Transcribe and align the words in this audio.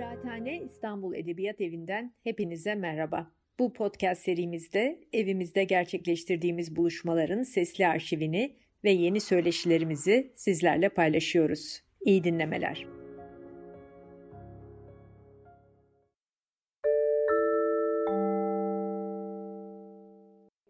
Kıraathane 0.00 0.60
İstanbul 0.60 1.14
Edebiyat 1.14 1.60
Evi'nden 1.60 2.14
hepinize 2.24 2.74
merhaba. 2.74 3.30
Bu 3.58 3.72
podcast 3.72 4.22
serimizde 4.22 5.00
evimizde 5.12 5.64
gerçekleştirdiğimiz 5.64 6.76
buluşmaların 6.76 7.42
sesli 7.42 7.86
arşivini 7.86 8.56
ve 8.84 8.90
yeni 8.90 9.20
söyleşilerimizi 9.20 10.32
sizlerle 10.36 10.88
paylaşıyoruz. 10.88 11.82
İyi 12.00 12.24
dinlemeler. 12.24 12.86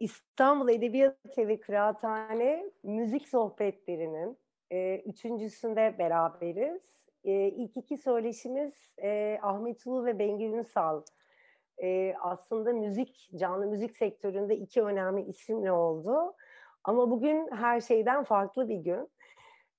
İstanbul 0.00 0.68
Edebiyat 0.68 1.38
Evi 1.38 1.60
Kıraathane 1.60 2.64
Müzik 2.82 3.28
Sohbetleri'nin 3.28 4.38
e, 4.70 4.98
üçüncüsünde 4.98 5.94
beraberiz. 5.98 7.09
E, 7.24 7.32
ilk 7.32 7.76
iki 7.76 7.96
söyleşimiz 7.96 8.94
e, 9.02 9.38
Ahmet 9.42 9.86
Ulu 9.86 10.04
ve 10.04 10.18
Bengü 10.18 10.44
Ünsal. 10.44 11.02
E, 11.82 12.14
aslında 12.20 12.72
müzik, 12.72 13.30
canlı 13.36 13.66
müzik 13.66 13.96
sektöründe 13.96 14.56
iki 14.56 14.82
önemli 14.82 15.22
isimle 15.22 15.72
oldu. 15.72 16.34
Ama 16.84 17.10
bugün 17.10 17.48
her 17.52 17.80
şeyden 17.80 18.24
farklı 18.24 18.68
bir 18.68 18.78
gün. 18.78 19.08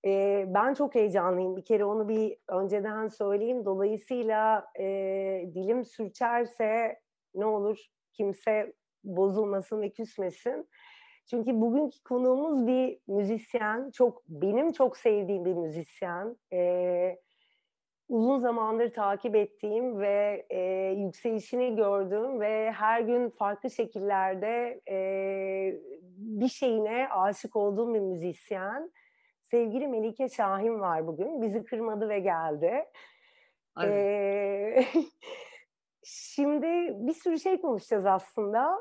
E, 0.05 0.45
ben 0.47 0.73
çok 0.73 0.95
heyecanlıyım. 0.95 1.57
Bir 1.57 1.65
kere 1.65 1.85
onu 1.85 2.09
bir 2.09 2.37
önceden 2.47 3.07
söyleyeyim. 3.07 3.65
Dolayısıyla 3.65 4.67
e, 4.79 4.85
dilim 5.53 5.85
sürçerse 5.85 6.99
ne 7.35 7.45
olur 7.45 7.87
kimse 8.13 8.73
bozulmasın 9.03 9.81
ve 9.81 9.89
küsmesin. 9.89 10.69
Çünkü 11.29 11.61
bugünkü 11.61 12.03
konuğumuz 12.03 12.67
bir 12.67 12.99
müzisyen, 13.07 13.91
çok 13.91 14.23
benim 14.27 14.71
çok 14.71 14.97
sevdiğim 14.97 15.45
bir 15.45 15.53
müzisyen. 15.53 16.37
Ee, 16.53 17.19
uzun 18.11 18.39
zamandır 18.39 18.93
takip 18.93 19.35
ettiğim 19.35 19.99
ve 19.99 20.45
e, 20.49 20.59
yükselişini 20.97 21.75
gördüğüm 21.75 22.39
ve 22.39 22.71
her 22.71 23.01
gün 23.01 23.29
farklı 23.29 23.69
şekillerde 23.69 24.81
e, 24.89 24.97
bir 26.17 26.47
şeyine 26.47 27.07
aşık 27.09 27.55
olduğum 27.55 27.93
bir 27.93 27.99
müzisyen. 27.99 28.91
Sevgili 29.43 29.87
Melike 29.87 30.29
Şahin 30.29 30.79
var 30.79 31.07
bugün. 31.07 31.41
Bizi 31.41 31.63
kırmadı 31.63 32.09
ve 32.09 32.19
geldi. 32.19 32.85
Ee, 33.83 34.85
şimdi 36.03 36.67
bir 37.07 37.13
sürü 37.13 37.39
şey 37.39 37.61
konuşacağız 37.61 38.05
aslında. 38.05 38.77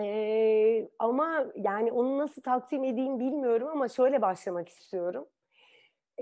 Ee, 0.00 0.88
ama 0.98 1.46
yani 1.54 1.92
onu 1.92 2.18
nasıl 2.18 2.42
takdim 2.42 2.84
edeyim 2.84 3.20
bilmiyorum 3.20 3.68
ama 3.68 3.88
şöyle 3.88 4.22
başlamak 4.22 4.68
istiyorum. 4.68 5.26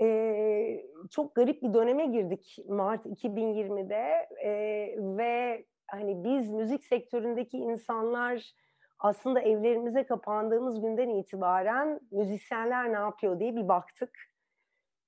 Ee, 0.01 0.85
çok 1.11 1.35
garip 1.35 1.61
bir 1.61 1.73
döneme 1.73 2.05
girdik 2.05 2.57
Mart 2.67 3.05
2020'de 3.05 4.27
ee, 4.43 4.95
ve 4.99 5.65
hani 5.87 6.23
biz 6.23 6.51
müzik 6.51 6.83
sektöründeki 6.83 7.57
insanlar 7.57 8.53
aslında 8.99 9.41
evlerimize 9.41 10.03
kapandığımız 10.03 10.81
günden 10.81 11.09
itibaren 11.09 11.99
müzisyenler 12.11 12.93
ne 12.93 12.97
yapıyor 12.97 13.39
diye 13.39 13.55
bir 13.55 13.67
baktık. 13.67 14.19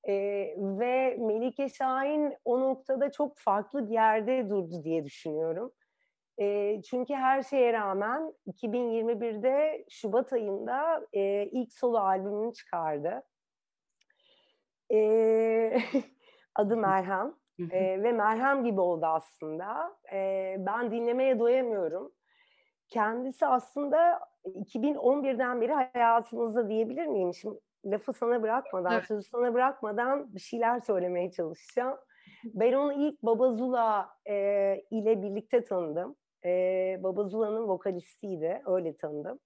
Ee, 0.08 0.56
ve 0.58 1.18
Melike 1.20 1.70
Şahin 1.70 2.34
o 2.46 2.59
noktada 2.59 3.12
çok 3.12 3.38
farklı 3.38 3.88
bir 3.90 3.94
yerde 3.94 4.50
durdu 4.50 4.84
diye 4.84 5.06
düşünüyorum. 5.06 5.72
E, 6.40 6.81
çünkü 6.81 7.14
her 7.14 7.44
şeye 7.44 7.74
rağmen 7.74 8.34
2021'de 8.48 9.86
Şubat 9.90 10.34
ayında 10.34 11.08
e, 11.14 11.46
ilk 11.46 11.74
solo 11.74 11.98
albümünü 11.98 12.53
çıkardı. 12.53 13.24
E, 14.92 15.82
adı 16.56 16.78
Merhem. 16.78 17.34
e, 17.72 18.04
ve 18.04 18.12
Merhem 18.12 18.64
gibi 18.64 18.82
oldu 18.82 19.06
aslında. 19.06 19.98
E, 20.14 20.56
ben 20.59 20.92
dinlemeye 20.92 21.40
doyamıyorum. 21.40 22.12
Kendisi 22.88 23.46
aslında 23.46 24.19
2011'den 24.46 25.62
beri 25.62 25.74
hayatımızda 25.74 26.69
diyebilir 26.69 27.06
miyim? 27.06 27.34
Şimdi 27.34 27.59
lafı 27.86 28.13
sana 28.13 28.41
bırakmadan, 28.41 28.94
evet. 28.94 29.06
sözü 29.06 29.28
sana 29.28 29.53
bırakmadan 29.53 30.36
bir 30.36 30.40
şeyler 30.40 30.80
söylemeye 30.80 31.31
çalışacağım. 31.31 31.97
Ben 32.44 32.74
onu 32.74 32.94
ilk 32.94 33.24
Baba 33.24 33.52
Zula 33.52 34.09
e, 34.25 34.36
ile 34.92 35.22
birlikte 35.22 35.63
tanıdım 35.63 36.16
e, 36.46 37.00
Baba 37.03 37.24
Zula'nın 37.24 37.68
vokalistiydi. 37.68 38.62
Öyle 38.66 38.96
tanıdım. 38.96 39.40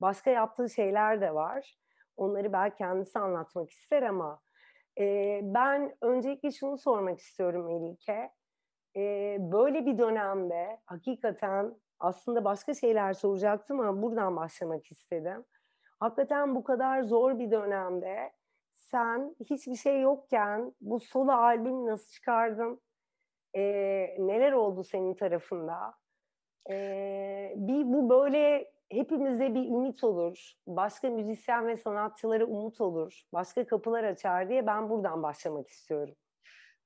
Başka 0.00 0.30
yaptığı 0.30 0.70
şeyler 0.70 1.20
de 1.20 1.34
var. 1.34 1.76
Onları 2.16 2.52
belki 2.52 2.76
kendisi 2.76 3.18
anlatmak 3.18 3.70
ister 3.70 4.02
ama 4.02 4.40
e, 4.98 5.40
ben 5.42 5.96
öncelikle 6.00 6.50
şunu 6.50 6.78
sormak 6.78 7.18
istiyorum 7.18 7.66
Melike. 7.66 8.30
E, 8.96 9.36
böyle 9.40 9.86
bir 9.86 9.98
dönemde 9.98 10.80
hakikaten 10.86 11.74
aslında 12.00 12.44
başka 12.44 12.74
şeyler 12.74 13.12
soracaktım 13.12 13.80
ama 13.80 14.02
buradan 14.02 14.36
başlamak 14.36 14.90
istedim. 14.92 15.44
Hakikaten 16.00 16.54
bu 16.54 16.64
kadar 16.64 17.02
zor 17.02 17.38
bir 17.38 17.50
dönemde 17.50 18.32
sen 18.74 19.36
hiçbir 19.50 19.76
şey 19.76 20.00
yokken 20.00 20.72
bu 20.80 21.00
solo 21.00 21.32
albüm 21.32 21.86
nasıl 21.86 22.08
çıkardın? 22.10 22.80
E, 23.54 23.62
neler 24.18 24.52
oldu 24.52 24.84
senin 24.84 25.14
tarafında? 25.14 25.94
Ee, 26.70 27.54
bir 27.56 27.84
bu 27.84 28.10
böyle 28.10 28.72
hepimize 28.90 29.54
bir 29.54 29.64
ümit 29.64 30.04
olur. 30.04 30.52
Başka 30.66 31.10
müzisyen 31.10 31.66
ve 31.66 31.76
sanatçılara 31.76 32.44
umut 32.44 32.80
olur. 32.80 33.22
Başka 33.32 33.66
kapılar 33.66 34.04
açar 34.04 34.48
diye 34.48 34.66
ben 34.66 34.90
buradan 34.90 35.22
başlamak 35.22 35.68
istiyorum. 35.68 36.14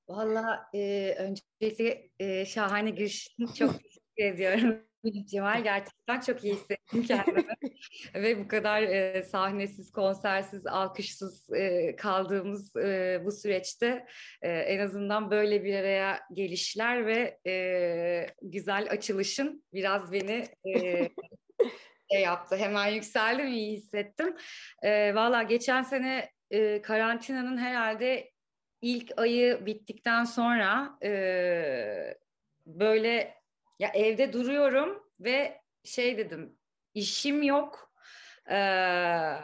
Valla 0.09 0.69
e, 0.75 1.15
öncelikle 1.19 2.11
e, 2.19 2.47
şahane 2.47 2.91
giriş 2.91 3.37
çok 3.55 3.73
teşekkür 3.83 4.25
ediyorum. 4.25 4.83
Cemal 5.25 5.63
gerçekten 5.63 6.21
çok 6.21 6.45
iyi 6.45 6.55
hissettim 6.55 7.03
kendimi. 7.03 7.47
Ve 8.15 8.45
bu 8.45 8.49
kadar 8.49 8.83
e, 8.83 9.23
sahnesiz, 9.23 9.93
konsersiz, 9.93 10.67
alkışsız 10.67 11.53
e, 11.53 11.97
kaldığımız 11.97 12.77
e, 12.77 13.21
bu 13.25 13.33
süreçte 13.33 14.07
e, 14.43 14.51
en 14.51 14.79
azından 14.79 15.31
böyle 15.31 15.65
bir 15.65 15.75
araya 15.75 16.21
gelişler 16.33 17.07
ve 17.07 17.39
e, 17.47 18.27
güzel 18.43 18.91
açılışın 18.91 19.65
biraz 19.73 20.13
beni 20.13 20.45
e, 20.75 21.09
şey 22.13 22.23
yaptı. 22.23 22.57
Hemen 22.57 22.87
yükseldim, 22.87 23.47
iyi 23.47 23.77
hissettim. 23.77 24.37
E, 24.83 25.15
Valla 25.15 25.43
geçen 25.43 25.83
sene 25.83 26.31
e, 26.51 26.83
karantinanın 26.83 27.59
herhalde 27.59 28.31
ilk 28.81 29.19
ayı 29.19 29.67
bittikten 29.67 30.25
sonra 30.25 30.99
e, 31.03 32.19
böyle 32.67 33.35
ya 33.79 33.89
evde 33.95 34.33
duruyorum 34.33 35.03
ve 35.21 35.61
şey 35.85 36.19
dedim 36.19 36.59
işim 36.95 37.43
yok. 37.43 37.93
Ee, 38.51 39.35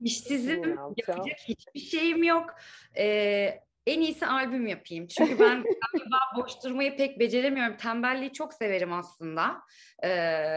işsizim. 0.00 0.78
Yapacak 0.96 1.38
hiçbir 1.48 1.80
şeyim 1.80 2.22
yok. 2.22 2.54
Ee, 2.96 3.60
en 3.86 4.00
iyisi 4.00 4.26
albüm 4.26 4.66
yapayım. 4.66 5.06
Çünkü 5.06 5.38
ben 5.38 5.64
galiba 5.92 6.18
boş 6.36 6.52
durmayı 6.64 6.96
pek 6.96 7.20
beceremiyorum. 7.20 7.76
Tembelliği 7.76 8.32
çok 8.32 8.54
severim 8.54 8.92
aslında. 8.92 9.60
Ee, 10.02 10.08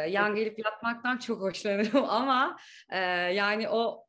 yan 0.09 0.35
gelip 0.35 0.59
yatmaktan 0.59 1.17
çok 1.17 1.41
hoşlanırım 1.41 2.05
ama 2.09 2.57
e, 2.91 2.99
yani 3.33 3.69
o 3.69 4.05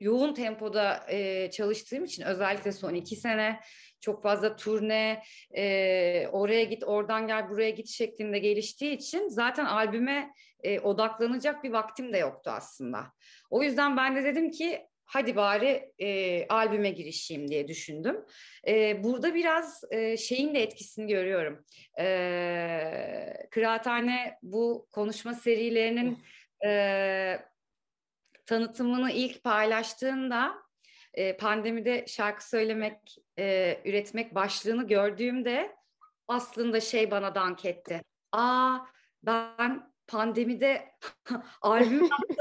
yoğun 0.00 0.34
tempoda 0.34 1.04
e, 1.08 1.50
çalıştığım 1.50 2.04
için 2.04 2.22
özellikle 2.22 2.72
son 2.72 2.94
iki 2.94 3.16
sene 3.16 3.60
çok 4.00 4.22
fazla 4.22 4.56
turne, 4.56 5.22
e, 5.56 6.26
oraya 6.32 6.64
git, 6.64 6.84
oradan 6.84 7.26
gel, 7.26 7.50
buraya 7.50 7.70
git 7.70 7.88
şeklinde 7.88 8.38
geliştiği 8.38 8.92
için 8.92 9.28
zaten 9.28 9.64
albüme 9.64 10.30
e, 10.62 10.80
odaklanacak 10.80 11.64
bir 11.64 11.72
vaktim 11.72 12.12
de 12.12 12.18
yoktu 12.18 12.50
aslında. 12.50 13.06
O 13.50 13.62
yüzden 13.62 13.96
ben 13.96 14.16
de 14.16 14.24
dedim 14.24 14.50
ki 14.50 14.86
hadi 15.06 15.36
bari 15.36 15.92
e, 15.98 16.46
albüme 16.48 16.90
girişeyim 16.90 17.48
diye 17.48 17.68
düşündüm. 17.68 18.24
E, 18.68 19.04
burada 19.04 19.34
biraz 19.34 19.84
e, 19.90 20.16
şeyin 20.16 20.54
de 20.54 20.62
etkisini 20.62 21.06
görüyorum. 21.06 21.64
E, 21.98 23.46
Kıraathane 23.50 24.38
bu 24.42 24.88
konuşma 24.90 25.34
serilerinin 25.34 26.18
e, 26.64 27.38
tanıtımını 28.46 29.12
ilk 29.12 29.44
paylaştığında 29.44 30.54
e, 31.14 31.36
pandemide 31.36 32.04
şarkı 32.08 32.48
söylemek, 32.48 33.18
e, 33.38 33.78
üretmek 33.84 34.34
başlığını 34.34 34.86
gördüğümde 34.86 35.76
aslında 36.28 36.80
şey 36.80 37.10
bana 37.10 37.34
dank 37.34 37.64
etti. 37.64 38.02
Aa 38.32 38.78
ben 39.22 39.92
pandemide 40.06 40.88
albüm 41.62 42.02
yaptım. 42.02 42.36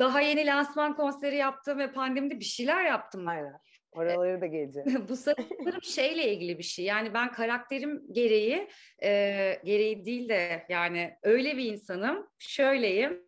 Daha 0.00 0.20
yeni 0.20 0.46
lansman 0.46 0.96
konseri 0.96 1.36
yaptım 1.36 1.78
ve 1.78 1.92
pandemide 1.92 2.40
bir 2.40 2.44
şeyler 2.44 2.84
yaptım. 2.84 3.28
Aynen. 3.28 3.60
Oraları 3.92 4.40
da 4.40 4.46
geleceğim. 4.46 5.06
Bu 5.08 5.16
sanırım 5.16 5.82
şeyle 5.82 6.32
ilgili 6.32 6.58
bir 6.58 6.62
şey. 6.62 6.84
Yani 6.84 7.14
ben 7.14 7.32
karakterim 7.32 8.02
gereği, 8.12 8.68
e, 9.02 9.10
gereği 9.64 10.04
değil 10.04 10.28
de 10.28 10.66
yani 10.68 11.16
öyle 11.22 11.56
bir 11.56 11.64
insanım. 11.64 12.26
Şöyleyim. 12.38 13.22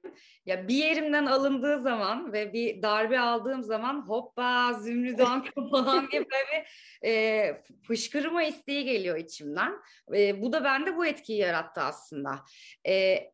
Ya 0.47 0.69
bir 0.69 0.75
yerimden 0.75 1.27
alındığı 1.27 1.83
zaman 1.83 2.33
ve 2.33 2.53
bir 2.53 2.83
darbe 2.83 3.21
aldığım 3.21 3.63
zaman 3.63 4.09
hoppa 4.09 4.73
zümrüdan 4.73 5.45
falan 5.71 6.11
diye 6.11 6.21
böyle 6.21 6.45
bir 6.53 7.09
e, 7.09 7.63
fışkırma 7.87 8.43
isteği 8.43 8.85
geliyor 8.85 9.17
içimden. 9.17 9.73
E, 10.17 10.43
bu 10.43 10.53
da 10.53 10.65
bende 10.65 10.97
bu 10.97 11.07
etkiyi 11.07 11.39
yarattı 11.39 11.81
aslında. 11.81 12.41
E, 12.87 12.93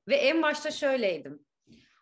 ve 0.08 0.16
en 0.16 0.42
başta 0.42 0.70
şöyleydim 0.70 1.47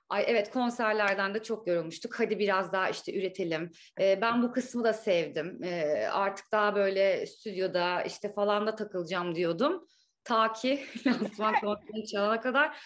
Ay 0.08 0.24
evet 0.26 0.50
konserlerden 0.50 1.34
de 1.34 1.42
çok 1.42 1.66
yorulmuştuk. 1.66 2.20
Hadi 2.20 2.38
biraz 2.38 2.72
daha 2.72 2.88
işte 2.88 3.18
üretelim. 3.18 3.70
Ee, 4.00 4.20
ben 4.20 4.42
bu 4.42 4.52
kısmı 4.52 4.84
da 4.84 4.92
sevdim. 4.92 5.60
Ee, 5.64 6.08
artık 6.12 6.52
daha 6.52 6.74
böyle 6.74 7.26
stüdyoda 7.26 8.02
işte 8.02 8.32
falan 8.32 8.66
da 8.66 8.74
takılacağım 8.74 9.34
diyordum. 9.34 9.86
Ta 10.24 10.52
ki 10.52 10.84
lansman 11.06 11.54
konserini 11.60 12.06
çalana 12.06 12.40
kadar 12.40 12.78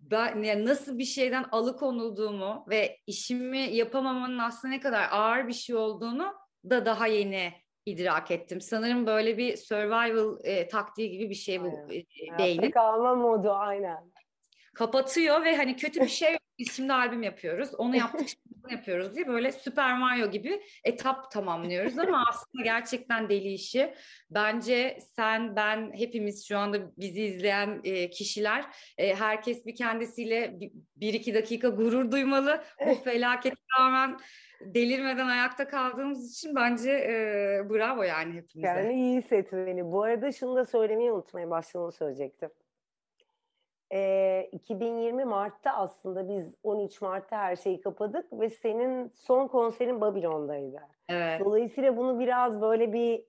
ben 0.00 0.42
yani 0.42 0.66
nasıl 0.66 0.98
bir 0.98 1.04
şeyden 1.04 1.44
alıkonulduğumu 1.52 2.64
ve 2.68 2.98
işimi 3.06 3.58
yapamamanın 3.58 4.38
aslında 4.38 4.74
ne 4.74 4.80
kadar 4.80 5.08
ağır 5.10 5.48
bir 5.48 5.52
şey 5.52 5.76
olduğunu 5.76 6.34
da 6.70 6.86
daha 6.86 7.06
yeni 7.06 7.52
idrak 7.86 8.30
ettim. 8.30 8.60
Sanırım 8.60 9.06
böyle 9.06 9.38
bir 9.38 9.56
survival 9.56 10.38
e, 10.44 10.68
taktiği 10.68 11.10
gibi 11.10 11.30
bir 11.30 11.34
şey 11.34 11.62
bu 11.62 11.66
e, 11.66 12.38
beynin. 12.38 12.70
kalma 12.70 13.14
modu 13.14 13.50
aynen 13.50 14.12
kapatıyor 14.74 15.44
ve 15.44 15.56
hani 15.56 15.76
kötü 15.76 16.00
bir 16.00 16.08
şey 16.08 16.32
yok. 16.32 16.40
Biz 16.58 16.72
şimdi 16.72 16.92
albüm 16.92 17.22
yapıyoruz. 17.22 17.74
Onu 17.74 17.96
yaptık 17.96 18.28
şimdi 18.28 18.62
bunu 18.62 18.72
yapıyoruz 18.72 19.14
diye 19.14 19.28
böyle 19.28 19.52
Super 19.52 19.98
Mario 19.98 20.30
gibi 20.30 20.62
etap 20.84 21.30
tamamlıyoruz 21.30 21.98
ama 21.98 22.24
aslında 22.30 22.64
gerçekten 22.64 23.28
deli 23.28 23.52
işi. 23.52 23.94
Bence 24.30 24.98
sen, 25.16 25.56
ben, 25.56 25.92
hepimiz 25.94 26.48
şu 26.48 26.58
anda 26.58 26.78
bizi 26.98 27.22
izleyen 27.22 27.80
e, 27.84 28.10
kişiler 28.10 28.64
e, 28.98 29.14
herkes 29.14 29.66
bir 29.66 29.74
kendisiyle 29.74 30.60
bir, 30.60 30.72
bir 30.96 31.14
iki 31.14 31.34
dakika 31.34 31.68
gurur 31.68 32.12
duymalı. 32.12 32.64
Bu 32.86 32.94
felaket 32.94 33.54
rağmen 33.78 34.18
delirmeden 34.60 35.26
ayakta 35.26 35.68
kaldığımız 35.68 36.32
için 36.32 36.54
bence 36.54 36.90
e, 36.90 37.12
bravo 37.70 38.02
yani 38.02 38.32
hepimize. 38.32 38.68
Yani 38.68 38.94
iyi 38.94 39.16
hissetmeni. 39.16 39.84
Bu 39.84 40.02
arada 40.02 40.32
şunu 40.32 40.56
da 40.56 40.64
söylemeyi 40.64 41.12
unutmayın. 41.12 41.50
Başta 41.50 41.90
söyleyecektim 41.90 42.50
e, 43.92 44.48
2020 44.52 45.24
Mart'ta 45.24 45.72
aslında 45.72 46.28
biz 46.28 46.54
13 46.62 47.02
Mart'ta 47.02 47.38
her 47.38 47.56
şeyi 47.56 47.80
kapadık 47.80 48.32
ve 48.32 48.50
senin 48.50 49.12
son 49.14 49.48
konserin 49.48 50.00
Babilon'daydı. 50.00 50.80
Evet. 51.08 51.40
Dolayısıyla 51.40 51.96
bunu 51.96 52.18
biraz 52.18 52.60
böyle 52.60 52.92
bir 52.92 53.24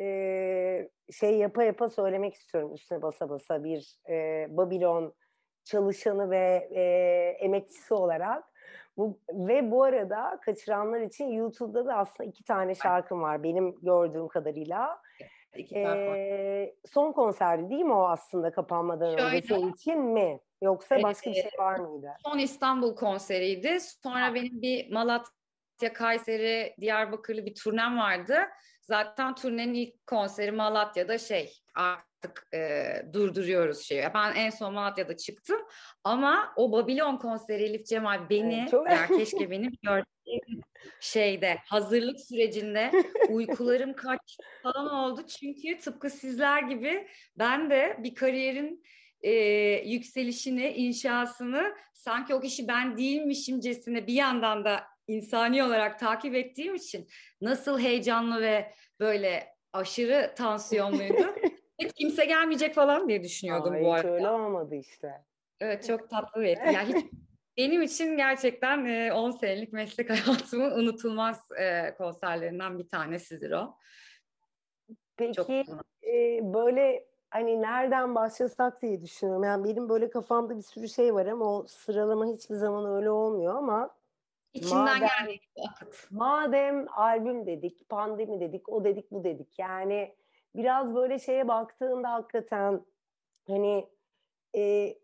e, 0.00 0.88
şey 1.12 1.36
yapa 1.38 1.62
yapa 1.62 1.88
söylemek 1.88 2.34
istiyorum 2.34 2.74
üstüne 2.74 3.02
basa 3.02 3.30
basa 3.30 3.64
bir 3.64 3.98
e, 4.08 4.46
Babilon 4.50 5.14
çalışanı 5.64 6.30
ve 6.30 6.68
e, 6.70 6.82
emekçisi 7.40 7.94
olarak. 7.94 8.44
Bu, 8.96 9.18
ve 9.32 9.70
bu 9.70 9.82
arada 9.82 10.38
kaçıranlar 10.42 11.00
için 11.00 11.24
YouTube'da 11.24 11.86
da 11.86 11.94
aslında 11.94 12.30
iki 12.30 12.44
tane 12.44 12.74
şarkım 12.74 13.22
var 13.22 13.42
benim 13.42 13.74
gördüğüm 13.82 14.28
kadarıyla. 14.28 15.02
Ee, 15.74 16.74
son 16.92 17.12
konserdi 17.12 17.70
değil 17.70 17.84
mi 17.84 17.92
o 17.92 18.08
aslında 18.08 18.50
kapanmadan 18.50 19.16
Şöyle, 19.16 19.36
önce 19.36 19.46
senin 19.48 19.72
için 19.72 19.98
mi? 19.98 20.40
Yoksa 20.62 20.94
evet, 20.94 21.04
başka 21.04 21.30
bir 21.30 21.34
şey 21.34 21.50
var 21.58 21.78
mıydı? 21.78 22.10
Son 22.24 22.38
İstanbul 22.38 22.96
konseriydi. 22.96 23.78
Sonra 23.80 24.34
benim 24.34 24.62
bir 24.62 24.92
Malatya, 24.92 25.92
Kayseri, 25.94 26.74
Diyarbakırlı 26.80 27.46
bir 27.46 27.54
turnem 27.54 27.98
vardı. 27.98 28.38
Zaten 28.82 29.34
turnenin 29.34 29.74
ilk 29.74 30.06
konseri 30.06 30.52
Malatya'da 30.52 31.18
şey 31.18 31.52
artık 31.74 32.48
e, 32.54 32.84
durduruyoruz 33.12 33.80
şeyi. 33.80 34.04
Ben 34.14 34.34
en 34.34 34.50
son 34.50 34.74
Malatya'da 34.74 35.16
çıktım 35.16 35.60
ama 36.04 36.52
o 36.56 36.72
Babilon 36.72 37.16
konseri 37.16 37.62
Elif 37.62 37.86
Cemal 37.86 38.30
beni 38.30 38.60
evet, 38.60 38.70
çok... 38.70 38.90
ya 38.90 39.06
keşke 39.16 39.50
benim 39.50 39.72
gördüğüm 39.82 40.17
şeyde 41.00 41.58
hazırlık 41.66 42.20
sürecinde 42.20 42.90
uykularım 43.28 43.92
kaç 43.92 44.38
falan 44.62 44.94
oldu. 44.94 45.20
Çünkü 45.26 45.78
tıpkı 45.78 46.10
sizler 46.10 46.62
gibi 46.62 47.08
ben 47.38 47.70
de 47.70 47.96
bir 48.02 48.14
kariyerin 48.14 48.82
e, 49.22 49.32
yükselişini, 49.88 50.68
inşasını 50.68 51.74
sanki 51.94 52.34
o 52.34 52.40
kişi 52.40 52.68
ben 52.68 52.98
değilmişimcesine 52.98 54.06
bir 54.06 54.14
yandan 54.14 54.64
da 54.64 54.84
insani 55.06 55.62
olarak 55.62 55.98
takip 55.98 56.34
ettiğim 56.34 56.74
için 56.74 57.08
nasıl 57.40 57.80
heyecanlı 57.80 58.42
ve 58.42 58.72
böyle 59.00 59.46
aşırı 59.72 60.34
tansiyonluydu. 60.36 61.34
Hiç 61.78 61.92
kimse 61.92 62.24
gelmeyecek 62.24 62.74
falan 62.74 63.08
diye 63.08 63.22
düşünüyordum 63.22 63.74
Aa, 63.74 63.80
bu 63.80 63.92
arada. 63.92 64.10
öyle 64.14 64.28
olmadı 64.28 64.74
işte. 64.74 65.12
Evet 65.60 65.86
çok 65.86 66.10
tatlı 66.10 66.40
bir 66.40 66.46
etki. 66.46 66.74
Yani 66.74 66.94
hiç 66.94 67.06
benim 67.58 67.82
için 67.82 68.16
gerçekten 68.16 69.10
10 69.10 69.30
senelik 69.30 69.72
meslek 69.72 70.10
hayatımın 70.26 70.70
unutulmaz 70.70 71.48
konserlerinden 71.98 72.78
bir 72.78 72.88
tanesidir 72.88 73.50
o. 73.50 73.76
Peki 75.16 75.34
çok 75.34 75.50
e, 75.50 76.40
böyle 76.42 77.04
hani 77.30 77.62
nereden 77.62 78.14
başlasak 78.14 78.82
diye 78.82 79.02
düşünüyorum. 79.02 79.44
Yani 79.44 79.64
benim 79.64 79.88
böyle 79.88 80.10
kafamda 80.10 80.56
bir 80.56 80.62
sürü 80.62 80.88
şey 80.88 81.14
var 81.14 81.26
ama 81.26 81.58
o 81.58 81.66
sıralama 81.66 82.26
hiçbir 82.26 82.54
zaman 82.54 82.96
öyle 82.96 83.10
olmuyor 83.10 83.54
ama 83.54 83.98
İçinden 84.54 84.84
madem, 84.84 85.08
geldi. 85.26 85.40
Madem 86.10 86.86
albüm 86.90 87.46
dedik, 87.46 87.88
pandemi 87.88 88.40
dedik, 88.40 88.68
o 88.68 88.84
dedik, 88.84 89.10
bu 89.10 89.24
dedik. 89.24 89.58
Yani 89.58 90.14
biraz 90.54 90.94
böyle 90.94 91.18
şeye 91.18 91.48
baktığında 91.48 92.12
hakikaten 92.12 92.84
hani 93.46 93.88
e, 94.56 94.94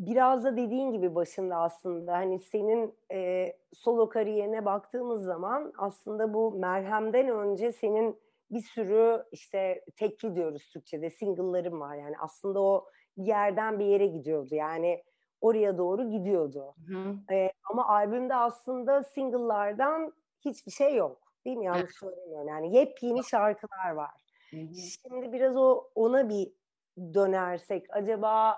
biraz 0.00 0.44
da 0.44 0.56
dediğin 0.56 0.92
gibi 0.92 1.14
başında 1.14 1.56
aslında 1.56 2.12
hani 2.12 2.38
senin 2.38 2.94
e, 3.12 3.52
solo 3.72 4.08
kariyerine 4.08 4.64
baktığımız 4.64 5.24
zaman 5.24 5.72
aslında 5.78 6.34
bu 6.34 6.52
merhemden 6.52 7.28
önce 7.28 7.72
senin 7.72 8.20
bir 8.50 8.60
sürü 8.60 9.24
işte 9.32 9.84
tekli 9.96 10.34
diyoruz 10.34 10.68
Türkçe'de 10.72 11.10
single'ların 11.10 11.80
var 11.80 11.94
yani 11.94 12.14
aslında 12.18 12.60
o 12.60 12.86
bir 13.16 13.26
yerden 13.26 13.78
bir 13.78 13.84
yere 13.84 14.06
gidiyordu 14.06 14.54
yani 14.54 15.02
oraya 15.40 15.78
doğru 15.78 16.10
gidiyordu. 16.10 16.74
Hı. 16.86 17.34
E, 17.34 17.52
ama 17.70 17.88
albümde 17.88 18.34
aslında 18.34 19.02
single'lardan 19.02 20.12
hiçbir 20.44 20.72
şey 20.72 20.96
yok. 20.96 21.32
Değil 21.44 21.56
mi? 21.56 21.64
Yanlış 21.64 21.94
söylemiyorum. 21.94 22.48
Yani 22.48 22.76
yepyeni 22.76 23.24
şarkılar 23.24 23.90
var. 23.90 24.10
Hı 24.50 24.56
hı. 24.56 24.74
Şimdi 24.74 25.32
biraz 25.32 25.56
o 25.56 25.84
ona 25.94 26.28
bir 26.28 26.52
dönersek 27.14 27.86
acaba 27.90 28.56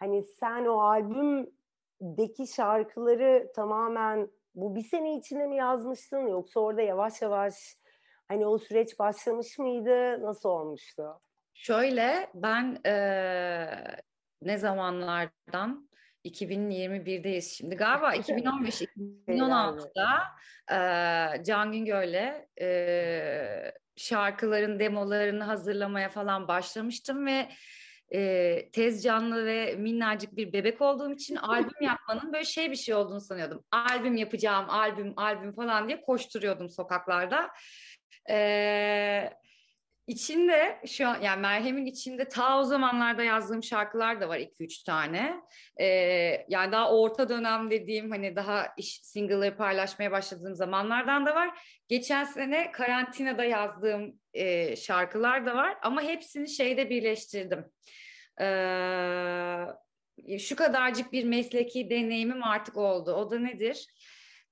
hani 0.00 0.22
sen 0.22 0.64
o 0.66 0.80
albümdeki 0.80 2.46
şarkıları 2.46 3.52
tamamen 3.54 4.30
bu 4.54 4.74
bir 4.74 4.82
sene 4.82 5.16
içinde 5.16 5.46
mi 5.46 5.56
yazmıştın 5.56 6.26
yoksa 6.26 6.60
orada 6.60 6.82
yavaş 6.82 7.22
yavaş 7.22 7.54
hani 8.28 8.46
o 8.46 8.58
süreç 8.58 8.98
başlamış 8.98 9.58
mıydı? 9.58 10.22
Nasıl 10.22 10.48
olmuştu? 10.48 11.20
Şöyle 11.54 12.30
ben 12.34 12.78
ee, 12.86 13.66
ne 14.42 14.58
zamanlardan 14.58 15.90
2021'deyiz 16.24 17.56
şimdi. 17.56 17.76
Galiba 17.76 18.14
2015-2016'da 18.16 20.08
e, 20.70 21.44
Can 21.44 21.72
Güngör'le 21.72 22.46
e, 22.60 23.72
şarkıların 23.96 24.78
demolarını 24.78 25.44
hazırlamaya 25.44 26.08
falan 26.08 26.48
başlamıştım 26.48 27.26
ve 27.26 27.48
e, 28.14 28.70
tez 28.72 29.02
canlı 29.02 29.46
ve 29.46 29.74
minnacık 29.76 30.36
bir 30.36 30.52
bebek 30.52 30.80
olduğum 30.80 31.12
için 31.12 31.36
albüm 31.36 31.82
yapmanın 31.82 32.32
böyle 32.32 32.44
şey 32.44 32.70
bir 32.70 32.76
şey 32.76 32.94
olduğunu 32.94 33.20
sanıyordum. 33.20 33.64
Albüm 33.72 34.16
yapacağım, 34.16 34.70
albüm, 34.70 35.12
albüm 35.16 35.52
falan 35.52 35.88
diye 35.88 36.00
koşturuyordum 36.00 36.70
sokaklarda. 36.70 37.50
Eee 38.28 39.40
İçinde 40.10 40.80
şu 40.86 41.08
an 41.08 41.20
yani 41.20 41.40
Merhem'in 41.40 41.86
içinde 41.86 42.28
ta 42.28 42.60
o 42.60 42.64
zamanlarda 42.64 43.24
yazdığım 43.24 43.62
şarkılar 43.62 44.20
da 44.20 44.28
var 44.28 44.38
2-3 44.38 44.82
tane. 44.84 45.40
Ee, 45.80 45.86
yani 46.48 46.72
daha 46.72 46.92
orta 46.92 47.28
dönem 47.28 47.70
dediğim 47.70 48.10
hani 48.10 48.36
daha 48.36 48.66
iş 48.76 49.00
single'ları 49.02 49.56
paylaşmaya 49.56 50.10
başladığım 50.10 50.54
zamanlardan 50.54 51.26
da 51.26 51.34
var. 51.34 51.58
Geçen 51.88 52.24
sene 52.24 52.72
karantinada 52.72 53.44
yazdığım 53.44 54.19
e, 54.34 54.76
şarkılar 54.76 55.46
da 55.46 55.54
var 55.54 55.78
ama 55.82 56.02
hepsini 56.02 56.48
şeyde 56.48 56.90
birleştirdim. 56.90 57.64
Ee, 58.40 59.66
şu 60.38 60.56
kadarcık 60.56 61.12
bir 61.12 61.24
mesleki 61.24 61.90
deneyimim 61.90 62.42
artık 62.42 62.76
oldu. 62.76 63.12
O 63.12 63.30
da 63.30 63.38
nedir? 63.38 63.86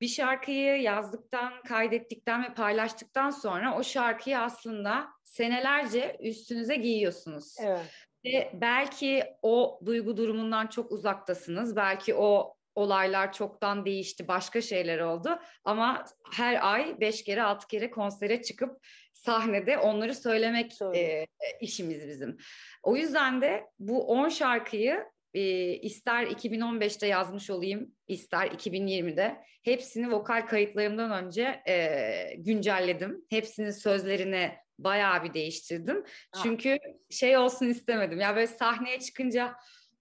bir 0.00 0.08
şarkıyı 0.08 0.82
yazdıktan, 0.82 1.62
kaydettikten 1.62 2.44
ve 2.44 2.54
paylaştıktan 2.54 3.30
sonra 3.30 3.78
o 3.78 3.82
şarkıyı 3.82 4.38
aslında 4.38 5.08
senelerce 5.24 6.16
üstünüze 6.20 6.76
giyiyorsunuz. 6.76 7.56
Evet. 7.60 7.84
Ve 8.24 8.50
belki 8.54 9.24
o 9.42 9.80
duygu 9.86 10.16
durumundan 10.16 10.66
çok 10.66 10.92
uzaktasınız. 10.92 11.76
Belki 11.76 12.14
o 12.14 12.54
olaylar 12.74 13.32
çoktan 13.32 13.86
değişti, 13.86 14.28
başka 14.28 14.60
şeyler 14.60 14.98
oldu. 14.98 15.38
Ama 15.64 16.04
her 16.32 16.72
ay 16.72 17.00
beş 17.00 17.24
kere, 17.24 17.42
altı 17.42 17.66
kere 17.66 17.90
konsere 17.90 18.42
çıkıp 18.42 18.86
sahnede 19.24 19.78
onları 19.78 20.14
söylemek 20.14 20.72
e, 20.94 21.26
işimiz 21.60 22.08
bizim. 22.08 22.36
O 22.82 22.96
yüzden 22.96 23.42
de 23.42 23.64
bu 23.78 24.06
10 24.06 24.28
şarkıyı 24.28 25.04
e, 25.34 25.40
ister 25.72 26.26
2015'te 26.26 27.06
yazmış 27.06 27.50
olayım, 27.50 27.92
ister 28.08 28.46
2020'de 28.46 29.36
hepsini 29.62 30.10
vokal 30.10 30.46
kayıtlarımdan 30.46 31.24
önce 31.24 31.62
e, 31.68 32.34
güncelledim. 32.36 33.24
Hepsinin 33.30 33.70
sözlerini 33.70 34.52
bayağı 34.78 35.24
bir 35.24 35.34
değiştirdim. 35.34 36.04
Ah. 36.32 36.42
Çünkü 36.42 36.78
şey 37.10 37.36
olsun 37.36 37.66
istemedim. 37.66 38.20
Ya 38.20 38.36
böyle 38.36 38.46
sahneye 38.46 39.00
çıkınca 39.00 39.54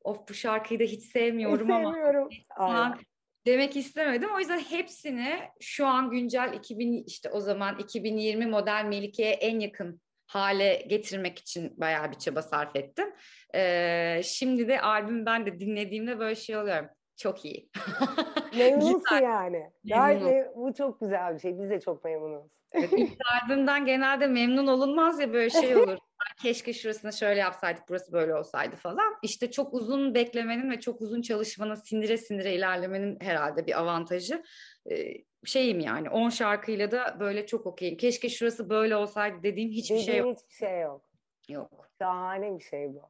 of 0.03 0.29
bu 0.29 0.33
şarkıyı 0.33 0.79
da 0.79 0.83
hiç 0.83 1.03
sevmiyorum 1.03 1.67
hiç 1.67 1.75
ama 1.75 1.93
sevmiyorum. 1.93 2.29
Falan 2.57 3.00
demek 3.48 3.77
istemedim. 3.77 4.30
O 4.36 4.39
yüzden 4.39 4.60
hepsini 4.60 5.39
şu 5.60 5.88
an 5.88 6.10
güncel 6.10 6.54
2000 6.54 7.04
işte 7.08 7.30
o 7.30 7.39
zaman 7.39 7.80
2020 7.80 8.46
model 8.46 8.86
Melike'ye 8.86 9.32
en 9.32 9.60
yakın 9.60 10.01
hale 10.27 10.86
getirmek 10.88 11.39
için 11.39 11.74
bayağı 11.77 12.12
bir 12.12 12.18
çaba 12.18 12.42
sarf 12.42 12.75
ettim. 12.75 13.13
Ee, 13.56 14.22
şimdi 14.24 14.68
de 14.68 14.82
albüm 14.82 15.25
ben 15.25 15.46
de 15.46 15.60
dinlediğimde 15.60 16.20
böyle 16.20 16.36
şey 16.36 16.58
oluyorum. 16.58 16.89
Çok 17.18 17.46
iyi. 17.46 17.70
Memnunsun 18.58 19.16
yani. 19.16 19.72
Yani 19.84 20.46
bu 20.56 20.74
çok 20.74 21.01
güzel 21.01 21.36
bir 21.36 21.39
şey. 21.39 21.60
Biz 21.60 21.70
de 21.70 21.80
çok 21.80 22.04
memnunuz. 22.04 22.51
Evet, 22.72 22.94
ilk 22.94 23.18
albümden 23.44 23.86
genelde 23.86 24.27
memnun 24.27 24.68
olunmaz 24.68 25.20
ya 25.20 25.34
böyle 25.34 25.50
şey 25.50 25.75
olur. 25.75 25.98
Keşke 26.41 26.74
şurasını 26.74 27.13
şöyle 27.13 27.39
yapsaydık, 27.39 27.83
burası 27.89 28.13
böyle 28.13 28.36
olsaydı 28.36 28.75
falan. 28.75 29.15
İşte 29.24 29.51
çok 29.51 29.74
uzun 29.74 30.15
beklemenin 30.15 30.71
ve 30.71 30.79
çok 30.79 31.01
uzun 31.01 31.21
çalışmanın, 31.21 31.75
sindire 31.75 32.17
sindire 32.17 32.53
ilerlemenin 32.53 33.17
herhalde 33.21 33.67
bir 33.67 33.79
avantajı. 33.79 34.43
Ee, 34.91 35.13
şeyim 35.45 35.79
yani 35.79 36.09
10 36.09 36.29
şarkıyla 36.29 36.91
da 36.91 37.17
böyle 37.19 37.45
çok 37.45 37.65
okeyim. 37.65 37.97
Keşke 37.97 38.29
şurası 38.29 38.69
böyle 38.69 38.95
olsaydı 38.95 39.43
dediğim 39.43 39.69
hiçbir 39.69 39.95
Dediğin 39.95 40.05
şey 40.05 40.17
yok. 40.17 40.38
hiçbir 40.38 40.53
şey 40.53 40.81
yok. 40.81 41.09
Yok. 41.50 41.89
Şahane 42.00 42.57
bir 42.57 42.63
şey 42.63 42.93
bu. 42.93 43.01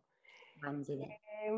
Bence 0.63 0.99
de. 0.99 1.03
Ee, 1.03 1.51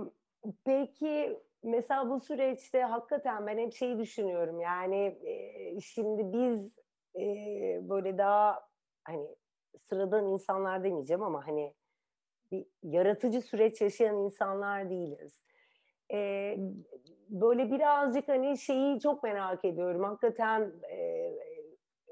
peki 0.66 1.40
mesela 1.64 2.10
bu 2.10 2.20
süreçte 2.20 2.82
hakikaten 2.82 3.48
ben 3.48 3.58
hep 3.58 3.74
şeyi 3.74 3.98
düşünüyorum. 3.98 4.62
Yani 4.62 5.18
e, 5.24 5.82
şimdi 5.82 6.38
biz 6.38 6.74
e, 7.16 7.26
böyle 7.90 8.18
daha 8.18 8.70
hani 9.04 9.28
sıradan 9.78 10.28
insanlar 10.28 10.84
demeyeceğim 10.84 11.24
ama 11.24 11.48
hani 11.48 11.74
bir 12.52 12.66
yaratıcı 12.84 13.42
süreç 13.42 13.82
yaşayan 13.82 14.18
insanlar 14.18 14.90
değiliz. 14.90 15.40
E, 16.14 16.56
böyle 17.30 17.72
birazcık 17.72 18.28
hani 18.28 18.58
şeyi 18.58 19.00
çok 19.00 19.24
merak 19.24 19.66
ediyorum. 19.66 20.04
Hakikaten 20.04 20.72
e, 20.92 21.32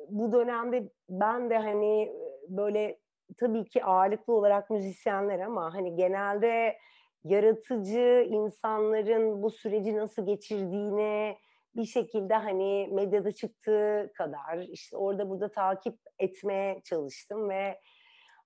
bu 0.09 0.31
dönemde 0.31 0.89
ben 1.09 1.49
de 1.49 1.57
hani 1.57 2.13
böyle 2.49 2.99
tabii 3.37 3.65
ki 3.65 3.83
ağırlıklı 3.83 4.33
olarak 4.33 4.69
müzisyenler 4.69 5.39
ama 5.39 5.73
hani 5.73 5.95
genelde 5.95 6.77
yaratıcı 7.23 8.27
insanların 8.29 9.43
bu 9.43 9.51
süreci 9.51 9.95
nasıl 9.95 10.25
geçirdiğini 10.25 11.37
bir 11.77 11.85
şekilde 11.85 12.33
hani 12.33 12.89
medyada 12.91 13.31
çıktığı 13.31 14.11
kadar 14.17 14.67
işte 14.71 14.97
orada 14.97 15.29
burada 15.29 15.51
takip 15.51 15.95
etmeye 16.19 16.81
çalıştım 16.83 17.49
ve 17.49 17.79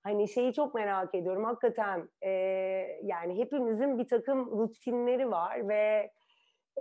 hani 0.04 0.30
şeyi 0.30 0.54
çok 0.54 0.74
merak 0.74 1.16
ediyorum. 1.16 1.44
Hakikaten 1.44 2.10
e, 2.22 2.30
yani 3.04 3.38
hepimizin 3.38 4.00
bir 4.00 4.08
takım 4.08 4.60
rutinleri 4.60 5.32
var 5.32 5.70
ve 5.70 6.12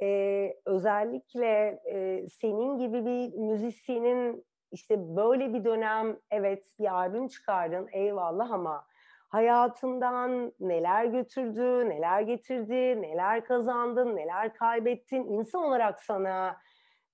e, 0.02 0.54
özellikle 0.66 1.80
e, 1.90 2.28
senin 2.28 2.78
gibi 2.78 3.06
bir 3.06 3.38
müzisyenin 3.38 4.44
işte 4.72 5.16
böyle 5.16 5.54
bir 5.54 5.64
dönem 5.64 6.18
evet 6.30 6.64
bir 6.78 6.94
albüm 6.94 7.28
çıkardın 7.28 7.88
eyvallah 7.92 8.50
ama 8.50 8.86
hayatından 9.30 10.52
neler 10.60 11.04
götürdü, 11.04 11.88
neler 11.88 12.20
getirdi, 12.20 13.02
neler 13.02 13.44
kazandın, 13.44 14.16
neler 14.16 14.54
kaybettin, 14.54 15.24
insan 15.24 15.62
olarak 15.62 16.02
sana 16.02 16.56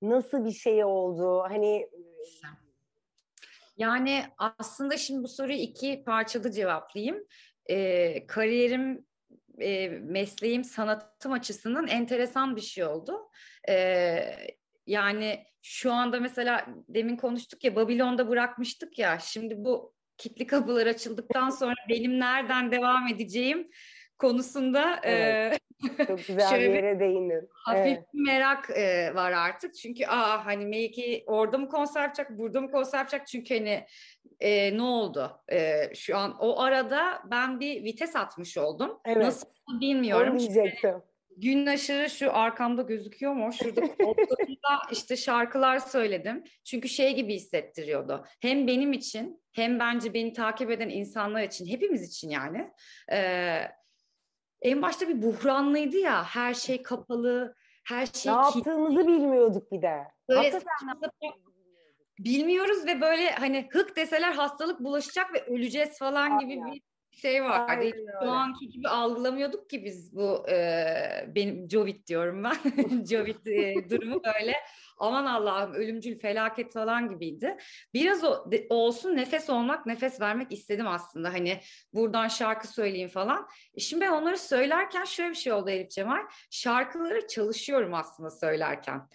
nasıl 0.02 0.44
bir 0.44 0.52
şey 0.52 0.84
oldu? 0.84 1.42
Hani 1.42 1.90
yani 3.76 4.24
aslında 4.38 4.96
şimdi 4.96 5.22
bu 5.22 5.28
soruyu 5.28 5.58
iki 5.58 6.04
parçalı 6.04 6.50
cevaplayayım. 6.50 7.24
Ee, 7.66 8.26
kariyerim, 8.26 9.06
e, 9.58 9.88
mesleğim, 9.88 10.64
sanatım 10.64 11.32
açısından 11.32 11.86
enteresan 11.86 12.56
bir 12.56 12.60
şey 12.60 12.84
oldu. 12.84 13.30
Ee, 13.68 14.36
yani 14.86 15.44
şu 15.62 15.92
anda 15.92 16.20
mesela 16.20 16.66
demin 16.88 17.16
konuştuk 17.16 17.64
ya 17.64 17.76
Babilon'da 17.76 18.28
bırakmıştık 18.28 18.98
ya 18.98 19.18
şimdi 19.18 19.64
bu 19.64 19.95
kitli 20.18 20.46
kapılar 20.46 20.86
açıldıktan 20.86 21.50
sonra 21.50 21.74
benim 21.88 22.20
nereden 22.20 22.72
devam 22.72 23.08
edeceğim 23.08 23.68
konusunda 24.18 25.00
evet. 25.02 25.60
e, 26.00 26.04
çok 26.06 26.18
güzel 26.26 26.50
şöyle 26.50 26.68
bir 26.68 26.74
yere 26.74 27.00
değindin. 27.00 27.48
Hafif 27.52 27.86
evet. 27.86 28.04
merak 28.12 28.70
e, 28.70 29.14
var 29.14 29.32
artık. 29.32 29.74
Çünkü 29.74 30.06
aa 30.06 30.46
hani 30.46 30.66
Melike 30.66 31.24
orada 31.26 31.58
mı 31.58 31.68
konser 31.68 32.02
yapacak, 32.02 32.38
burada 32.38 32.60
mı 32.60 32.70
konser 32.70 32.98
yapacak? 32.98 33.26
Çünkü 33.26 33.54
hani 33.54 33.86
e, 34.40 34.76
ne 34.76 34.82
oldu? 34.82 35.40
E, 35.52 35.94
şu 35.94 36.16
an 36.16 36.36
o 36.40 36.60
arada 36.60 37.22
ben 37.30 37.60
bir 37.60 37.84
vites 37.84 38.16
atmış 38.16 38.58
oldum. 38.58 39.00
Evet. 39.04 39.24
Nasıl 39.24 39.46
bilmiyorum. 39.80 40.32
Onu 40.32 40.38
diyecektim 40.38 41.02
gün 41.36 41.66
aşırı 41.66 42.10
şu 42.10 42.36
arkamda 42.36 42.82
gözüküyor 42.82 43.32
mu? 43.32 43.52
Şurada 43.52 43.80
koltuğumda 43.80 44.82
işte 44.92 45.16
şarkılar 45.16 45.78
söyledim. 45.78 46.44
Çünkü 46.64 46.88
şey 46.88 47.14
gibi 47.16 47.34
hissettiriyordu. 47.34 48.24
Hem 48.40 48.66
benim 48.66 48.92
için 48.92 49.42
hem 49.52 49.78
bence 49.78 50.14
beni 50.14 50.32
takip 50.32 50.70
eden 50.70 50.88
insanlar 50.88 51.42
için, 51.42 51.66
hepimiz 51.66 52.02
için 52.02 52.30
yani. 52.30 52.70
Ee, 53.12 53.62
en 54.62 54.82
başta 54.82 55.08
bir 55.08 55.22
buhranlıydı 55.22 55.96
ya. 55.96 56.24
Her 56.24 56.54
şey 56.54 56.82
kapalı, 56.82 57.54
her 57.84 58.06
şey... 58.06 58.32
Ne 58.32 58.36
yaptığımızı 58.36 59.06
bilmiyorduk 59.06 59.72
bir 59.72 59.82
de. 59.82 59.98
Böyle 60.28 60.60
bilmiyoruz 62.18 62.86
ve 62.86 63.00
böyle 63.00 63.30
hani 63.30 63.68
hık 63.70 63.96
deseler 63.96 64.32
hastalık 64.32 64.80
bulaşacak 64.80 65.34
ve 65.34 65.44
öleceğiz 65.44 65.98
falan 65.98 66.38
gibi 66.38 66.60
bir 66.66 66.82
şey 67.16 67.44
var. 67.44 67.68
Aynen 67.68 67.92
Şu 68.22 68.30
anki 68.30 68.68
gibi 68.68 68.88
algılamıyorduk 68.88 69.70
ki 69.70 69.84
biz 69.84 70.16
bu 70.16 70.50
e, 70.50 70.86
benim 71.34 71.70
Jovit 71.70 72.06
diyorum 72.06 72.44
ben. 72.44 72.56
Jovit 73.10 73.46
e, 73.46 73.74
durumu 73.90 74.22
böyle. 74.24 74.54
Aman 74.98 75.26
Allah'ım 75.26 75.74
ölümcül 75.74 76.18
felaket 76.18 76.72
falan 76.72 77.08
gibiydi. 77.08 77.56
Biraz 77.94 78.24
o, 78.24 78.50
de, 78.52 78.66
olsun 78.70 79.16
nefes 79.16 79.50
olmak, 79.50 79.86
nefes 79.86 80.20
vermek 80.20 80.52
istedim 80.52 80.88
aslında. 80.88 81.32
Hani 81.32 81.60
buradan 81.92 82.28
şarkı 82.28 82.68
söyleyeyim 82.68 83.08
falan. 83.08 83.48
E 83.74 83.80
şimdi 83.80 84.04
ben 84.04 84.12
onları 84.12 84.38
söylerken 84.38 85.04
şöyle 85.04 85.30
bir 85.30 85.34
şey 85.34 85.52
oldu 85.52 85.70
Elif 85.70 85.90
Cemal. 85.90 86.22
Şarkıları 86.50 87.26
çalışıyorum 87.26 87.94
aslında 87.94 88.30
söylerken. 88.30 89.08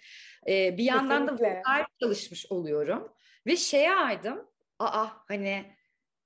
E, 0.48 0.78
bir 0.78 0.84
yandan 0.84 1.26
Kesinlikle. 1.26 1.54
da 1.54 1.58
vokal 1.58 1.84
çalışmış 2.00 2.46
oluyorum. 2.50 3.12
Ve 3.46 3.56
şeye 3.56 3.94
aydım. 3.94 4.48
Aa 4.78 5.06
hani 5.28 5.76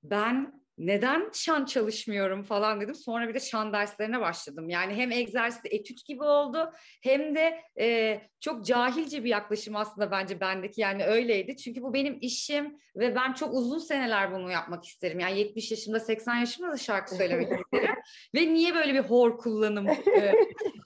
ben 0.02 0.65
neden 0.78 1.30
şan 1.34 1.64
çalışmıyorum 1.64 2.42
falan 2.42 2.80
dedim. 2.80 2.94
Sonra 2.94 3.28
bir 3.28 3.34
de 3.34 3.40
şan 3.40 3.72
derslerine 3.72 4.20
başladım. 4.20 4.68
Yani 4.68 4.94
hem 4.94 5.12
egzersiz 5.12 5.60
etüt 5.64 6.06
gibi 6.06 6.22
oldu 6.22 6.72
hem 7.02 7.34
de 7.34 7.60
e, 7.80 8.20
çok 8.40 8.64
cahilce 8.64 9.24
bir 9.24 9.28
yaklaşım 9.28 9.76
aslında 9.76 10.10
bence 10.10 10.40
bendeki. 10.40 10.80
Yani 10.80 11.04
öyleydi. 11.04 11.56
Çünkü 11.56 11.82
bu 11.82 11.94
benim 11.94 12.18
işim 12.20 12.78
ve 12.96 13.14
ben 13.14 13.32
çok 13.32 13.54
uzun 13.54 13.78
seneler 13.78 14.32
bunu 14.32 14.50
yapmak 14.50 14.84
isterim. 14.84 15.20
Yani 15.20 15.38
70 15.38 15.70
yaşımda 15.70 16.00
80 16.00 16.34
yaşımda 16.36 16.72
da 16.72 16.76
şarkı 16.76 17.14
söylemek 17.14 17.48
isterim. 17.64 17.94
ve 18.34 18.54
niye 18.54 18.74
böyle 18.74 18.94
bir 18.94 19.00
hor 19.00 19.38
kullanım 19.38 19.88
e, 19.88 19.96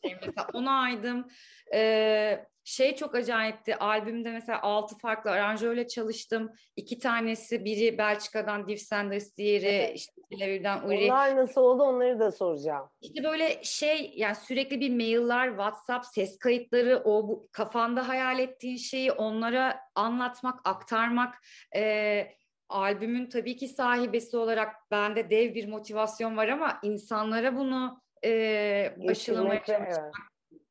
mesela 0.04 0.46
ona 0.52 0.80
aydım. 0.80 1.28
E, 1.74 2.46
şey 2.64 2.96
çok 2.96 3.14
acayipti. 3.14 3.76
Albümde 3.76 4.30
mesela 4.30 4.62
altı 4.62 4.98
farklı 4.98 5.30
aranjöyle 5.30 5.86
çalıştım. 5.86 6.52
İki 6.76 6.98
tanesi 6.98 7.64
biri 7.64 7.98
Belçika'dan 7.98 8.68
Div 8.68 8.76
Sanders, 8.76 9.36
diğeri 9.36 9.66
evet. 9.66 9.96
işte 9.96 10.12
Tel 10.30 10.44
Aviv'den 10.44 10.82
Uri. 10.82 11.04
Onlar 11.04 11.36
nasıl 11.36 11.60
oldu 11.60 11.82
onları 11.82 12.20
da 12.20 12.32
soracağım. 12.32 12.88
İşte 13.00 13.24
böyle 13.24 13.64
şey 13.64 14.12
yani 14.16 14.34
sürekli 14.34 14.80
bir 14.80 14.90
mailler, 14.90 15.48
WhatsApp, 15.48 16.06
ses 16.06 16.38
kayıtları, 16.38 17.02
o 17.04 17.28
bu, 17.28 17.48
kafanda 17.52 18.08
hayal 18.08 18.38
ettiğin 18.38 18.76
şeyi 18.76 19.12
onlara 19.12 19.80
anlatmak, 19.94 20.60
aktarmak. 20.64 21.34
Ee, 21.76 22.30
albümün 22.68 23.26
tabii 23.28 23.56
ki 23.56 23.68
sahibesi 23.68 24.36
olarak 24.36 24.74
bende 24.90 25.30
dev 25.30 25.54
bir 25.54 25.68
motivasyon 25.68 26.36
var 26.36 26.48
ama 26.48 26.78
insanlara 26.82 27.56
bunu 27.56 28.00
e, 28.24 28.94
aşılamaya 29.08 29.64
çalışmak, 29.64 29.88
evet 29.88 30.29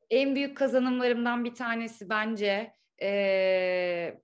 en 0.10 0.36
büyük 0.36 0.58
kazanımlarımdan 0.58 1.46
bir 1.46 1.54
tanesi 1.56 2.10
bence 2.10 2.74
e, 3.02 4.20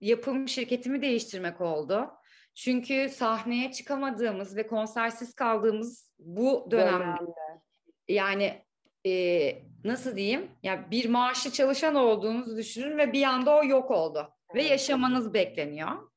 yapım 0.00 0.48
şirketimi 0.48 1.02
değiştirmek 1.02 1.60
oldu. 1.60 2.10
Çünkü 2.54 3.08
sahneye 3.08 3.72
çıkamadığımız 3.72 4.56
ve 4.56 4.66
konsersiz 4.66 5.34
kaldığımız 5.34 6.12
bu 6.18 6.68
dönemde, 6.70 7.04
dönemde. 7.04 7.60
yani 8.08 8.62
e, 9.06 9.52
nasıl 9.84 10.16
diyeyim? 10.16 10.50
Ya 10.62 10.90
bir 10.90 11.08
maaşlı 11.08 11.52
çalışan 11.52 11.94
olduğunuzu 11.94 12.56
düşünün 12.56 12.98
ve 12.98 13.12
bir 13.12 13.22
anda 13.22 13.56
o 13.56 13.64
yok 13.64 13.90
oldu 13.90 14.32
ve 14.54 14.62
yaşamanız 14.62 15.34
bekleniyor. 15.34 16.10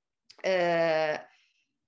Ee, 0.46 1.16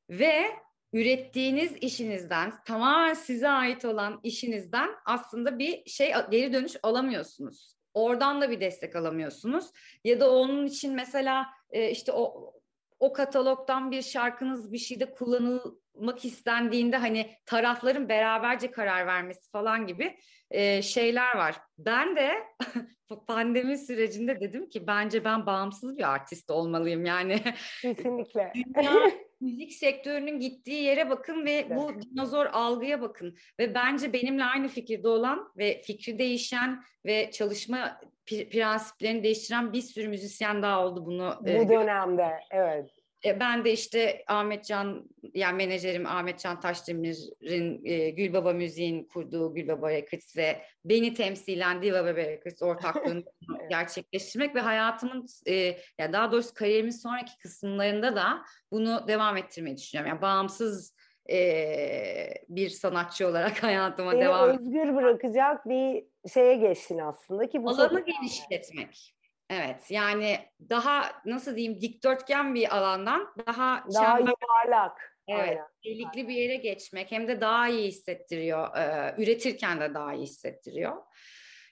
ve 0.09 0.45
ürettiğiniz 0.93 1.75
işinizden 1.81 2.53
tamamen 2.65 3.13
size 3.13 3.49
ait 3.49 3.85
olan 3.85 4.19
işinizden 4.23 4.89
aslında 5.05 5.59
bir 5.59 5.89
şey 5.89 6.13
geri 6.31 6.53
dönüş 6.53 6.75
alamıyorsunuz. 6.83 7.75
Oradan 7.93 8.41
da 8.41 8.51
bir 8.51 8.61
destek 8.61 8.95
alamıyorsunuz. 8.95 9.71
Ya 10.03 10.19
da 10.19 10.31
onun 10.31 10.65
için 10.65 10.93
mesela 10.93 11.47
e, 11.69 11.91
işte 11.91 12.11
o 12.11 12.53
o 12.99 13.13
katalogdan 13.13 13.91
bir 13.91 14.01
şarkınız 14.01 14.71
bir 14.71 14.77
şeyde 14.77 15.11
kullanılmak 15.11 16.25
istendiğinde 16.25 16.97
hani 16.97 17.35
tarafların 17.45 18.09
beraberce 18.09 18.71
karar 18.71 19.07
vermesi 19.07 19.51
falan 19.51 19.87
gibi 19.87 20.17
e, 20.51 20.81
şeyler 20.81 21.35
var. 21.35 21.55
Ben 21.77 22.15
de 22.15 22.31
pandemi 23.27 23.77
sürecinde 23.77 24.39
dedim 24.39 24.69
ki 24.69 24.87
bence 24.87 25.23
ben 25.23 25.45
bağımsız 25.45 25.97
bir 25.97 26.11
artist 26.11 26.51
olmalıyım 26.51 27.05
yani. 27.05 27.39
Kesinlikle. 27.81 28.53
Dünya 28.75 29.11
müzik 29.41 29.73
sektörünün 29.73 30.39
gittiği 30.39 30.83
yere 30.83 31.09
bakın 31.09 31.45
ve 31.45 31.51
evet. 31.51 31.77
bu 31.77 32.01
dinozor 32.01 32.45
algıya 32.45 33.01
bakın. 33.01 33.37
Ve 33.59 33.75
bence 33.75 34.13
benimle 34.13 34.43
aynı 34.43 34.67
fikirde 34.67 35.07
olan 35.07 35.51
ve 35.57 35.81
fikri 35.81 36.19
değişen 36.19 36.83
ve 37.05 37.31
çalışma 37.31 38.01
prensiplerini 38.25 39.23
değiştiren 39.23 39.73
bir 39.73 39.81
sürü 39.81 40.07
müzisyen 40.07 40.61
daha 40.61 40.85
oldu 40.85 41.05
bunu. 41.05 41.39
Bu 41.41 41.49
e, 41.49 41.69
dönemde 41.69 42.29
evet. 42.51 43.00
E, 43.25 43.39
ben 43.39 43.65
de 43.65 43.71
işte 43.71 44.23
Ahmet 44.27 44.65
Can, 44.65 45.09
yani 45.33 45.55
menajerim 45.55 46.05
Ahmet 46.05 46.39
Can 46.39 46.59
Taşdemir'in 46.59 47.85
e, 47.85 48.09
Gülbaba 48.09 48.53
Müziğin 48.53 49.03
kurduğu 49.03 49.53
Gülbaba 49.53 49.89
Records 49.89 50.37
ve 50.37 50.61
beni 50.85 51.13
temsilen 51.13 51.81
Diva 51.81 52.03
Baba 52.03 52.15
Records 52.17 52.61
ortaklığını 52.61 53.23
gerçekleştirmek 53.69 54.55
ve 54.55 54.59
hayatımın, 54.59 55.25
e, 55.47 55.53
yani 55.99 56.13
daha 56.13 56.31
doğrusu 56.31 56.53
kariyerimin 56.53 56.91
sonraki 56.91 57.37
kısımlarında 57.37 58.15
da 58.15 58.41
bunu 58.71 59.07
devam 59.07 59.37
ettirmeyi 59.37 59.77
düşünüyorum. 59.77 60.09
Yani 60.09 60.21
bağımsız 60.21 60.95
e, 61.31 62.33
bir 62.49 62.69
sanatçı 62.69 63.27
olarak 63.27 63.63
hayatıma 63.63 64.11
Seni 64.11 64.21
devam 64.21 64.49
özgür 64.49 64.95
bırakacak 64.95 65.69
bir 65.69 66.05
şeye 66.33 66.55
geçtin 66.55 66.97
aslında 66.97 67.49
ki 67.49 67.63
bu 67.63 67.69
alanı 67.69 68.05
genişletmek. 68.05 69.15
Evet 69.51 69.91
yani 69.91 70.39
daha 70.69 71.11
nasıl 71.25 71.55
diyeyim 71.55 71.81
dikdörtgen 71.81 72.55
bir 72.55 72.77
alandan 72.77 73.33
daha 73.47 73.83
daha 73.95 74.17
çember, 74.17 74.33
yuvarlak. 74.41 75.17
Evet, 75.27 75.49
Aynen. 75.49 75.65
delikli 75.85 76.27
bir 76.27 76.33
yere 76.33 76.55
geçmek 76.55 77.11
hem 77.11 77.27
de 77.27 77.41
daha 77.41 77.69
iyi 77.69 77.87
hissettiriyor. 77.87 78.69
Üretirken 79.17 79.81
de 79.81 79.93
daha 79.93 80.13
iyi 80.13 80.23
hissettiriyor. 80.23 80.93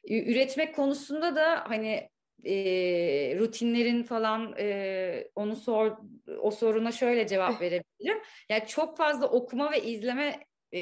Üretmek 0.09 0.75
konusunda 0.75 1.35
da 1.35 1.63
hani 1.67 2.09
e, 2.45 2.53
rutinlerin 3.39 4.03
falan 4.03 4.55
e, 4.57 5.29
onu 5.35 5.55
sor 5.55 5.97
o 6.41 6.51
soruna 6.51 6.91
şöyle 6.91 7.27
cevap 7.27 7.61
verebilirim. 7.61 8.21
Yani 8.49 8.67
çok 8.67 8.97
fazla 8.97 9.27
okuma 9.27 9.71
ve 9.71 9.81
izleme 9.81 10.39
e, 10.73 10.79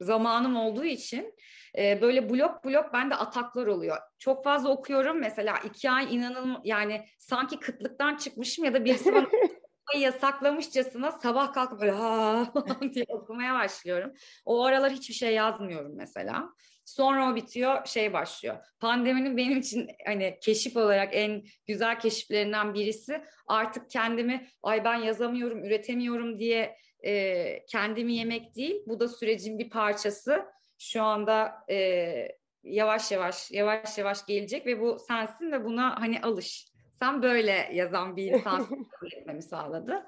zamanım 0.00 0.56
olduğu 0.56 0.84
için 0.84 1.34
e, 1.78 2.02
böyle 2.02 2.30
blok 2.30 2.64
blok 2.64 2.92
bende 2.92 3.14
ataklar 3.14 3.66
oluyor. 3.66 3.96
Çok 4.18 4.44
fazla 4.44 4.68
okuyorum 4.68 5.20
mesela 5.20 5.58
iki 5.64 5.90
ay 5.90 6.14
inanılmaz 6.14 6.60
yani 6.64 7.06
sanki 7.18 7.58
kıtlıktan 7.58 8.16
çıkmışım 8.16 8.64
ya 8.64 8.74
da 8.74 8.84
birisi 8.84 9.14
bana 9.14 9.26
yasaklamışçasına 9.98 11.12
sabah 11.12 11.52
kalkıp 11.52 11.80
böyle 11.80 11.92
ha 11.92 12.52
diye 12.94 13.04
okumaya 13.08 13.54
başlıyorum. 13.54 14.12
O 14.44 14.64
aralar 14.64 14.92
hiçbir 14.92 15.14
şey 15.14 15.34
yazmıyorum 15.34 15.92
mesela. 15.96 16.48
Sonra 16.84 17.32
o 17.32 17.34
bitiyor, 17.34 17.86
şey 17.86 18.12
başlıyor. 18.12 18.56
Pandeminin 18.80 19.36
benim 19.36 19.58
için 19.58 19.88
hani 20.06 20.38
keşif 20.42 20.76
olarak 20.76 21.08
en 21.12 21.42
güzel 21.66 22.00
keşiflerinden 22.00 22.74
birisi 22.74 23.24
artık 23.46 23.90
kendimi 23.90 24.46
ay 24.62 24.84
ben 24.84 24.94
yazamıyorum, 24.94 25.64
üretemiyorum 25.64 26.38
diye 26.38 26.76
e, 27.04 27.64
kendimi 27.66 28.14
yemek 28.14 28.56
değil. 28.56 28.82
Bu 28.86 29.00
da 29.00 29.08
sürecin 29.08 29.58
bir 29.58 29.70
parçası. 29.70 30.44
Şu 30.78 31.02
anda 31.02 31.52
e, 31.70 32.28
yavaş 32.66 33.12
yavaş 33.12 33.50
yavaş 33.50 33.98
yavaş 33.98 34.26
gelecek 34.26 34.66
ve 34.66 34.80
bu 34.80 34.98
sensin 34.98 35.52
ve 35.52 35.64
buna 35.64 36.00
hani 36.00 36.20
alış. 36.20 36.68
Sen 37.00 37.22
böyle 37.22 37.70
yazan 37.72 38.16
bir 38.16 38.32
insan 38.32 38.86
etmemi 39.16 39.42
sağladı. 39.42 40.06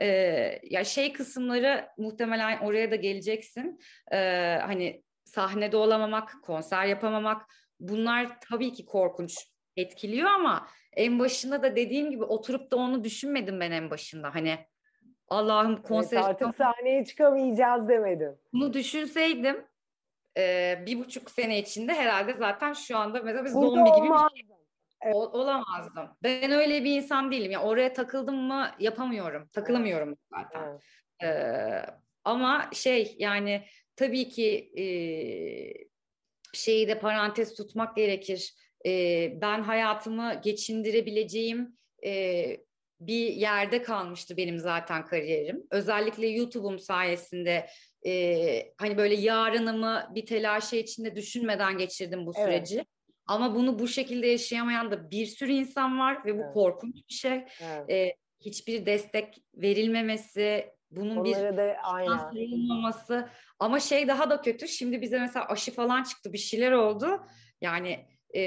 Ee, 0.00 0.60
ya 0.62 0.84
şey 0.84 1.12
kısımları 1.12 1.88
muhtemelen 1.98 2.58
oraya 2.58 2.90
da 2.90 2.96
geleceksin. 2.96 3.80
Ee, 4.12 4.58
hani 4.62 5.02
sahnede 5.24 5.76
olamamak, 5.76 6.34
konser 6.42 6.84
yapamamak 6.84 7.42
bunlar 7.80 8.40
tabii 8.40 8.72
ki 8.72 8.84
korkunç 8.84 9.34
etkiliyor 9.76 10.30
ama 10.30 10.68
en 10.92 11.18
başında 11.18 11.62
da 11.62 11.76
dediğim 11.76 12.10
gibi 12.10 12.24
oturup 12.24 12.70
da 12.70 12.76
onu 12.76 13.04
düşünmedim 13.04 13.60
ben 13.60 13.70
en 13.70 13.90
başında. 13.90 14.34
Hani 14.34 14.58
Allah'ım 15.30 15.82
konser 15.82 16.16
evet, 16.16 16.26
artık 16.26 16.56
sahneye 16.56 17.04
çıkamayacağız 17.04 17.88
demedim. 17.88 18.38
Bunu 18.52 18.72
düşünseydim 18.72 19.64
e, 20.38 20.74
bir 20.86 20.98
buçuk 20.98 21.30
sene 21.30 21.58
içinde 21.58 21.94
herhalde 21.94 22.34
zaten 22.38 22.72
şu 22.72 22.96
anda 22.96 23.22
mesela 23.22 23.44
bir 23.44 23.50
zombi 23.50 23.90
gibi 23.90 24.10
bir 24.10 24.38
şey 24.38 24.46
evet. 25.02 25.14
olamazdım. 25.14 26.08
Ben 26.22 26.50
öyle 26.50 26.84
bir 26.84 26.96
insan 26.96 27.32
değilim. 27.32 27.50
Yani 27.50 27.64
oraya 27.64 27.92
takıldım 27.92 28.36
mı 28.36 28.70
yapamıyorum. 28.78 29.48
Takılamıyorum 29.52 30.16
zaten. 30.30 30.62
Evet. 30.62 30.82
Ee, 31.22 31.86
ama 32.24 32.70
şey 32.72 33.16
yani 33.18 33.64
tabii 33.96 34.28
ki 34.28 34.72
e, 34.76 34.84
şeyi 36.52 36.88
de 36.88 36.98
parantez 36.98 37.54
tutmak 37.54 37.96
gerekir. 37.96 38.54
E, 38.86 38.92
ben 39.40 39.62
hayatımı 39.62 40.40
geçindirebileceğim 40.44 41.76
e, 42.04 42.67
bir 43.00 43.32
yerde 43.32 43.82
kalmıştı 43.82 44.36
benim 44.36 44.58
zaten 44.58 45.04
kariyerim. 45.04 45.66
Özellikle 45.70 46.26
YouTube'um 46.26 46.78
sayesinde 46.78 47.66
e, 48.06 48.72
hani 48.78 48.96
böyle 48.96 49.14
yarınımı 49.14 50.10
bir 50.14 50.26
telaşe 50.26 50.78
içinde 50.78 51.16
düşünmeden 51.16 51.78
geçirdim 51.78 52.26
bu 52.26 52.34
süreci. 52.34 52.76
Evet. 52.76 52.86
Ama 53.26 53.54
bunu 53.54 53.78
bu 53.78 53.88
şekilde 53.88 54.26
yaşayamayan 54.26 54.90
da 54.90 55.10
bir 55.10 55.26
sürü 55.26 55.52
insan 55.52 55.98
var 55.98 56.24
ve 56.24 56.38
bu 56.38 56.42
evet. 56.42 56.54
korkunç 56.54 56.96
bir 57.08 57.14
şey. 57.14 57.44
Evet. 57.60 57.90
E, 57.90 58.16
hiçbir 58.40 58.86
destek 58.86 59.34
verilmemesi, 59.54 60.66
bunun 60.90 61.16
Onları 61.16 61.52
bir 61.52 61.56
da, 61.56 61.76
aynen. 61.82 63.28
Ama 63.58 63.80
şey 63.80 64.08
daha 64.08 64.30
da 64.30 64.40
kötü. 64.40 64.68
Şimdi 64.68 65.02
bize 65.02 65.18
mesela 65.18 65.48
aşı 65.48 65.72
falan 65.72 66.02
çıktı, 66.02 66.32
bir 66.32 66.38
şeyler 66.38 66.72
oldu. 66.72 67.20
Yani 67.60 68.06
e, 68.36 68.42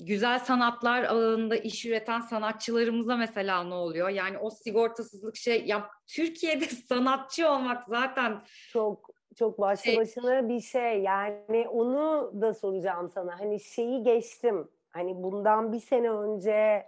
güzel 0.00 0.38
sanatlar 0.38 1.02
alanında 1.02 1.56
iş 1.56 1.86
üreten 1.86 2.20
sanatçılarımıza 2.20 3.16
mesela 3.16 3.64
ne 3.64 3.74
oluyor? 3.74 4.08
Yani 4.08 4.38
o 4.38 4.50
sigortasızlık 4.50 5.36
şey 5.36 5.66
ya 5.66 5.90
Türkiye'de 6.06 6.64
sanatçı 6.88 7.50
olmak 7.50 7.88
zaten 7.88 8.42
çok 8.72 9.10
çok 9.36 9.60
başlı 9.60 9.84
şey, 9.84 9.96
başına 9.96 10.48
bir 10.48 10.60
şey. 10.60 11.02
Yani 11.02 11.68
onu 11.68 12.32
da 12.40 12.54
soracağım 12.54 13.10
sana. 13.14 13.40
Hani 13.40 13.60
şeyi 13.60 14.02
geçtim. 14.02 14.68
Hani 14.90 15.22
bundan 15.22 15.72
bir 15.72 15.80
sene 15.80 16.10
önce 16.10 16.86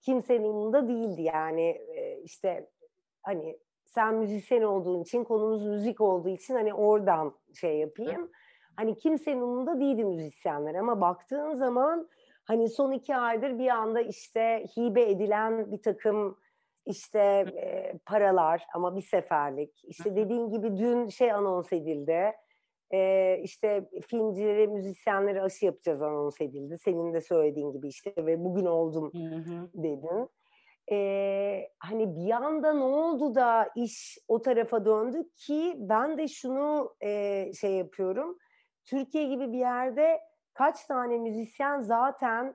kimsenin 0.00 0.44
umurunda 0.44 0.88
değildi 0.88 1.22
yani 1.22 1.80
işte 2.24 2.70
hani 3.22 3.58
sen 3.84 4.14
müzisyen 4.14 4.62
olduğun 4.62 5.02
için 5.02 5.24
konumuz 5.24 5.66
müzik 5.66 6.00
olduğu 6.00 6.28
için 6.28 6.54
hani 6.54 6.74
oradan 6.74 7.34
şey 7.54 7.78
yapayım. 7.78 8.30
Hani 8.76 8.98
kimsenin 8.98 9.40
umurunda 9.40 9.80
değildi 9.80 10.04
müzisyenler 10.04 10.74
ama 10.74 11.00
baktığın 11.00 11.54
zaman 11.54 12.08
hani 12.44 12.68
son 12.68 12.92
iki 12.92 13.16
aydır 13.16 13.58
bir 13.58 13.68
anda 13.68 14.00
işte 14.00 14.64
hibe 14.76 15.10
edilen 15.10 15.72
bir 15.72 15.82
takım 15.82 16.38
işte 16.86 17.18
e, 17.56 17.98
paralar 18.06 18.64
ama 18.74 18.96
bir 18.96 19.02
seferlik. 19.02 19.84
İşte 19.84 20.16
dediğin 20.16 20.50
gibi 20.50 20.76
dün 20.76 21.08
şey 21.08 21.32
anons 21.32 21.72
edildi. 21.72 22.32
E, 22.90 23.38
işte 23.42 23.88
filmcileri, 24.06 24.68
müzisyenleri 24.68 25.42
aşı 25.42 25.66
yapacağız 25.66 26.02
anons 26.02 26.40
edildi. 26.40 26.78
Senin 26.78 27.14
de 27.14 27.20
söylediğin 27.20 27.72
gibi 27.72 27.88
işte 27.88 28.14
ve 28.16 28.44
bugün 28.44 28.66
oldum 28.66 29.12
dedin. 29.74 30.28
E, 30.92 31.68
hani 31.78 32.16
bir 32.16 32.30
anda 32.30 32.74
ne 32.74 32.84
oldu 32.84 33.34
da 33.34 33.68
iş 33.76 34.18
o 34.28 34.42
tarafa 34.42 34.84
döndü 34.84 35.28
ki 35.36 35.76
ben 35.78 36.18
de 36.18 36.28
şunu 36.28 36.94
e, 37.02 37.50
şey 37.60 37.72
yapıyorum. 37.72 38.38
Türkiye 38.84 39.26
gibi 39.26 39.52
bir 39.52 39.58
yerde 39.58 40.20
kaç 40.54 40.86
tane 40.86 41.18
müzisyen 41.18 41.80
zaten 41.80 42.54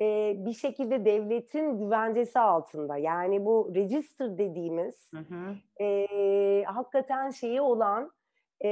e, 0.00 0.34
bir 0.36 0.52
şekilde 0.52 1.04
devletin 1.04 1.78
güvencesi 1.78 2.38
altında. 2.38 2.96
Yani 2.96 3.44
bu 3.44 3.72
register 3.74 4.38
dediğimiz 4.38 5.10
hı 5.12 5.18
hı. 5.18 5.84
E, 5.84 6.64
hakikaten 6.66 7.30
şeyi 7.30 7.60
olan 7.60 8.10
e, 8.64 8.68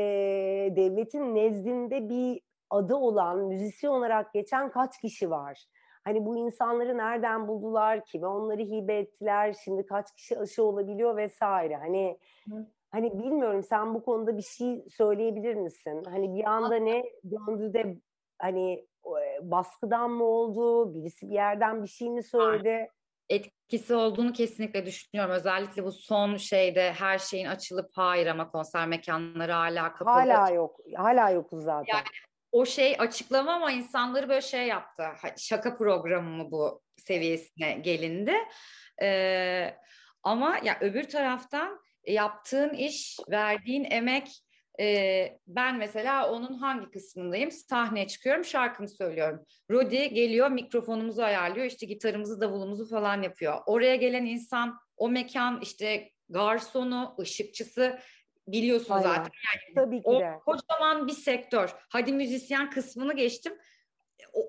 devletin 0.76 1.34
nezdinde 1.34 2.08
bir 2.08 2.40
adı 2.70 2.94
olan 2.94 3.38
müzisyen 3.38 3.90
olarak 3.90 4.32
geçen 4.32 4.70
kaç 4.70 5.00
kişi 5.00 5.30
var? 5.30 5.66
Hani 6.04 6.26
bu 6.26 6.36
insanları 6.36 6.98
nereden 6.98 7.48
buldular 7.48 8.04
ki 8.04 8.22
ve 8.22 8.26
onları 8.26 8.62
hibe 8.62 8.98
ettiler. 8.98 9.56
Şimdi 9.64 9.86
kaç 9.86 10.14
kişi 10.14 10.38
aşı 10.38 10.64
olabiliyor 10.64 11.16
vesaire. 11.16 11.76
Hani 11.76 12.18
Hı. 12.48 12.66
hani 12.90 13.18
bilmiyorum 13.18 13.62
sen 13.62 13.94
bu 13.94 14.04
konuda 14.04 14.36
bir 14.36 14.42
şey 14.42 14.84
söyleyebilir 14.90 15.54
misin? 15.54 16.02
Hani 16.04 16.34
bir 16.34 16.44
anda 16.44 16.76
ne 16.76 17.04
döndü 17.30 17.72
de 17.72 17.96
hani 18.42 18.86
baskıdan 19.42 20.10
mı 20.10 20.24
oldu? 20.24 20.94
Birisi 20.94 21.30
bir 21.30 21.34
yerden 21.34 21.82
bir 21.82 21.88
şey 21.88 22.10
mi 22.10 22.22
söyledi? 22.22 22.88
etkisi 23.28 23.94
olduğunu 23.94 24.32
kesinlikle 24.32 24.86
düşünüyorum. 24.86 25.34
Özellikle 25.34 25.84
bu 25.84 25.92
son 25.92 26.36
şeyde 26.36 26.92
her 26.92 27.18
şeyin 27.18 27.46
açılıp 27.46 27.90
hayır 27.94 28.26
ama 28.26 28.50
konser 28.50 28.86
mekanları 28.88 29.52
hala 29.52 29.92
kapalı. 29.92 30.14
Hala 30.14 30.50
yok. 30.50 30.80
Hala 30.96 31.30
yokuz 31.30 31.62
zaten. 31.64 31.94
Yani 31.94 32.04
o 32.52 32.66
şey 32.66 32.96
açıklama 32.98 33.52
ama 33.52 33.72
insanları 33.72 34.28
böyle 34.28 34.40
şey 34.40 34.66
yaptı. 34.66 35.04
Şaka 35.36 35.76
programı 35.76 36.30
mı 36.30 36.50
bu 36.50 36.82
seviyesine 36.96 37.72
gelindi. 37.72 38.34
Ee, 39.02 39.76
ama 40.22 40.58
ya 40.62 40.78
öbür 40.80 41.04
taraftan 41.04 41.80
yaptığın 42.06 42.74
iş, 42.74 43.18
verdiğin 43.30 43.84
emek 43.90 44.28
ee, 44.80 45.38
ben 45.46 45.76
mesela 45.76 46.32
onun 46.32 46.54
hangi 46.54 46.90
kısmındayım? 46.90 47.50
Sahneye 47.50 48.08
çıkıyorum, 48.08 48.44
şarkımı 48.44 48.88
söylüyorum. 48.88 49.44
Rodi 49.70 50.14
geliyor, 50.14 50.50
mikrofonumuzu 50.50 51.22
ayarlıyor, 51.22 51.66
işte 51.66 51.86
gitarımızı, 51.86 52.40
davulumuzu 52.40 52.88
falan 52.88 53.22
yapıyor. 53.22 53.58
Oraya 53.66 53.96
gelen 53.96 54.24
insan, 54.24 54.78
o 54.96 55.08
mekan 55.08 55.60
işte 55.60 56.10
garsonu, 56.28 57.16
ışıkçısı 57.20 57.98
biliyorsun 58.48 58.94
Aynen. 58.94 59.02
zaten. 59.02 59.22
Yani 59.24 59.74
Tabii 59.74 59.96
ki 60.02 60.08
o 60.08 60.20
de. 60.20 60.32
kocaman 60.44 61.06
bir 61.06 61.12
sektör. 61.12 61.70
Hadi 61.90 62.12
müzisyen 62.12 62.70
kısmını 62.70 63.16
geçtim 63.16 63.52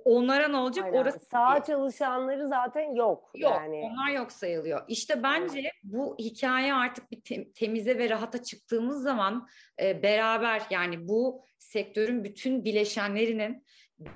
onlara 0.06 0.48
ne 0.48 0.58
olacak? 0.58 0.86
Aynen. 0.86 0.98
Orası 0.98 1.20
sağ 1.20 1.54
değil. 1.54 1.64
çalışanları 1.64 2.48
zaten 2.48 2.96
yok. 2.96 3.32
Yok, 3.36 3.52
yani. 3.52 3.92
onlar 3.92 4.12
yok 4.12 4.32
sayılıyor. 4.32 4.82
İşte 4.88 5.24
bence 5.24 5.60
evet. 5.60 5.72
bu 5.84 6.16
hikaye 6.20 6.74
artık 6.74 7.12
bir 7.12 7.22
te- 7.22 7.52
temize 7.52 7.98
ve 7.98 8.10
rahata 8.10 8.44
çıktığımız 8.44 9.04
zaman 9.04 9.48
e, 9.82 10.04
beraber 10.04 10.62
yani 10.70 11.08
bu 11.08 11.44
sektörün 11.60 12.24
bütün 12.24 12.66
bileşenlerinin 12.66 13.66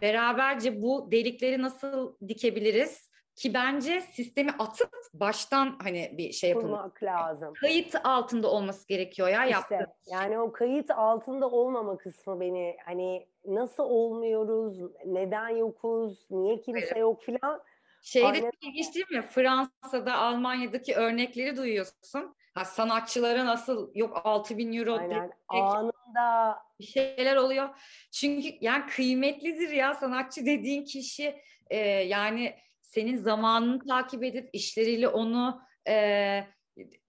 beraberce 0.01 0.81
bu 0.81 1.11
delikleri 1.11 1.61
nasıl 1.61 2.15
dikebiliriz? 2.27 3.07
Ki 3.35 3.53
bence 3.53 4.01
sistemi 4.01 4.51
atıp 4.59 4.89
baştan 5.13 5.77
hani 5.83 6.13
bir 6.17 6.31
şey 6.31 6.49
yapılmak 6.49 7.03
lazım. 7.03 7.53
Kayıt 7.53 7.95
altında 8.03 8.51
olması 8.51 8.87
gerekiyor 8.87 9.27
ya 9.27 9.45
işte, 9.45 9.53
yaptığımız. 9.53 10.07
Yani 10.11 10.39
o 10.39 10.51
kayıt 10.51 10.91
altında 10.91 11.49
olmama 11.49 11.97
kısmı 11.97 12.39
beni 12.39 12.77
hani 12.85 13.27
nasıl 13.47 13.83
olmuyoruz, 13.83 14.79
neden 15.05 15.49
yokuz, 15.49 16.25
niye 16.29 16.61
kimse 16.61 16.99
yok 16.99 17.23
filan. 17.23 17.61
Şeyde 18.01 18.27
Aynen. 18.27 18.51
ilginç 18.61 18.95
değil 18.95 19.11
mi? 19.11 19.27
Fransa'da, 19.29 20.17
Almanya'daki 20.17 20.95
örnekleri 20.95 21.57
duyuyorsun. 21.57 22.35
Ha, 22.53 22.65
sanatçılara 22.65 23.45
nasıl 23.45 23.91
yok 23.95 24.21
6 24.23 24.57
bin 24.57 24.73
euro 24.73 24.97
Aynen. 24.97 25.31
anında 25.47 26.57
bir 26.79 26.85
şeyler 26.85 27.35
oluyor. 27.35 27.69
Çünkü 28.11 28.47
yani 28.61 28.85
kıymetlidir 28.85 29.69
ya 29.69 29.93
sanatçı 29.93 30.45
dediğin 30.45 30.85
kişi 30.85 31.41
e, 31.69 31.77
yani 31.87 32.55
senin 32.81 33.17
zamanını 33.17 33.79
takip 33.87 34.23
edip 34.23 34.49
işleriyle 34.53 35.07
onu 35.07 35.61
e, 35.87 36.43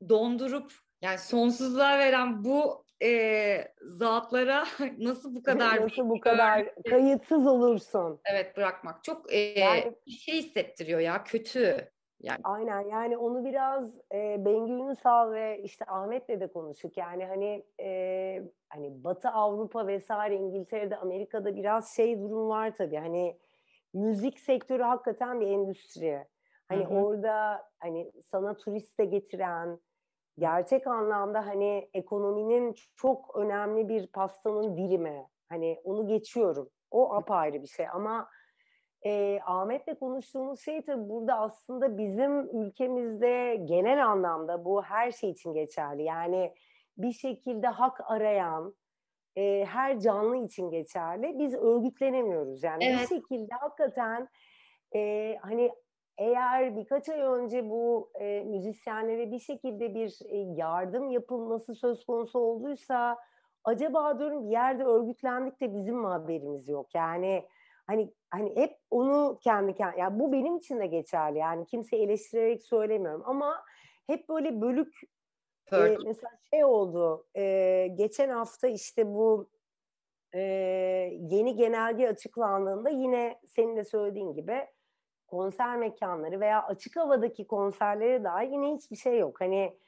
dondurup 0.08 0.72
yani 1.02 1.18
sonsuzluğa 1.18 1.98
veren 1.98 2.44
bu 2.44 2.84
e, 3.02 3.72
zatlara 3.80 4.64
nasıl 4.98 5.34
bu 5.34 5.42
kadar 5.42 5.82
nasıl 5.82 6.08
bu 6.08 6.20
kadar 6.20 6.74
kayıtsız 6.90 7.46
olursun? 7.46 8.20
Evet 8.24 8.56
bırakmak 8.56 9.04
çok 9.04 9.32
e, 9.32 9.38
yani, 9.38 9.94
bir 10.06 10.12
şey 10.12 10.34
hissettiriyor 10.34 11.00
ya 11.00 11.24
kötü. 11.24 11.88
Yani. 12.20 12.40
Aynen 12.44 12.80
yani 12.80 13.16
onu 13.16 13.44
biraz 13.44 13.98
e, 14.14 14.44
Bengü 14.44 14.72
Ünsal 14.72 15.32
ve 15.32 15.62
işte 15.62 15.84
Ahmet'le 15.84 16.40
de 16.40 16.46
konuştuk. 16.46 16.96
Yani 16.96 17.26
hani 17.26 17.64
e, 17.80 18.42
hani 18.68 19.04
Batı 19.04 19.28
Avrupa 19.28 19.86
vesaire 19.86 20.36
İngiltere'de 20.36 20.96
Amerika'da 20.96 21.56
biraz 21.56 21.96
şey 21.96 22.20
durum 22.20 22.48
var 22.48 22.74
tabii. 22.76 22.96
Hani 22.96 23.38
müzik 23.94 24.38
sektörü 24.38 24.82
hakikaten 24.82 25.40
bir 25.40 25.46
endüstri. 25.46 26.24
Hani 26.68 26.84
hı 26.84 26.88
hı. 26.88 26.94
orada 26.94 27.62
hani 27.78 28.12
sana 28.22 28.56
turist 28.56 28.98
de 28.98 29.04
getiren 29.04 29.78
gerçek 30.38 30.86
anlamda 30.86 31.46
hani 31.46 31.90
ekonominin 31.94 32.74
çok 32.96 33.36
önemli 33.36 33.88
bir 33.88 34.06
pastanın 34.06 34.76
dilimi. 34.76 35.26
Hani 35.48 35.80
onu 35.84 36.06
geçiyorum. 36.06 36.70
O 36.90 37.14
apayrı 37.14 37.62
bir 37.62 37.66
şey 37.68 37.88
ama 37.88 38.28
e, 39.06 39.40
Ahmet'le 39.46 39.98
konuştuğumuz 40.00 40.60
şey 40.60 40.82
tabii 40.82 41.08
burada 41.08 41.34
aslında 41.34 41.98
bizim 41.98 42.62
ülkemizde 42.62 43.62
genel 43.64 44.06
anlamda 44.06 44.64
bu 44.64 44.82
her 44.82 45.12
şey 45.12 45.30
için 45.30 45.54
geçerli. 45.54 46.02
Yani 46.02 46.54
bir 46.98 47.12
şekilde 47.12 47.66
hak 47.66 48.00
arayan 48.10 48.74
e, 49.36 49.64
her 49.64 50.00
canlı 50.00 50.36
için 50.36 50.70
geçerli. 50.70 51.38
Biz 51.38 51.54
örgütlenemiyoruz. 51.54 52.62
Yani 52.62 52.84
evet. 52.84 53.00
bir 53.00 53.06
şekilde 53.06 53.54
hakikaten 53.54 54.28
e, 54.94 55.36
hani 55.42 55.72
eğer 56.18 56.76
birkaç 56.76 57.08
ay 57.08 57.20
önce 57.20 57.70
bu 57.70 58.10
e, 58.14 58.44
müzisyenlere 58.44 59.30
bir 59.30 59.38
şekilde 59.38 59.94
bir 59.94 60.18
e, 60.28 60.36
yardım 60.36 61.10
yapılması 61.10 61.74
söz 61.74 62.04
konusu 62.04 62.38
olduysa 62.38 63.18
acaba 63.64 64.18
diyorum 64.18 64.46
bir 64.46 64.50
yerde 64.50 64.84
örgütlendik 64.84 65.60
de 65.60 65.74
bizim 65.74 65.98
mi 65.98 66.06
haberimiz 66.06 66.68
yok? 66.68 66.94
Yani 66.94 67.44
hani 67.86 68.12
hani 68.30 68.56
hep 68.56 68.76
onu 68.90 69.38
kendi 69.40 69.74
kendi 69.74 70.00
yani 70.00 70.20
bu 70.20 70.32
benim 70.32 70.56
için 70.56 70.80
de 70.80 70.86
geçerli. 70.86 71.38
Yani 71.38 71.66
kimse 71.66 71.96
eleştirerek 71.96 72.62
söylemiyorum 72.62 73.22
ama 73.24 73.64
hep 74.06 74.28
böyle 74.28 74.60
bölük 74.60 74.94
e, 75.72 75.76
mesela 76.04 76.30
şey 76.50 76.64
oldu 76.64 77.26
e, 77.36 77.86
geçen 77.94 78.28
hafta 78.28 78.68
işte 78.68 79.06
bu 79.14 79.48
e, 80.34 80.40
yeni 81.20 81.56
genelge 81.56 82.08
açıklandığında 82.08 82.90
yine 82.90 83.40
senin 83.46 83.76
de 83.76 83.84
söylediğin 83.84 84.34
gibi 84.34 84.66
konser 85.28 85.76
mekanları 85.76 86.40
veya 86.40 86.62
açık 86.66 86.96
havadaki 86.96 87.46
konserlere 87.46 88.24
dair 88.24 88.50
yine 88.50 88.74
hiçbir 88.74 88.96
şey 88.96 89.18
yok. 89.18 89.40
Hani 89.40 89.78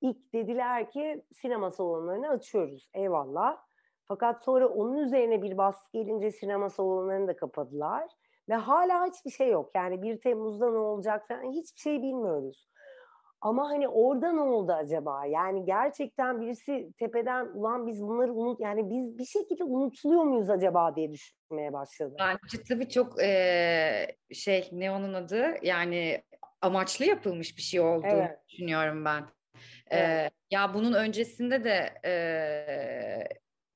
ilk 0.00 0.32
dediler 0.32 0.90
ki 0.90 1.24
sinema 1.32 1.70
salonlarını 1.70 2.28
açıyoruz. 2.28 2.90
Eyvallah. 2.94 3.58
Fakat 4.04 4.44
sonra 4.44 4.68
onun 4.68 4.96
üzerine 4.96 5.42
bir 5.42 5.58
baskı 5.58 5.92
gelince 5.92 6.30
sinema 6.30 6.70
salonlarını 6.70 7.28
da 7.28 7.36
kapadılar. 7.36 8.10
Ve 8.48 8.54
hala 8.54 9.06
hiçbir 9.06 9.30
şey 9.30 9.50
yok. 9.50 9.70
Yani 9.74 10.02
1 10.02 10.20
Temmuz'da 10.20 10.70
ne 10.70 10.78
olacak 10.78 11.28
falan 11.28 11.42
hiçbir 11.42 11.80
şey 11.80 12.02
bilmiyoruz. 12.02 12.68
Ama 13.40 13.68
hani 13.68 13.88
orada 13.88 14.32
ne 14.32 14.40
oldu 14.40 14.72
acaba? 14.72 15.26
Yani 15.26 15.64
gerçekten 15.64 16.40
birisi 16.40 16.92
tepeden 16.98 17.46
ulan 17.46 17.86
biz 17.86 18.02
bunları 18.02 18.32
unut 18.32 18.60
yani 18.60 18.90
biz 18.90 19.18
bir 19.18 19.24
şekilde 19.24 19.64
unutuluyor 19.64 20.24
muyuz 20.24 20.50
acaba 20.50 20.96
diye 20.96 21.12
düşünmeye 21.12 21.72
başladım. 21.72 22.16
Bence 22.18 22.62
tabii 22.68 22.88
çok 22.88 23.22
e, 23.22 24.16
şey 24.32 24.68
ne 24.72 24.90
onun 24.90 25.14
adı 25.14 25.54
yani 25.62 26.22
amaçlı 26.60 27.04
yapılmış 27.04 27.56
bir 27.56 27.62
şey 27.62 27.80
olduğunu 27.80 28.10
evet. 28.10 28.38
düşünüyorum 28.48 29.04
ben. 29.04 29.24
Evet. 29.90 30.02
E, 30.02 30.30
ya 30.50 30.74
bunun 30.74 30.92
öncesinde 30.92 31.64
de 31.64 31.90
e, 32.04 32.14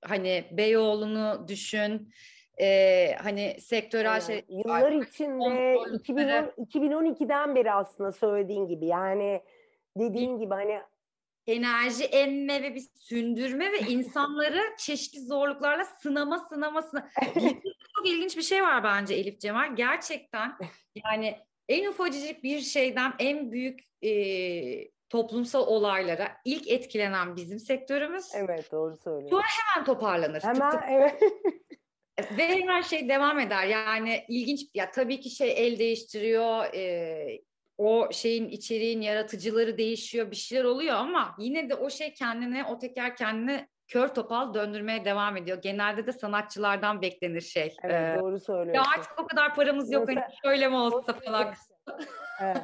hani 0.05 0.45
Beyoğlu'nu 0.51 1.49
düşün 1.49 2.13
e, 2.61 3.09
hani 3.23 3.57
sektörel 3.61 4.13
evet. 4.13 4.23
şey 4.23 4.45
yıllar 4.49 4.93
içinde 4.93 5.79
2010, 5.95 6.65
2012'den 6.65 7.55
beri 7.55 7.73
aslında 7.73 8.13
söylediğin 8.13 8.67
gibi 8.67 8.87
yani 8.87 9.43
dediğin 9.97 10.39
gibi 10.39 10.55
hani 10.55 10.81
enerji 11.47 12.05
emme 12.05 12.63
ve 12.63 12.75
bir 12.75 12.85
sündürme 12.95 13.73
ve 13.73 13.79
insanları 13.79 14.61
çeşitli 14.79 15.21
zorluklarla 15.21 15.85
sınama 15.85 16.39
sınama 16.39 16.83
sınama. 16.83 17.09
çok 17.97 18.07
ilginç 18.07 18.37
bir 18.37 18.43
şey 18.43 18.63
var 18.63 18.85
bence 18.85 19.15
Elif 19.15 19.41
Cemal. 19.41 19.77
Gerçekten 19.77 20.57
yani 21.07 21.39
en 21.69 21.87
ufacık 21.87 22.43
bir 22.43 22.61
şeyden 22.61 23.13
en 23.19 23.53
büyük 23.53 23.81
e, 24.05 24.91
toplumsal 25.09 25.67
olaylara 25.67 26.37
ilk 26.45 26.69
etkilenen 26.69 27.37
bizim 27.37 27.59
sektörümüz. 27.59 28.35
Evet 28.35 28.73
doğru 28.73 28.97
söylüyorsun. 28.97 29.37
Sonra 29.37 29.47
hemen 29.47 29.87
toparlanır. 29.87 30.43
Hemen 30.43 30.71
tık 30.71 30.81
tık. 30.81 30.91
evet. 30.91 31.23
Ve 32.39 32.67
her 32.67 32.83
şey 32.83 33.09
devam 33.09 33.39
eder. 33.39 33.67
Yani 33.67 34.25
ilginç 34.29 34.61
ya 34.75 34.91
tabii 34.91 35.21
ki 35.21 35.31
şey 35.31 35.67
el 35.67 35.79
değiştiriyor. 35.79 36.75
E, 36.75 37.43
o 37.79 38.09
şeyin 38.13 38.49
içeriğin 38.49 39.01
yaratıcıları 39.01 39.79
değişiyor, 39.79 40.31
bir 40.31 40.37
şeyler 40.37 40.65
oluyor 40.65 40.97
ama 40.97 41.35
yine 41.39 41.69
de 41.69 41.75
o 41.75 41.91
şey 41.91 42.15
kendine, 42.15 42.65
o 42.65 42.79
teker 42.79 43.17
kendine 43.17 43.69
kör 43.89 44.09
topal 44.09 44.55
döndürmeye 44.55 45.05
devam 45.05 45.37
ediyor. 45.37 45.63
Genelde 45.63 46.07
de 46.07 46.13
sanatçılardan 46.13 47.03
beklenir 47.03 47.41
şey. 47.41 47.75
Evet 47.83 48.17
ee, 48.17 48.21
doğru 48.21 48.41
söylüyorsun. 48.41 48.75
Ya 48.75 48.83
artık 48.97 49.21
o 49.21 49.27
kadar 49.27 49.55
paramız 49.55 49.93
yok 49.93 50.09
Mesela, 50.09 50.27
hani 50.27 50.35
şöyle 50.43 50.69
mi 50.69 50.77
olsa 50.77 51.13
falan. 51.13 51.55
Evet. 52.41 52.63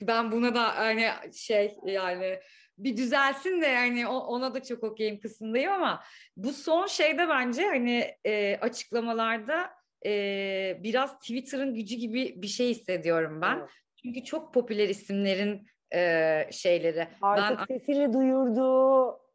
ben 0.00 0.32
buna 0.32 0.54
da 0.54 0.76
hani 0.76 1.10
şey 1.32 1.76
yani 1.84 2.40
bir 2.78 2.96
düzelsin 2.96 3.60
de 3.60 3.66
yani 3.66 4.06
ona 4.08 4.54
da 4.54 4.62
çok 4.62 4.84
okeyim 4.84 5.20
kısımdayım 5.20 5.72
ama 5.72 6.02
bu 6.36 6.52
son 6.52 6.86
şeyde 6.86 7.28
bence 7.28 7.66
hani 7.66 8.16
e, 8.24 8.56
açıklamalarda 8.56 9.70
e, 10.06 10.78
biraz 10.82 11.18
Twitter'ın 11.18 11.74
gücü 11.74 11.96
gibi 11.96 12.34
bir 12.42 12.46
şey 12.46 12.68
hissediyorum 12.68 13.40
ben. 13.40 13.58
Evet. 13.58 13.70
Çünkü 14.02 14.24
çok 14.24 14.54
popüler 14.54 14.88
isimlerin 14.88 15.66
e, 15.94 16.46
şeyleri. 16.50 17.08
Artık 17.22 17.58
ben, 17.58 17.78
sesini 17.78 18.12
duyurdu. 18.12 19.29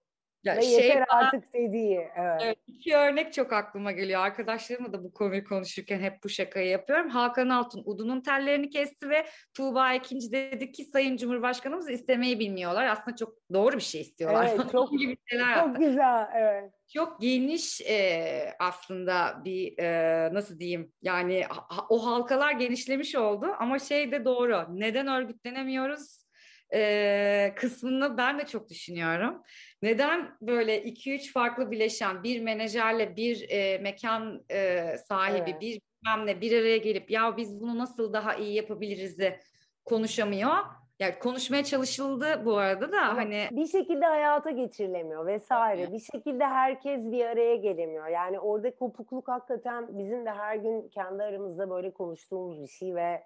Ya 0.45 0.57
Ve 0.57 0.61
şey 0.61 0.87
yeter 0.87 1.05
artık 1.09 1.53
dediği. 1.53 2.07
Evet. 2.15 2.57
İki 2.67 2.95
örnek 2.95 3.33
çok 3.33 3.53
aklıma 3.53 3.91
geliyor. 3.91 4.21
Arkadaşlarımla 4.21 4.93
da 4.93 5.03
bu 5.03 5.13
konuyu 5.13 5.43
konuşurken 5.43 5.99
hep 5.99 6.23
bu 6.23 6.29
şakayı 6.29 6.69
yapıyorum. 6.69 7.09
Hakan 7.09 7.49
Altun 7.49 7.83
Udu'nun 7.85 8.21
tellerini 8.21 8.69
kesti 8.69 9.09
ve 9.09 9.25
Tuğba 9.53 9.93
ikinci 9.93 10.31
dedi 10.31 10.71
ki 10.71 10.83
Sayın 10.83 11.17
Cumhurbaşkanımız 11.17 11.89
istemeyi 11.89 12.39
bilmiyorlar. 12.39 12.85
Aslında 12.85 13.15
çok 13.15 13.33
doğru 13.53 13.75
bir 13.75 13.81
şey 13.81 14.01
istiyorlar. 14.01 14.49
Evet, 14.49 14.61
çok, 14.71 14.91
gibi 14.91 15.17
şeyler 15.25 15.55
çok 15.55 15.77
güzel. 15.77 16.27
Evet. 16.35 16.71
Çok 16.93 17.21
geniş 17.21 17.81
e, 17.81 18.53
aslında 18.59 19.41
bir 19.45 19.79
e, 19.79 20.33
nasıl 20.33 20.59
diyeyim 20.59 20.93
yani 21.01 21.43
o 21.89 22.05
halkalar 22.05 22.51
genişlemiş 22.51 23.15
oldu 23.15 23.45
ama 23.59 23.79
şey 23.79 24.11
de 24.11 24.25
doğru. 24.25 24.65
Neden 24.69 25.07
örgütlenemiyoruz? 25.07 26.25
e, 26.73 27.53
kısmını 27.55 28.17
ben 28.17 28.39
de 28.39 28.45
çok 28.45 28.69
düşünüyorum. 28.69 29.43
Neden 29.85 30.37
böyle 30.41 30.83
iki 30.83 31.15
üç 31.15 31.33
farklı 31.33 31.71
bileşen 31.71 32.23
bir 32.23 32.41
menajerle 32.41 33.15
bir 33.15 33.49
e, 33.49 33.77
mekan 33.77 34.43
e, 34.51 34.83
sahibi 34.97 35.49
evet. 35.49 35.61
bir 35.61 35.81
bilmem 36.05 36.41
bir 36.41 36.59
araya 36.61 36.77
gelip 36.77 37.11
ya 37.11 37.37
biz 37.37 37.61
bunu 37.61 37.77
nasıl 37.77 38.13
daha 38.13 38.35
iyi 38.35 38.55
yapabiliriz 38.55 39.19
de 39.19 39.39
konuşamıyor. 39.85 40.53
Yani 40.99 41.19
konuşmaya 41.19 41.63
çalışıldı 41.63 42.45
bu 42.45 42.57
arada 42.57 42.91
da 42.91 43.01
Ama 43.01 43.17
hani 43.17 43.47
bir 43.51 43.67
şekilde 43.67 44.05
hayata 44.05 44.51
geçirilemiyor 44.51 45.25
vesaire. 45.25 45.81
Evet. 45.81 45.93
Bir 45.93 45.99
şekilde 45.99 46.45
herkes 46.45 47.11
bir 47.11 47.25
araya 47.25 47.55
gelemiyor. 47.55 48.07
Yani 48.07 48.39
orada 48.39 48.75
kopukluk 48.75 49.27
hakikaten 49.27 49.97
bizim 49.97 50.25
de 50.25 50.31
her 50.31 50.55
gün 50.55 50.89
kendi 50.89 51.23
aramızda 51.23 51.69
böyle 51.69 51.91
konuştuğumuz 51.91 52.61
bir 52.61 52.67
şey 52.67 52.95
ve 52.95 53.23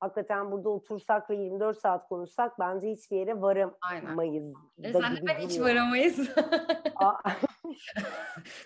hakikaten 0.00 0.52
burada 0.52 0.68
otursak 0.68 1.30
ve 1.30 1.36
24 1.36 1.78
saat 1.78 2.08
konuşsak 2.08 2.58
bence 2.58 2.90
hiçbir 2.90 3.16
yere 3.16 3.40
varamayız. 3.40 4.54
E 4.82 4.92
sen 4.92 5.16
de 5.16 5.26
ben 5.26 5.38
hiç 5.38 5.60
varamayız. 5.60 6.18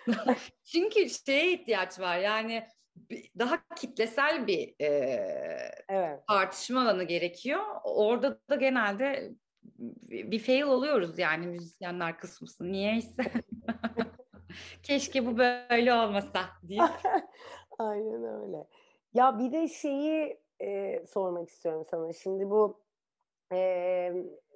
Çünkü 0.65 1.11
şeye 1.11 1.53
ihtiyaç 1.53 2.01
var 2.01 2.19
yani 2.19 2.65
daha 3.39 3.61
kitlesel 3.77 4.47
bir 4.47 4.75
e, 4.81 4.89
evet. 5.89 6.27
tartışma 6.29 6.81
alanı 6.81 7.05
gerekiyor. 7.05 7.61
Orada 7.85 8.39
da 8.51 8.55
genelde 8.55 9.33
bir 10.09 10.39
fail 10.39 10.63
oluyoruz 10.63 11.19
yani 11.19 11.47
müzisyenler 11.47 12.19
kısmısı. 12.19 12.73
Niyeyse. 12.73 13.23
Keşke 14.83 15.27
bu 15.27 15.39
böyle 15.39 15.95
olmasa 15.95 16.41
diye. 16.69 16.81
Aynen 17.79 18.25
öyle. 18.25 18.67
Ya 19.15 19.39
bir 19.39 19.53
de 19.53 19.69
şeyi 19.69 20.44
e, 20.61 21.03
sormak 21.07 21.49
istiyorum 21.49 21.85
sana. 21.91 22.13
Şimdi 22.13 22.51
bu 22.51 22.81
e, 23.53 24.13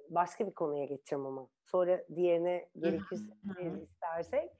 başka 0.09 0.47
bir 0.47 0.53
konuya 0.53 0.85
geçeceğim 0.85 1.25
ama. 1.25 1.47
Sonra 1.65 2.05
diğerine 2.15 2.69
gerekirse 2.79 3.33
istersek. 3.83 4.51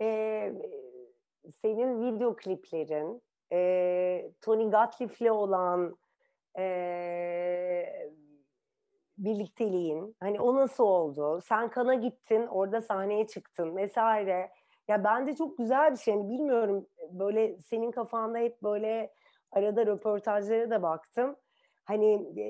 E, 0.00 0.52
senin 1.62 2.02
video 2.02 2.36
kliplerin, 2.36 3.22
e, 3.52 4.30
Tony 4.40 4.70
Gottlieb'le 4.70 5.30
olan 5.30 5.96
e, 6.58 8.08
birlikteliğin, 9.18 10.16
hani 10.20 10.40
o 10.40 10.56
nasıl 10.56 10.84
oldu? 10.84 11.40
Sen 11.40 11.70
kana 11.70 11.94
gittin, 11.94 12.46
orada 12.46 12.80
sahneye 12.82 13.26
çıktın 13.26 13.76
vesaire. 13.76 14.50
Ya 14.88 15.04
bence 15.04 15.36
çok 15.36 15.58
güzel 15.58 15.92
bir 15.92 15.96
şey. 15.96 16.14
Yani 16.14 16.28
bilmiyorum 16.28 16.86
böyle 17.10 17.60
senin 17.60 17.90
kafanda 17.90 18.38
hep 18.38 18.62
böyle 18.62 19.14
arada 19.52 19.86
röportajlara 19.86 20.70
da 20.70 20.82
baktım. 20.82 21.36
Hani 21.84 22.40
e, 22.40 22.46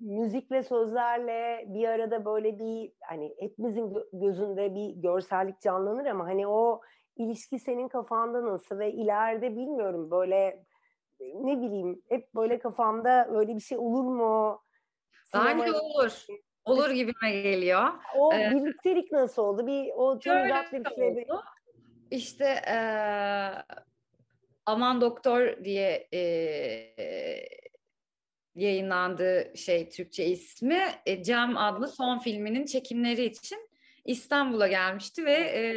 müzik 0.00 0.50
ve 0.50 0.62
sözlerle 0.62 1.64
bir 1.66 1.88
arada 1.88 2.24
böyle 2.24 2.58
bir 2.58 2.92
hani 3.08 3.34
hepimizin 3.38 3.94
gözünde 4.12 4.74
bir 4.74 5.02
görsellik 5.02 5.60
canlanır 5.60 6.06
ama 6.06 6.26
hani 6.26 6.46
o 6.46 6.80
ilişki 7.16 7.58
senin 7.58 7.88
kafanda 7.88 8.46
nasıl 8.46 8.78
ve 8.78 8.92
ileride 8.92 9.56
bilmiyorum 9.56 10.10
böyle 10.10 10.64
ne 11.20 11.60
bileyim 11.60 12.02
hep 12.08 12.34
böyle 12.34 12.58
kafamda 12.58 13.28
öyle 13.30 13.54
bir 13.54 13.60
şey 13.60 13.78
olur 13.78 14.04
mu? 14.04 14.62
Bence 15.34 15.72
olur. 15.72 16.26
Olur 16.64 16.90
gibime 16.90 17.30
geliyor. 17.42 17.82
O 18.16 18.34
ee, 18.34 18.50
birliktelik 18.50 19.12
nasıl 19.12 19.42
oldu? 19.42 19.66
Bir 19.66 19.90
o 19.94 20.18
Tony 20.18 20.52
bir 20.72 21.26
İşte 22.10 22.44
ee, 22.68 22.76
Aman 24.66 25.00
Doktor 25.00 25.64
diye 25.64 26.08
e, 26.14 26.20
yayınlandığı 28.54 29.52
şey 29.56 29.88
Türkçe 29.88 30.26
ismi 30.26 30.82
e, 31.06 31.22
Cem 31.22 31.56
adlı 31.56 31.88
son 31.88 32.18
filminin 32.18 32.66
çekimleri 32.66 33.24
için 33.24 33.70
İstanbul'a 34.04 34.68
gelmişti 34.68 35.24
ve 35.24 35.32
e, 35.32 35.76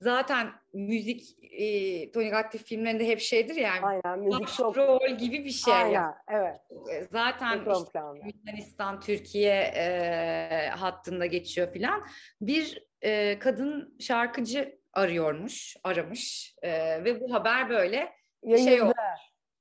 zaten 0.00 0.52
müzik 0.72 1.36
e, 1.42 2.12
Tony 2.12 2.30
Gatliff 2.30 2.64
filmlerinde 2.64 3.06
hep 3.06 3.20
şeydir 3.20 3.54
yani. 3.54 3.86
Aynen 3.86 4.18
müzik 4.18 4.48
çok. 4.48 4.76
Rol 4.76 5.16
gibi 5.18 5.44
bir 5.44 5.50
şey. 5.50 5.74
Aynen 5.74 6.14
evet. 6.28 6.56
E, 6.92 7.04
zaten 7.12 7.58
işte, 7.58 8.00
Yunanistan 8.24 9.00
Türkiye 9.00 9.54
e, 9.54 10.68
hattında 10.68 11.26
geçiyor 11.26 11.72
filan. 11.72 12.04
Bir 12.40 12.82
e, 13.02 13.38
kadın 13.38 13.96
şarkıcı 14.00 14.78
arıyormuş, 14.94 15.76
aramış 15.84 16.54
e, 16.62 16.70
ve 17.04 17.20
bu 17.20 17.34
haber 17.34 17.68
böyle 17.70 18.12
Yayında. 18.42 18.70
şey 18.70 18.82
oldu. 18.82 18.92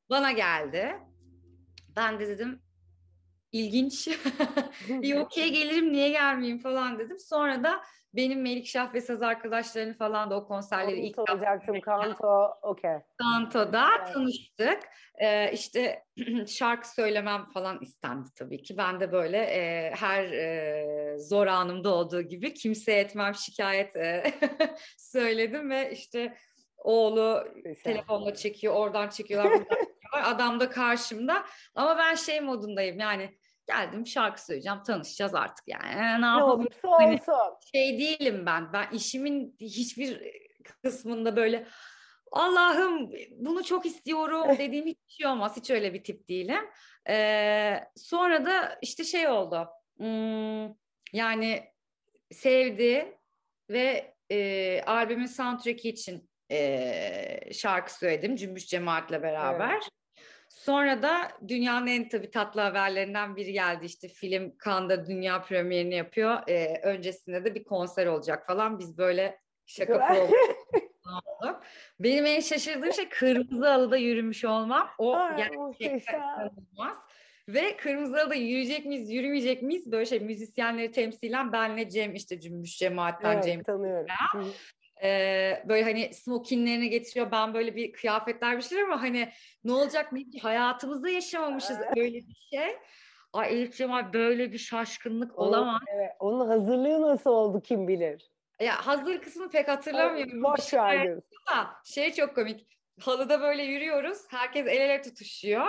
Bana 0.10 0.32
geldi. 0.32 0.96
Ben 1.96 2.20
de 2.20 2.28
dedim 2.28 2.63
ilginç. 3.54 4.08
bir 4.90 5.16
okey 5.16 5.52
gelirim 5.52 5.94
niye 5.94 6.10
gelmeyeyim 6.10 6.60
falan 6.60 7.00
dedim. 7.00 7.20
Sonra 7.20 7.64
da 7.64 7.82
benim 8.14 8.42
Melikşah 8.42 8.94
ve 8.94 9.02
Saz 9.02 9.22
arkadaşlarını 9.22 9.94
falan 9.94 10.32
da 10.32 10.36
o 10.36 10.48
konserleri 10.48 11.00
ilk 11.00 11.16
soracaktım. 11.16 11.82
Kanto, 11.82 12.48
okey. 12.62 12.98
Kanto'da 13.18 13.88
evet. 14.00 14.14
tanıştık. 14.14 14.80
Ee, 15.22 15.52
işte 15.52 16.04
şarkı 16.48 16.94
söylemem 16.94 17.46
falan 17.46 17.80
istendi 17.82 18.30
tabii 18.36 18.64
ki. 18.64 18.78
Ben 18.78 19.00
de 19.00 19.12
böyle 19.12 19.38
e, 19.38 19.92
her 19.96 20.24
e, 20.24 21.18
zor 21.20 21.48
anımda 21.48 21.96
olduğu 21.96 22.22
gibi 22.22 22.54
kimse 22.54 22.94
etmem 22.94 23.36
şikayet 23.36 23.96
e, 23.96 24.24
söyledim 24.98 25.70
ve 25.70 25.92
işte 25.92 26.38
oğlu 26.78 27.48
telefonla 27.84 28.36
çekiyor, 28.36 28.74
oradan 28.74 29.10
çekiyorlar, 29.10 29.52
buradan 29.52 29.64
çekiyorlar. 29.64 30.36
Adam 30.36 30.60
da 30.60 30.70
karşımda. 30.70 31.46
Ama 31.76 31.98
ben 31.98 32.16
şey 32.16 32.42
modundayım 32.42 33.00
yani 33.00 33.38
geldim 33.68 34.08
şarkı 34.08 34.46
söyleyeceğim 34.46 34.84
tanışacağız 34.84 35.36
artık 35.36 35.68
yani. 35.68 35.96
Ne, 35.98 36.22
ne 36.22 36.44
olursa 36.44 36.92
hani 36.92 37.14
olsun. 37.14 37.58
Şey 37.72 38.00
değilim 38.00 38.46
ben. 38.46 38.74
Ben 38.74 38.92
işimin 38.92 39.56
hiçbir 39.60 40.22
kısmında 40.84 41.36
böyle 41.36 41.68
Allah'ım 42.32 43.12
bunu 43.32 43.64
çok 43.64 43.86
istiyorum 43.86 44.48
dediğim 44.58 44.86
hiçbir 44.86 45.12
şey 45.12 45.28
olmaz. 45.28 45.58
Hiç 45.58 45.70
öyle 45.70 45.94
bir 45.94 46.04
tip 46.04 46.30
değilim. 46.30 46.70
Ee, 47.10 47.80
sonra 47.96 48.46
da 48.46 48.80
işte 48.82 49.04
şey 49.04 49.28
oldu. 49.28 49.68
Hmm, 49.98 50.76
yani 51.14 51.64
sevdi 52.32 53.18
ve 53.70 54.14
e, 54.32 54.82
albümün 54.82 55.26
soundtrack'i 55.26 55.90
için 55.90 56.30
e, 56.52 57.54
şarkı 57.54 57.94
söyledim 57.94 58.36
Cümbüş 58.36 58.68
Cemaat'le 58.68 59.12
beraber. 59.12 59.74
Evet. 59.74 59.90
Sonra 60.64 61.02
da 61.02 61.32
dünyanın 61.48 61.88
en 61.88 62.10
tabii 62.10 62.32
tatlı 62.32 62.62
haberlerinden 62.62 63.36
biri 63.36 63.54
geldi 63.54 63.86
işte 63.86 64.08
film 64.08 64.56
Cannes'da 64.66 65.06
dünya 65.06 65.42
premierini 65.42 65.96
yapıyor. 65.96 66.38
Ee, 66.48 66.82
öncesinde 66.84 67.46
de 67.46 67.56
bir 67.56 67.64
konser 67.64 68.08
olacak 68.08 68.48
falan. 68.48 68.80
Biz 68.80 68.98
böyle 68.98 69.40
şaka 69.66 70.08
program 70.08 70.30
Benim 72.00 72.26
en 72.26 72.40
şaşırdığım 72.40 72.94
şey 72.94 73.10
kırmızı 73.10 73.68
halıda 73.68 73.98
yürümüş 73.98 74.46
olmam. 74.46 74.90
O 74.98 75.16
Ay, 75.16 75.38
gerçekten 75.38 76.18
inanılmaz. 76.18 76.98
Ve 77.50 77.78
kırmızı 77.78 78.18
halıda 78.18 78.36
yürüyecek 78.36 78.86
miyiz, 78.86 79.12
yürümeyecek 79.12 79.62
miyiz? 79.62 79.92
Böyle 79.92 80.06
şey 80.06 80.20
müzisyenleri 80.20 80.92
temsilen 80.92 81.52
benle 81.52 81.90
Cem 81.90 82.16
işte 82.16 82.40
Cümbüş 82.40 82.78
Cemaat'ten 82.78 83.34
evet, 83.34 83.44
Cem. 83.44 83.64
tanıyorum. 83.64 84.08
Ee, 85.04 85.64
böyle 85.70 85.84
hani 85.84 86.14
smokinlerini 86.14 86.90
getiriyor. 86.90 87.32
Ben 87.32 87.54
böyle 87.54 87.76
bir 87.76 87.92
kıyafetler 87.92 88.58
bir 88.58 88.62
şeyler 88.62 88.84
ama 88.84 89.02
hani 89.02 89.30
ne 89.64 89.72
olacak 89.72 90.12
ne 90.14 90.40
hayatımızda 90.42 91.10
yaşamamışız 91.10 91.78
öyle 91.96 92.18
bir 92.18 92.48
şey. 92.54 92.78
Ay 93.34 93.54
Elif 93.54 93.76
Cemal 93.76 94.14
böyle 94.14 94.52
bir 94.52 94.58
şaşkınlık 94.58 95.40
olamaz. 95.40 95.82
Evet, 95.96 96.12
onun 96.20 96.48
hazırlığı 96.48 97.02
nasıl 97.02 97.30
oldu 97.30 97.62
kim 97.62 97.88
bilir. 97.88 98.32
Ya 98.60 98.88
hazır 98.88 99.22
kısmı 99.22 99.50
pek 99.50 99.68
hatırlamıyorum. 99.68 100.44
Boş 100.44 100.74
ver 100.74 101.18
Şey 101.86 102.14
çok 102.14 102.36
komik. 102.36 102.68
Halıda 103.02 103.42
böyle 103.42 103.64
yürüyoruz. 103.64 104.18
Herkes 104.30 104.68
el 104.68 104.82
ele 104.82 105.02
tutuşuyor. 105.02 105.68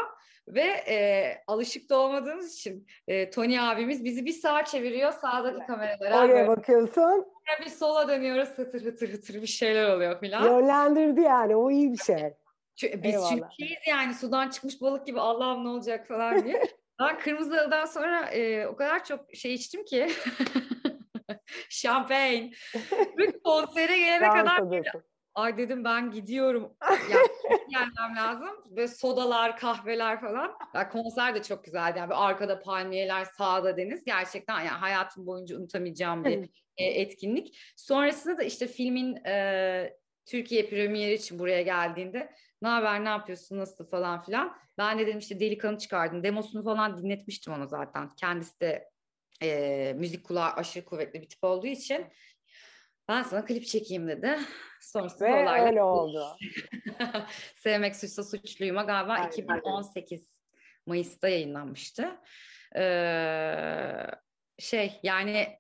Ve 0.49 0.85
e, 0.88 1.29
alışık 1.47 1.90
da 1.90 1.99
olmadığımız 1.99 2.55
için 2.55 2.87
e, 3.09 3.31
Tony 3.31 3.61
abimiz 3.61 4.05
bizi 4.05 4.25
bir 4.25 4.33
sağa 4.33 4.64
çeviriyor 4.64 5.12
sağdaki 5.12 5.66
kameralara. 5.66 6.25
Oraya 6.25 6.49
bakıyorsun. 6.49 7.34
Bir 7.61 7.70
sola 7.70 8.09
dönüyoruz 8.09 8.48
hıtır 8.48 8.85
hıtır 8.85 9.12
hıtır 9.12 9.42
bir 9.42 9.46
şeyler 9.46 9.88
oluyor 9.88 10.20
filan. 10.20 10.44
Yönlendirdi 10.44 11.20
yani 11.20 11.57
o 11.57 11.70
iyi 11.70 11.92
bir 11.92 11.98
şey. 11.98 12.35
Biz 12.83 13.14
Eyvallah. 13.14 13.30
çünkü 13.30 13.72
yani 13.87 14.14
sudan 14.14 14.50
çıkmış 14.50 14.80
balık 14.80 15.07
gibi 15.07 15.20
Allah'ım 15.20 15.64
ne 15.64 15.68
olacak 15.68 16.07
falan 16.07 16.44
diye. 16.44 16.62
Ben 17.00 17.18
kırmızı 17.18 17.70
sonra 17.92 18.26
e, 18.26 18.66
o 18.66 18.76
kadar 18.76 19.04
çok 19.04 19.35
şey 19.35 19.54
içtim 19.54 19.85
ki 19.85 20.11
Şampanya. 21.68 22.50
Ve 23.18 23.38
konsere 23.44 23.98
gelene 23.98 24.28
kadar 24.28 24.61
ay 25.35 25.59
dedim 25.59 25.85
ben 25.85 26.11
gidiyorum. 26.11 26.76
Yani 27.11 27.28
gelmem 27.68 28.16
lazım. 28.16 28.64
Ve 28.70 28.88
sodalar, 28.88 29.57
kahveler 29.57 30.20
falan. 30.20 30.59
Yani 30.74 30.88
konser 30.88 31.35
de 31.35 31.42
çok 31.42 31.64
güzeldi. 31.64 31.98
Yani 31.98 32.14
arkada 32.14 32.61
palmiyeler, 32.61 33.24
sağda 33.24 33.76
deniz. 33.76 34.04
Gerçekten 34.04 34.59
yani 34.59 34.68
hayatım 34.68 35.26
boyunca 35.26 35.57
unutamayacağım 35.57 36.24
bir 36.24 36.50
etkinlik. 36.79 37.59
Sonrasında 37.77 38.39
da 38.39 38.43
işte 38.43 38.67
filmin 38.67 39.17
e, 39.17 39.97
Türkiye 40.27 40.67
premieri 40.67 41.15
için 41.15 41.39
buraya 41.39 41.63
geldiğinde 41.63 42.33
ne 42.63 42.69
haber 42.69 43.05
ne 43.05 43.09
yapıyorsun 43.09 43.59
nasıl 43.59 43.91
falan 43.91 44.23
filan. 44.23 44.57
Ben 44.79 44.99
de 44.99 45.07
dedim 45.07 45.19
işte 45.19 45.41
delikanlı 45.41 45.79
çıkardım. 45.79 46.23
Demosunu 46.25 46.65
falan 46.65 46.99
dinletmiştim 47.03 47.53
ona 47.53 47.67
zaten. 47.67 48.09
Kendisi 48.17 48.61
de 48.61 48.91
e, 49.43 49.93
müzik 49.97 50.25
kulağı 50.25 50.53
aşırı 50.53 50.85
kuvvetli 50.85 51.23
bir 51.23 51.29
tip 51.29 51.45
olduğu 51.45 51.67
için 51.67 52.07
ben 53.09 53.23
sana 53.23 53.45
klip 53.45 53.67
çekeyim 53.67 54.09
dedi. 54.09 54.39
Sonrasında 54.81 55.29
Ve 55.29 55.43
olaylar... 55.43 55.67
öyle 55.67 55.83
oldu. 55.83 56.37
Sevmek 57.57 57.97
suçsa 57.97 58.25
suçluyuma 58.25 58.83
galiba 58.83 59.13
Aynen. 59.13 59.29
2018 59.29 60.35
Mayıs'ta 60.87 61.29
yayınlanmıştı. 61.29 62.21
Ee, 62.77 64.07
şey 64.59 65.01
yani 65.03 65.59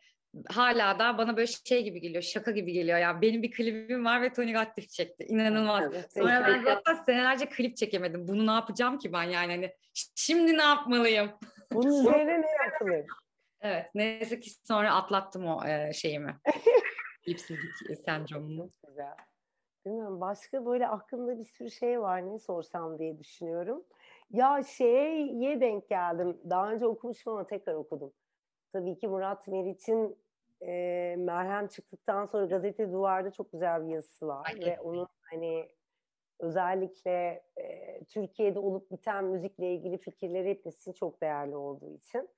hala 0.50 0.98
da 0.98 1.18
bana 1.18 1.36
böyle 1.36 1.46
şey 1.46 1.84
gibi 1.84 2.00
geliyor, 2.00 2.22
şaka 2.22 2.50
gibi 2.50 2.72
geliyor. 2.72 2.98
Ya 2.98 3.22
benim 3.22 3.42
bir 3.42 3.50
klibim 3.50 4.04
var 4.04 4.22
ve 4.22 4.32
Tony 4.32 4.52
Gatliff 4.52 4.88
çekti. 4.88 5.24
İnanılmaz. 5.24 5.84
Evet, 5.92 6.12
Sonra 6.12 6.46
ben 6.48 6.64
zaten 6.64 6.94
senelerce 6.94 7.48
klip 7.48 7.76
çekemedim. 7.76 8.28
Bunu 8.28 8.46
ne 8.46 8.50
yapacağım 8.50 8.98
ki 8.98 9.12
ben 9.12 9.22
yani 9.22 9.52
hani 9.52 9.72
şimdi 10.14 10.58
ne 10.58 10.62
yapmalıyım? 10.62 11.30
Bunun 11.72 12.00
üzerine 12.00 12.42
ne 12.42 12.64
yapılır? 12.64 13.06
Evet, 13.60 13.86
neyse 13.94 14.40
ki 14.40 14.50
sonra 14.50 14.94
atlattım 14.94 15.46
o 15.46 15.66
e, 15.66 15.92
şeyimi. 15.92 16.36
Klipsizlik 17.24 17.98
sendromunu. 18.04 18.70
Güzel. 18.86 19.14
Bilmiyorum 19.86 20.20
başka 20.20 20.66
böyle 20.66 20.88
aklımda 20.88 21.38
bir 21.38 21.44
sürü 21.44 21.70
şey 21.70 22.00
var 22.00 22.32
ne 22.32 22.38
sorsam 22.38 22.98
diye 22.98 23.18
düşünüyorum. 23.18 23.84
Ya 24.30 24.62
şeye 24.62 25.60
denk 25.60 25.88
geldim. 25.88 26.40
Daha 26.50 26.72
önce 26.72 26.86
okumuşum 26.86 27.32
ama 27.32 27.46
tekrar 27.46 27.74
okudum. 27.74 28.12
Tabii 28.72 28.98
ki 28.98 29.08
Murat 29.08 29.48
Meriç'in 29.48 30.23
e, 30.62 31.14
Merhem 31.18 31.68
çıktıktan 31.68 32.26
sonra 32.26 32.46
gazete 32.46 32.92
duvarda 32.92 33.30
çok 33.30 33.52
güzel 33.52 33.86
bir 33.86 33.92
yazısı 33.92 34.26
var 34.26 34.52
Ay, 34.54 34.66
ve 34.66 34.80
onun 34.80 35.08
hani 35.20 35.68
özellikle 36.40 37.42
e, 37.56 38.04
Türkiye'de 38.04 38.58
olup 38.58 38.90
biten 38.90 39.24
müzikle 39.24 39.74
ilgili 39.74 39.98
fikirleri 39.98 40.50
hepsi 40.50 40.94
çok 40.94 41.20
değerli 41.20 41.56
olduğu 41.56 41.94
için. 41.94 42.28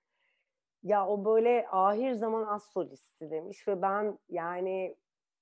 Ya 0.82 1.08
o 1.08 1.24
böyle 1.24 1.66
ahir 1.70 2.12
zaman 2.12 2.46
az 2.46 2.64
solisti 2.64 3.30
demiş 3.30 3.68
ve 3.68 3.82
ben 3.82 4.18
yani 4.28 4.96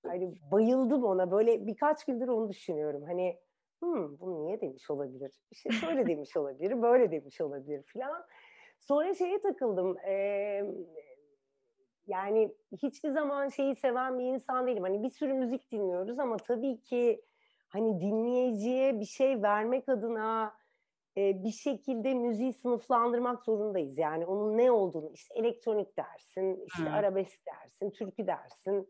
hani 0.06 0.34
bayıldım 0.52 1.04
ona 1.04 1.30
böyle 1.30 1.66
birkaç 1.66 2.04
gündür 2.04 2.28
onu 2.28 2.48
düşünüyorum. 2.48 3.02
Hani 3.02 3.38
hmm, 3.80 4.18
bunu 4.20 4.44
niye 4.44 4.60
demiş 4.60 4.90
olabilir? 4.90 5.40
İşte 5.50 5.70
şöyle 5.70 6.06
demiş 6.06 6.36
olabilir, 6.36 6.82
böyle 6.82 7.10
demiş 7.10 7.40
olabilir 7.40 7.82
falan. 7.92 8.24
Sonra 8.80 9.14
şeye 9.14 9.40
takıldım. 9.40 9.98
E, 9.98 10.64
yani 12.06 12.54
hiçbir 12.82 13.10
zaman 13.10 13.48
şeyi 13.48 13.76
seven 13.76 14.18
bir 14.18 14.24
insan 14.24 14.66
değilim. 14.66 14.82
Hani 14.82 15.02
bir 15.02 15.10
sürü 15.10 15.34
müzik 15.34 15.72
dinliyoruz 15.72 16.18
ama 16.18 16.36
tabii 16.36 16.80
ki 16.80 17.22
hani 17.68 18.00
dinleyiciye 18.00 19.00
bir 19.00 19.04
şey 19.04 19.42
vermek 19.42 19.88
adına 19.88 20.54
e, 21.16 21.44
bir 21.44 21.50
şekilde 21.50 22.14
müziği 22.14 22.52
sınıflandırmak 22.52 23.44
zorundayız. 23.44 23.98
Yani 23.98 24.26
onun 24.26 24.58
ne 24.58 24.70
olduğunu 24.70 25.10
işte 25.14 25.34
elektronik 25.34 25.96
dersin, 25.98 26.64
işte 26.66 26.82
hmm. 26.82 26.94
arabesk 26.94 27.46
dersin, 27.46 27.90
türkü 27.90 28.26
dersin 28.26 28.88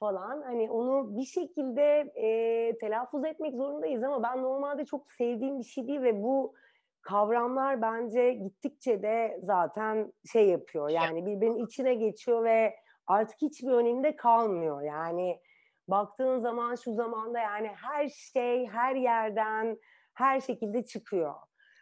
falan. 0.00 0.42
Hani 0.42 0.70
onu 0.70 1.16
bir 1.16 1.24
şekilde 1.24 2.12
e, 2.14 2.78
telaffuz 2.78 3.24
etmek 3.24 3.54
zorundayız 3.54 4.02
ama 4.02 4.22
ben 4.22 4.42
normalde 4.42 4.84
çok 4.84 5.12
sevdiğim 5.12 5.58
bir 5.58 5.64
şey 5.64 5.88
değil 5.88 6.02
ve 6.02 6.22
bu 6.22 6.54
kavramlar 7.02 7.82
bence 7.82 8.32
gittikçe 8.32 9.02
de 9.02 9.38
zaten 9.42 10.12
şey 10.32 10.48
yapıyor. 10.48 10.88
Yani 10.88 11.26
birbirinin 11.26 11.66
içine 11.66 11.94
geçiyor 11.94 12.44
ve 12.44 12.76
artık 13.06 13.42
hiçbir 13.42 13.72
önünde 13.72 14.16
kalmıyor. 14.16 14.82
Yani 14.82 15.40
baktığın 15.88 16.38
zaman 16.38 16.74
şu 16.74 16.94
zamanda 16.94 17.38
yani 17.38 17.68
her 17.68 18.08
şey 18.08 18.66
her 18.66 18.94
yerden 18.94 19.78
her 20.14 20.40
şekilde 20.40 20.84
çıkıyor. 20.84 21.34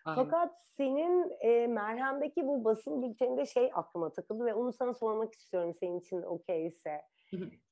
Aynen. 0.04 0.24
Fakat 0.24 0.62
senin 0.76 1.32
e, 1.40 1.66
Merhem'deki 1.66 2.46
bu 2.46 2.64
basın 2.64 3.02
bülteninde 3.02 3.46
şey 3.46 3.70
aklıma 3.74 4.12
takıldı 4.12 4.44
ve 4.44 4.54
onu 4.54 4.72
sana 4.72 4.94
sormak 4.94 5.34
istiyorum 5.34 5.74
senin 5.80 6.00
için 6.00 6.22
okeyse. 6.22 7.02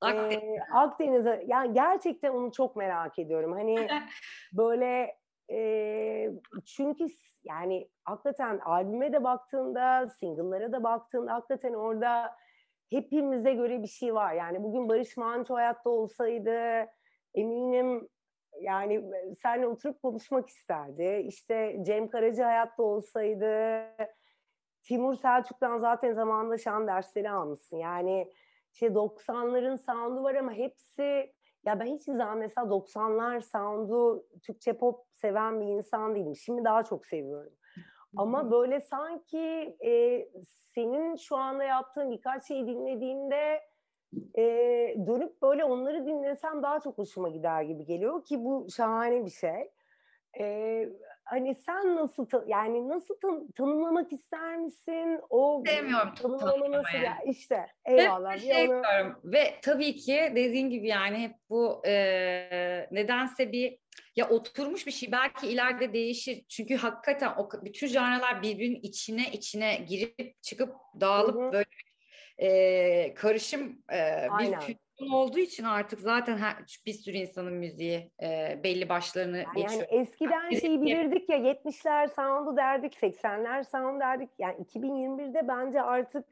Akdeniz. 0.01 0.45
Ee, 0.45 0.59
Akdeniz'e 0.75 1.45
yani 1.47 1.73
gerçekten 1.73 2.31
onu 2.31 2.53
çok 2.53 2.77
merak 2.77 3.19
ediyorum. 3.19 3.53
Hani 3.53 3.89
böyle 4.53 5.17
e, 5.51 6.31
çünkü 6.65 7.07
yani 7.47 7.89
hakikaten 8.05 8.59
albüme 8.59 9.13
de 9.13 9.25
baktığında, 9.25 10.09
single'lara 10.09 10.73
da 10.73 10.83
baktığında 10.83 11.35
hakikaten 11.35 11.75
orada 11.75 12.37
hepimize 12.91 13.53
göre 13.53 13.83
bir 13.83 13.89
şey 13.89 14.15
var. 14.15 14.35
Yani 14.35 14.63
bugün 14.63 14.89
Barış 14.89 15.17
Manço 15.17 15.55
hayatta 15.55 15.91
olsaydı 15.91 16.87
eminim 17.35 18.09
yani 18.61 19.11
seninle 19.43 19.67
oturup 19.67 20.03
konuşmak 20.03 20.49
isterdi. 20.49 21.25
İşte 21.27 21.77
Cem 21.83 22.09
Karaca 22.09 22.47
hayatta 22.47 22.83
olsaydı 22.83 23.83
Timur 24.83 25.15
Selçuk'tan 25.15 25.79
zaten 25.79 26.13
zamanında 26.13 26.59
şan 26.59 26.87
dersleri 26.87 27.31
almışsın. 27.31 27.77
Yani 27.77 28.33
şey 28.73 28.89
90'ların 28.89 29.79
sound'u 29.79 30.23
var 30.23 30.35
ama 30.35 30.53
hepsi 30.53 31.33
ya 31.67 31.81
ben 31.81 31.87
hiçbir 31.87 32.13
zaman 32.13 32.39
mesela 32.39 32.67
90'lar 32.67 33.41
sound'u 33.41 34.27
Türkçe 34.43 34.73
pop 34.73 35.07
seven 35.13 35.61
bir 35.61 35.67
insan 35.67 36.15
değilim. 36.15 36.37
Şimdi 36.37 36.65
daha 36.65 36.83
çok 36.85 37.07
seviyorum. 37.07 37.53
Ama 38.17 38.51
böyle 38.51 38.81
sanki 38.81 39.77
e, 39.85 40.27
senin 40.75 41.17
şu 41.17 41.37
anda 41.37 41.65
yaptığın 41.65 42.11
birkaç 42.11 42.49
şeyi 42.49 42.67
dinlediğimde 42.67 43.61
e, 44.39 44.45
dönüp 45.07 45.43
böyle 45.43 45.65
onları 45.65 46.07
dinlesem 46.07 46.63
daha 46.63 46.81
çok 46.81 46.99
hoşuma 46.99 47.29
gider 47.29 47.63
gibi 47.63 47.85
geliyor 47.85 48.25
ki 48.25 48.45
bu 48.45 48.67
şahane 48.77 49.25
bir 49.25 49.31
şey. 49.31 49.71
E, 50.41 50.45
hani 51.27 51.55
sen 51.55 51.97
nasıl 51.97 52.27
yani 52.47 52.89
nasıl 52.89 53.21
tan- 53.21 53.51
tanımlamak 53.51 54.13
ister 54.13 54.57
misin? 54.57 55.21
O 55.31 55.63
Sevmiyorum 55.67 56.15
tanımlama 56.15 56.71
nasıl 56.71 56.99
ya 56.99 57.19
işte 57.27 57.67
eyvallah. 57.85 58.35
Hep 58.35 58.41
şey 58.41 58.69
onu... 58.69 58.83
ve 59.25 59.55
tabii 59.63 59.97
ki 59.97 60.33
dediğin 60.35 60.71
gibi 60.71 60.89
yani 60.89 61.19
hep 61.19 61.35
bu 61.51 61.83
e, 61.87 61.95
nedense 62.91 63.53
bir 63.53 63.79
ya 64.17 64.29
oturmuş 64.29 64.87
bir 64.87 64.93
şey 64.93 65.13
belki 65.13 65.47
ileride 65.47 65.93
değişir. 65.93 66.45
Çünkü 66.49 66.77
hakikaten 66.77 67.33
o 67.37 67.51
bütün 67.65 67.87
janralar 67.87 68.43
birbirinin 68.43 68.81
içine 68.83 69.31
içine 69.33 69.77
girip 69.89 70.43
çıkıp 70.43 70.75
dağılıp 71.01 71.37
Hı-hı. 71.37 71.53
böyle 71.53 71.67
e, 72.39 73.15
karışım 73.15 73.83
e, 73.93 74.29
bir 74.39 74.61
füzyon 74.61 74.86
olduğu 75.05 75.39
için 75.39 75.65
artık 75.65 76.01
zaten 76.01 76.39
her, 76.39 76.55
bir 76.87 76.93
sürü 76.93 77.17
insanın 77.17 77.53
müziği 77.53 78.11
e, 78.23 78.61
belli 78.65 78.89
başlarını 78.89 79.37
yani, 79.37 79.63
geçiyor. 79.63 79.87
Yani 79.91 80.01
eskiden 80.01 80.51
şeyi 80.51 80.83
bilirdik 80.83 81.29
ya 81.29 81.37
70'ler 81.37 82.15
sound'u 82.15 82.57
derdik, 82.57 82.95
80'ler 82.95 83.65
sound 83.71 84.01
derdik. 84.01 84.31
Yani 84.39 84.57
2021'de 84.65 85.49
bence 85.49 85.83
artık 85.83 86.25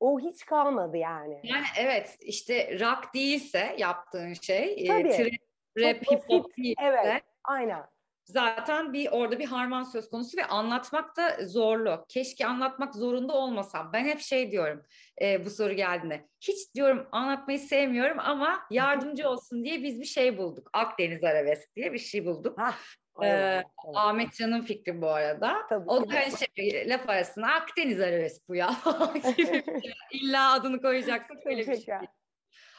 o 0.00 0.20
hiç 0.20 0.44
kalmadı 0.44 0.96
yani. 0.96 1.40
Yani 1.42 1.64
evet 1.78 2.18
işte 2.20 2.78
rock 2.80 3.14
değilse 3.14 3.76
yaptığın 3.78 4.32
şey, 4.32 4.86
Tabii. 4.86 5.08
E, 5.08 5.30
rap, 5.78 6.12
hip 6.12 6.22
hop 6.28 6.56
değilse. 6.56 6.82
Evet, 6.82 7.22
aynen 7.44 7.82
zaten 8.26 8.92
bir 8.92 9.08
orada 9.10 9.38
bir 9.38 9.44
harman 9.44 9.82
söz 9.82 10.10
konusu 10.10 10.36
ve 10.36 10.44
anlatmak 10.44 11.16
da 11.16 11.46
zorlu. 11.46 12.04
Keşke 12.08 12.46
anlatmak 12.46 12.94
zorunda 12.94 13.32
olmasam. 13.32 13.90
Ben 13.92 14.04
hep 14.04 14.20
şey 14.20 14.50
diyorum 14.50 14.82
e, 15.22 15.44
bu 15.44 15.50
soru 15.50 15.72
geldiğinde. 15.72 16.28
Hiç 16.40 16.74
diyorum 16.74 17.08
anlatmayı 17.12 17.58
sevmiyorum 17.58 18.18
ama 18.20 18.60
yardımcı 18.70 19.28
olsun 19.28 19.64
diye 19.64 19.82
biz 19.82 20.00
bir 20.00 20.04
şey 20.04 20.38
bulduk. 20.38 20.70
Akdeniz 20.72 21.24
Arabesk 21.24 21.76
diye 21.76 21.92
bir 21.92 21.98
şey 21.98 22.26
bulduk. 22.26 22.58
Hah. 22.58 22.78
Ee, 23.24 23.62
Ahmet 23.94 24.32
Can'ın 24.32 24.62
fikri 24.62 25.02
bu 25.02 25.08
arada. 25.08 25.56
Tabii 25.68 25.90
o 25.90 26.10
da 26.10 26.14
hani 26.14 26.32
şey, 26.56 26.88
laf 26.88 27.08
arasında 27.08 27.46
Akdeniz 27.46 28.00
Arabesk 28.00 28.48
bu 28.48 28.54
ya. 28.54 28.76
İlla 30.12 30.52
adını 30.52 30.80
koyacaksın. 30.80 31.38
Öyle 31.44 31.66
bir 31.66 31.80
şey. 31.80 31.94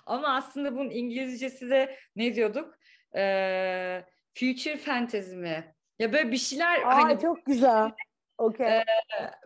Ama 0.06 0.36
aslında 0.36 0.76
bunun 0.76 0.90
İngilizcesi 0.90 1.70
de 1.70 1.98
ne 2.16 2.36
diyorduk? 2.36 2.76
Ee, 3.16 4.04
future 4.40 4.78
fantasy 4.78 5.36
mi? 5.36 5.74
Ya 6.00 6.14
böyle 6.14 6.32
bir 6.32 6.38
şeyler 6.38 6.82
Aa, 6.82 7.04
hani 7.04 7.20
çok 7.22 7.46
güzel. 7.46 7.92
Okay. 8.38 8.78
E, 8.78 8.86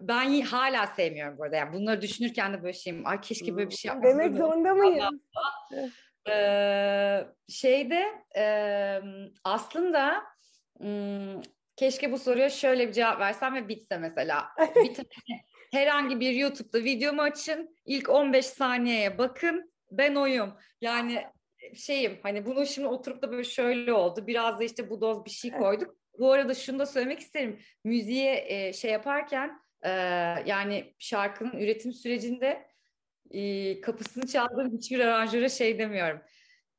ben 0.02 0.42
hala 0.42 0.88
sevmiyorum 0.88 1.38
burada. 1.38 1.56
Yani 1.56 1.74
bunları 1.74 2.02
düşünürken 2.02 2.54
de 2.54 2.64
böyle 2.64 2.74
şeyim. 2.74 3.08
Ay 3.08 3.22
keşke 3.22 3.56
böyle 3.56 3.70
bir 3.70 3.76
şey 3.76 3.90
yapmasaydım. 3.90 4.20
Demek 4.20 4.38
zorunda 4.38 4.74
mıyız? 4.74 5.04
Ee, 6.30 7.28
şeyde 7.50 8.06
e, 8.38 8.46
aslında 9.44 10.24
m, 10.80 11.42
keşke 11.76 12.12
bu 12.12 12.18
soruya 12.18 12.50
şöyle 12.50 12.88
bir 12.88 12.94
cevap 12.94 13.20
versem 13.20 13.56
ve 13.56 13.68
bitse 13.68 13.98
mesela. 13.98 14.48
Bir 14.76 14.94
tane 14.94 15.42
herhangi 15.74 16.20
bir 16.20 16.32
YouTube'da 16.32 16.84
videomu 16.84 17.22
açın. 17.22 17.76
ilk 17.86 18.10
15 18.10 18.46
saniyeye 18.46 19.18
bakın. 19.18 19.72
Ben 19.92 20.16
oyum. 20.16 20.54
Yani 20.82 21.26
şeyim 21.76 22.20
hani 22.24 22.46
bunu 22.46 22.66
şimdi 22.66 22.88
oturup 22.88 23.22
da 23.22 23.32
böyle 23.32 23.44
şöyle 23.44 23.94
oldu. 23.94 24.28
Biraz 24.28 24.60
da 24.60 24.64
işte 24.64 24.90
bu 24.90 25.02
doz 25.02 25.26
bir 25.26 25.30
şey 25.30 25.52
koyduk. 25.52 25.96
Bu 26.20 26.32
arada 26.32 26.54
şunu 26.54 26.80
da 26.80 26.86
söylemek 26.86 27.20
isterim. 27.20 27.60
Müziğe 27.84 28.46
e, 28.48 28.74
şey 28.74 28.92
yaparken 28.92 29.62
e, 29.82 29.90
yani 30.46 30.94
şarkının 31.00 31.52
üretim 31.54 31.94
sürecinde 31.94 32.68
e, 33.32 33.82
kapısını 33.82 34.28
çaldığım 34.28 34.72
hiçbir 34.72 35.00
aranjöre 35.00 35.50
şey 35.50 35.80
demiyorum. 35.80 36.22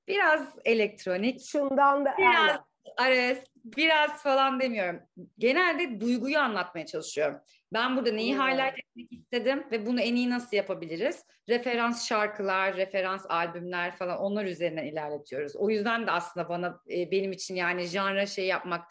Biraz 0.09 0.49
elektronik. 0.65 1.41
Şundan 1.47 2.05
da 2.05 2.15
biraz 2.19 2.61
ares, 2.97 3.45
biraz 3.65 4.23
falan 4.23 4.61
demiyorum. 4.61 5.01
Genelde 5.39 6.01
duyguyu 6.01 6.39
anlatmaya 6.39 6.87
çalışıyorum. 6.87 7.41
Ben 7.73 7.97
burada 7.97 8.13
neyi 8.13 8.37
hmm. 8.37 8.43
highlight 8.43 8.79
etmek 8.79 9.13
istedim 9.13 9.65
ve 9.71 9.87
bunu 9.87 10.01
en 10.01 10.15
iyi 10.17 10.31
nasıl 10.31 10.57
yapabiliriz? 10.57 11.25
Referans 11.49 12.09
şarkılar, 12.09 12.77
referans 12.77 13.27
albümler 13.29 13.97
falan 13.97 14.19
onlar 14.19 14.45
üzerinden 14.45 14.85
ilerletiyoruz. 14.85 15.57
O 15.57 15.71
yüzden 15.71 16.07
de 16.07 16.11
aslında 16.11 16.49
bana 16.49 16.81
e, 16.91 17.11
benim 17.11 17.33
için 17.33 17.55
yani 17.55 17.85
janra 17.85 18.27
şey 18.27 18.47
yapmak 18.47 18.85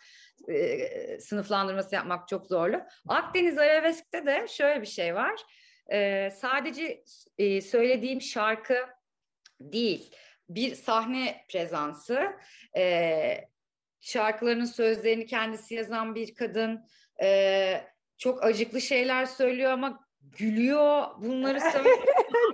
e, 0.49 1.19
sınıflandırması 1.19 1.95
yapmak 1.95 2.28
çok 2.28 2.47
zorlu. 2.47 2.82
Akdeniz 3.07 3.57
Arabesk'te 3.57 4.26
de 4.26 4.45
şöyle 4.49 4.82
bir 4.82 4.88
şey 4.88 5.15
var. 5.15 5.41
E, 5.91 6.30
sadece 6.30 7.03
söylediğim 7.61 8.22
şarkı 8.22 8.76
değil, 9.61 10.15
bir 10.49 10.76
sahne 10.76 11.45
prezansı, 11.51 12.32
e, 12.78 13.51
şarkılarının 14.02 14.66
sözlerini 14.66 15.26
kendisi 15.26 15.76
yazan 15.76 16.16
bir 16.16 16.36
kadın, 16.36 16.86
e, 17.24 17.82
çok 18.18 18.43
acıklı 18.43 18.82
şeyler 18.82 19.26
söylüyor 19.26 19.72
ama 19.72 19.99
gülüyor 20.22 21.04
bunları 21.18 21.60
söylüyor. 21.72 21.97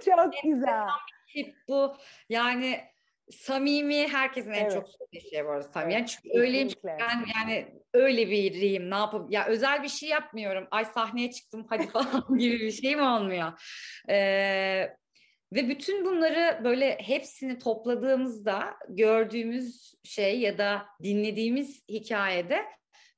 çok 0.06 0.34
güzel. 0.43 0.88
Bu 1.68 1.95
yani 2.30 2.80
samimi 3.32 4.08
herkesin 4.08 4.52
en 4.52 4.62
evet. 4.62 4.74
çok 4.74 4.89
söylediği 4.89 5.32
şey 5.32 5.45
var 5.45 5.62
samimi. 5.62 5.93
Yani 5.93 6.08
çünkü 6.08 6.39
öyleyim 6.39 6.70
ben 6.84 7.26
yani 7.36 7.82
öyle 7.93 8.28
biriyim 8.30 8.91
ne 8.91 8.95
yapayım 8.95 9.30
ya 9.30 9.45
özel 9.45 9.84
bir 9.84 9.88
şey 9.88 10.10
yapmıyorum. 10.10 10.68
Ay 10.72 10.86
sahneye 10.86 11.32
çıktım 11.32 11.66
hadi 11.70 11.88
falan 11.88 12.26
gibi 12.38 12.60
bir 12.60 12.72
şey 12.72 12.95
mi 12.95 13.02
olmuyor? 13.02 13.52
Ee, 14.10 14.98
ve 15.54 15.70
bütün 15.70 16.06
bunları 16.06 16.64
böyle 16.64 16.98
hepsini 17.02 17.60
topladığımızda 17.60 18.76
gördüğümüz 18.89 19.93
şey 20.04 20.39
ya 20.39 20.58
da 20.58 20.86
dinlediğimiz 21.04 21.84
hikayede 21.89 22.66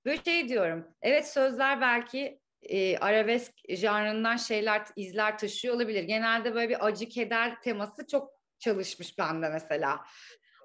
böyle 0.05 0.23
şey 0.23 0.49
diyorum. 0.49 0.87
Evet 1.01 1.27
sözler 1.27 1.81
belki 1.81 2.39
e, 2.61 2.97
arabesk 2.97 3.53
janrından 3.69 4.37
şeyler 4.37 4.81
izler 4.95 5.37
taşıyor 5.37 5.75
olabilir. 5.75 6.03
Genelde 6.03 6.55
böyle 6.55 6.69
bir 6.69 6.85
acı 6.85 7.09
keder 7.09 7.61
teması 7.61 8.07
çok 8.07 8.31
çalışmış 8.59 9.17
bende 9.17 9.49
mesela. 9.49 9.99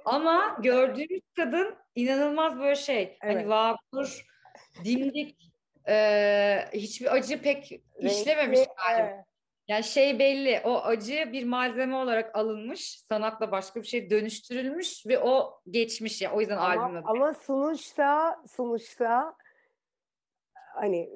Ama 0.04 0.56
gördüğümüz 0.62 1.22
kadın 1.36 1.76
inanılmaz 1.94 2.58
böyle 2.58 2.76
şey. 2.76 3.16
Hani 3.20 3.32
evet. 3.32 3.36
Hani 3.36 3.48
vakur, 3.48 4.26
dimdik, 4.84 5.52
e, 5.88 6.68
hiçbir 6.72 7.14
acı 7.14 7.42
pek 7.42 7.72
Renkli, 7.72 8.06
işlememiş 8.06 8.60
galiba. 8.76 9.08
Evet. 9.08 9.33
Yani 9.68 9.84
şey 9.84 10.18
belli, 10.18 10.60
o 10.64 10.82
acı 10.82 11.32
bir 11.32 11.44
malzeme 11.44 11.96
olarak 11.96 12.36
alınmış, 12.36 13.00
sanatla 13.08 13.52
başka 13.52 13.82
bir 13.82 13.86
şey 13.86 14.10
dönüştürülmüş 14.10 15.06
ve 15.06 15.18
o 15.18 15.60
geçmiş 15.70 16.22
ya. 16.22 16.32
O 16.32 16.40
yüzden 16.40 16.56
ama, 16.56 16.82
albümün 16.82 17.02
Ama 17.04 17.34
sonuçta, 17.34 18.42
sonuçta 18.50 19.36
hani 20.74 21.10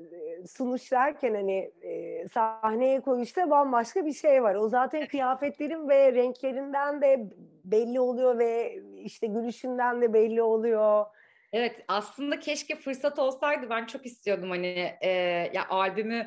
sunuş 0.48 0.92
derken 0.92 1.34
hani 1.34 1.72
e, 1.82 2.28
sahneye 2.28 3.00
koyuşta 3.00 3.50
bambaşka 3.50 4.06
bir 4.06 4.12
şey 4.12 4.42
var. 4.42 4.54
O 4.54 4.68
zaten 4.68 5.06
kıyafetlerin 5.06 5.88
ve 5.88 6.12
renklerinden 6.12 7.02
de 7.02 7.30
belli 7.64 8.00
oluyor 8.00 8.38
ve 8.38 8.82
işte 9.02 9.26
gülüşünden 9.26 10.02
de 10.02 10.12
belli 10.12 10.42
oluyor. 10.42 11.06
Evet 11.52 11.84
aslında 11.88 12.38
keşke 12.38 12.76
fırsat 12.76 13.18
olsaydı 13.18 13.70
ben 13.70 13.86
çok 13.86 14.06
istiyordum 14.06 14.50
hani 14.50 14.92
e, 15.00 15.10
ya 15.54 15.68
albümü 15.68 16.26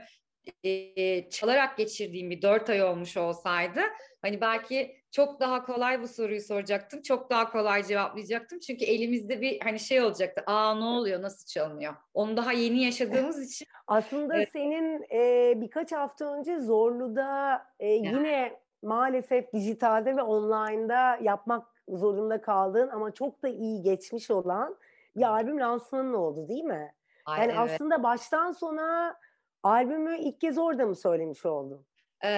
e, 0.64 1.30
çalarak 1.30 1.78
geçirdiğim 1.78 2.30
bir 2.30 2.42
dört 2.42 2.70
ay 2.70 2.84
olmuş 2.84 3.18
olsaydı 3.18 3.82
hani 4.22 4.42
belki 4.42 5.02
çok 5.12 5.40
daha 5.40 5.66
kolay 5.66 6.02
bu 6.02 6.08
soruyu 6.08 6.42
soracaktım. 6.42 7.02
Çok 7.02 7.30
daha 7.30 7.52
kolay 7.52 7.84
cevaplayacaktım. 7.84 8.60
Çünkü 8.60 8.86
elimizde 8.86 9.42
bir 9.42 9.60
hani 9.60 9.80
şey 9.80 10.02
olacaktı. 10.02 10.44
Aa 10.46 10.76
ne 10.76 10.84
oluyor? 10.84 11.22
Nasıl 11.22 11.46
çalınıyor? 11.46 11.94
Onu 12.14 12.38
daha 12.38 12.52
yeni 12.52 12.84
yaşadığımız 12.84 13.44
için. 13.52 13.68
Aslında 13.88 14.38
evet. 14.38 14.50
senin 14.54 15.06
e, 15.12 15.54
birkaç 15.62 15.92
hafta 15.92 16.34
önce 16.34 16.60
Zorlu'da 16.60 17.62
e, 17.80 17.88
yine 17.88 18.60
maalesef 18.84 19.54
dijitalde 19.54 20.18
ve 20.18 20.22
online'da 20.22 21.18
yapmak 21.22 21.68
zorunda 21.88 22.42
kaldığın 22.42 22.88
ama 22.88 23.12
çok 23.14 23.44
da 23.44 23.48
iyi 23.48 23.82
geçmiş 23.82 24.32
olan 24.32 24.76
bir 25.16 25.24
albüm 25.24 25.60
lansmanın 25.60 26.14
oldu 26.14 26.48
değil 26.48 26.64
mi? 26.64 26.94
Ay, 27.26 27.40
yani 27.40 27.52
evet. 27.52 27.72
aslında 27.72 28.04
baştan 28.04 28.52
sona 28.52 29.16
albümü 29.64 30.18
ilk 30.18 30.42
kez 30.42 30.58
orada 30.58 30.86
mı 30.86 30.96
söylemiş 30.96 31.46
oldun? 31.46 31.86
Ee, 32.24 32.30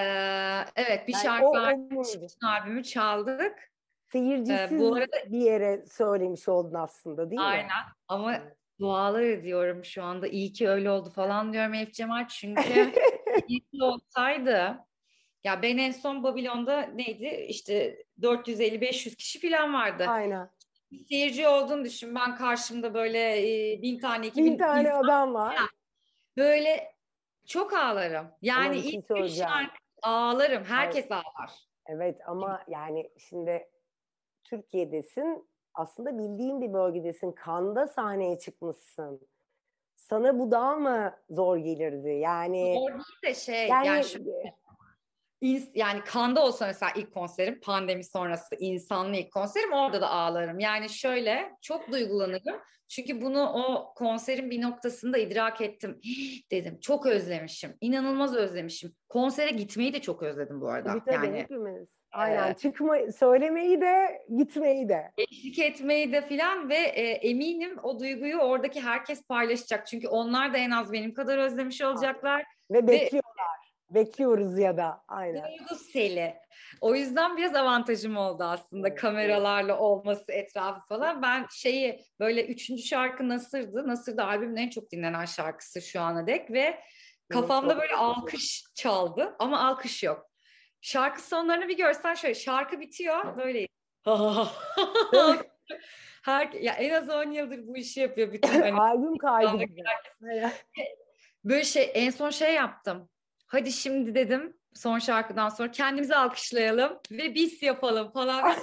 evet 0.75 1.07
bir 1.07 1.13
yani 1.13 1.23
şarkı 1.23 1.47
o, 1.47 1.57
albümü 2.47 2.83
çaldık. 2.83 3.71
Seyircisiz 4.11 4.71
ee, 4.71 4.79
bu 4.79 4.95
arada, 4.95 5.17
bir 5.27 5.39
yere 5.39 5.85
söylemiş 5.85 6.49
oldun 6.49 6.73
aslında 6.73 7.29
değil 7.29 7.41
aynen. 7.41 7.65
mi? 7.65 7.71
Aynen 7.71 7.93
ama 8.07 8.41
dualar 8.79 9.21
ediyorum 9.21 9.85
şu 9.85 10.03
anda 10.03 10.27
iyi 10.27 10.53
ki 10.53 10.69
öyle 10.69 10.89
oldu 10.91 11.09
falan 11.09 11.53
diyorum 11.53 11.73
Elif 11.73 11.93
Cemal 11.93 12.27
çünkü 12.27 12.61
iyi 13.47 13.59
ki 13.59 13.83
olsaydı 13.83 14.77
ya 15.43 15.61
ben 15.61 15.77
en 15.77 15.91
son 15.91 16.23
Babilon'da 16.23 16.81
neydi 16.81 17.45
işte 17.49 18.05
450-500 18.21 19.15
kişi 19.15 19.49
falan 19.49 19.73
vardı. 19.73 20.05
Aynen. 20.07 20.49
Seyirci 21.09 21.47
olduğunu 21.47 21.85
düşün. 21.85 22.15
Ben 22.15 22.35
karşımda 22.35 22.93
böyle 22.93 23.19
e, 23.39 23.81
bin 23.81 23.99
tane, 23.99 24.27
iki 24.27 24.43
bin, 24.43 24.53
bin 24.53 24.57
tane 24.57 24.81
insan, 24.81 25.03
adam 25.03 25.33
var. 25.33 25.55
Böyle 26.37 26.92
çok 27.47 27.73
ağlarım. 27.73 28.27
Yani 28.41 28.81
şey 28.81 28.89
ilk 28.89 29.09
bir 29.09 29.27
şarkı 29.27 29.77
ağlarım. 30.01 30.63
Herkes 30.63 31.05
evet. 31.05 31.11
ağlar. 31.11 31.51
Evet 31.85 32.21
ama 32.27 32.63
yani 32.67 33.09
şimdi 33.17 33.69
Türkiye'desin. 34.43 35.49
Aslında 35.73 36.17
bildiğin 36.17 36.61
bir 36.61 36.73
bölgedesin. 36.73 37.31
Kanda 37.31 37.87
sahneye 37.87 38.39
çıkmışsın. 38.39 39.27
Sana 39.95 40.39
bu 40.39 40.51
daha 40.51 40.75
mı 40.75 41.17
zor 41.29 41.57
gelirdi? 41.57 42.09
Yani 42.09 42.75
zor 42.79 42.89
değil 42.89 43.21
de 43.23 43.33
şey 43.33 43.67
yani, 43.67 43.87
yani 43.87 44.03
şu, 44.03 44.19
yani 45.73 46.01
Kanda 46.05 46.45
olsa 46.45 46.67
mesela 46.67 46.91
ilk 46.95 47.13
konserim 47.13 47.59
pandemi 47.59 48.03
sonrası 48.03 48.55
insanlı 48.59 49.15
ilk 49.15 49.31
konserim 49.31 49.73
orada 49.73 50.01
da 50.01 50.09
ağlarım. 50.09 50.59
Yani 50.59 50.89
şöyle 50.89 51.51
çok 51.61 51.91
duygulanırım. 51.91 52.61
Çünkü 52.87 53.21
bunu 53.21 53.49
o 53.49 53.93
konserin 53.93 54.49
bir 54.49 54.61
noktasında 54.61 55.17
idrak 55.17 55.61
ettim. 55.61 55.99
dedim 56.51 56.79
çok 56.79 57.05
özlemişim. 57.05 57.77
İnanılmaz 57.81 58.35
özlemişim. 58.35 58.95
Konsere 59.09 59.51
gitmeyi 59.51 59.93
de 59.93 60.01
çok 60.01 60.23
özledim 60.23 60.61
bu 60.61 60.69
arada. 60.69 60.89
Tabii 60.89 61.05
tabii 61.05 61.25
yani, 61.25 61.39
hepimiz. 61.39 61.87
Aynen 62.11 62.51
e, 62.51 62.53
çıkma 62.53 62.97
söylemeyi 63.19 63.81
de 63.81 64.25
gitmeyi 64.37 64.89
de. 64.89 65.11
Eşlik 65.17 65.59
etmeyi 65.59 66.11
de 66.11 66.27
filan 66.27 66.69
ve 66.69 66.75
e, 66.75 67.03
eminim 67.11 67.79
o 67.83 67.99
duyguyu 67.99 68.37
oradaki 68.37 68.81
herkes 68.81 69.23
paylaşacak. 69.27 69.87
Çünkü 69.87 70.07
onlar 70.07 70.53
da 70.53 70.57
en 70.57 70.71
az 70.71 70.91
benim 70.91 71.13
kadar 71.13 71.37
özlemiş 71.37 71.81
olacaklar. 71.81 72.45
Ve 72.71 72.87
bekliyorlar. 72.87 73.62
Bekliyoruz 73.93 74.59
ya 74.59 74.77
da 74.77 75.03
aynen. 75.07 75.43
Duygu 75.43 75.75
seli. 75.75 76.35
O 76.81 76.95
yüzden 76.95 77.37
biraz 77.37 77.55
avantajım 77.55 78.17
oldu 78.17 78.43
aslında 78.43 78.87
evet, 78.87 78.99
kameralarla 78.99 79.79
olması 79.79 80.31
etrafı 80.31 80.87
falan. 80.87 81.21
Ben 81.21 81.45
şeyi 81.51 81.99
böyle 82.19 82.45
üçüncü 82.45 82.83
şarkı 82.83 83.29
Nasır'dı. 83.29 83.87
Nasır 83.87 84.17
da 84.17 84.27
albümün 84.27 84.55
en 84.55 84.69
çok 84.69 84.91
dinlenen 84.91 85.25
şarkısı 85.25 85.81
şu 85.81 86.01
ana 86.01 86.27
dek 86.27 86.51
ve 86.51 86.79
kafamda 87.29 87.77
böyle 87.77 87.95
alkış 87.95 88.63
çaldı 88.75 89.35
ama 89.39 89.67
alkış 89.67 90.03
yok. 90.03 90.29
Şarkı 90.81 91.21
sonlarını 91.21 91.67
bir 91.67 91.77
görsen 91.77 92.13
şöyle 92.13 92.35
şarkı 92.35 92.79
bitiyor 92.79 93.37
böyle 93.37 93.67
Her, 96.23 96.51
ya 96.51 96.73
en 96.73 96.93
az 96.93 97.09
10 97.09 97.31
yıldır 97.31 97.67
bu 97.67 97.77
işi 97.77 97.99
yapıyor 97.99 98.33
bütün 98.33 98.49
hani, 98.61 98.73
albüm 98.73 99.17
kaydı. 99.17 99.65
Böyle 101.43 101.63
şey 101.63 101.91
en 101.93 102.09
son 102.09 102.29
şey 102.29 102.53
yaptım. 102.53 103.09
Hadi 103.53 103.71
şimdi 103.71 104.15
dedim 104.15 104.53
son 104.73 104.99
şarkıdan 104.99 105.49
sonra 105.49 105.71
kendimizi 105.71 106.15
alkışlayalım 106.15 106.99
ve 107.11 107.35
bis 107.35 107.63
yapalım 107.63 108.11
falan. 108.11 108.55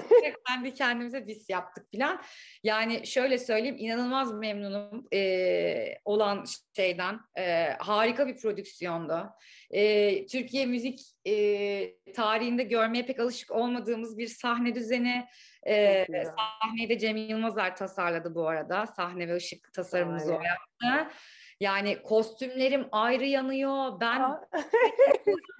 kendi 0.48 0.74
kendimize 0.74 1.26
bis 1.26 1.50
yaptık 1.50 1.86
falan. 1.94 2.22
Yani 2.62 3.06
şöyle 3.06 3.38
söyleyeyim 3.38 3.76
inanılmaz 3.78 4.32
memnunum 4.32 5.06
e, 5.12 5.98
olan 6.04 6.44
şeyden. 6.76 7.20
E, 7.38 7.76
harika 7.78 8.26
bir 8.26 8.36
prodüksiyondu. 8.36 9.30
E, 9.70 10.26
Türkiye 10.26 10.66
müzik 10.66 11.00
e, 11.26 12.12
tarihinde 12.14 12.62
görmeye 12.62 13.06
pek 13.06 13.20
alışık 13.20 13.50
olmadığımız 13.50 14.18
bir 14.18 14.28
sahne 14.28 14.74
düzeni. 14.74 15.26
E, 15.66 16.06
sahneyi 16.24 16.88
de 16.88 16.98
Cem 16.98 17.16
Yılmazer 17.16 17.76
tasarladı 17.76 18.34
bu 18.34 18.48
arada. 18.48 18.86
Sahne 18.86 19.28
ve 19.28 19.36
ışık 19.36 19.72
tasarımımızı 19.72 20.34
o 20.34 20.40
yaptı. 20.42 21.14
Yani 21.60 22.02
kostümlerim 22.02 22.88
ayrı 22.92 23.24
yanıyor. 23.24 24.00
Ben 24.00 24.40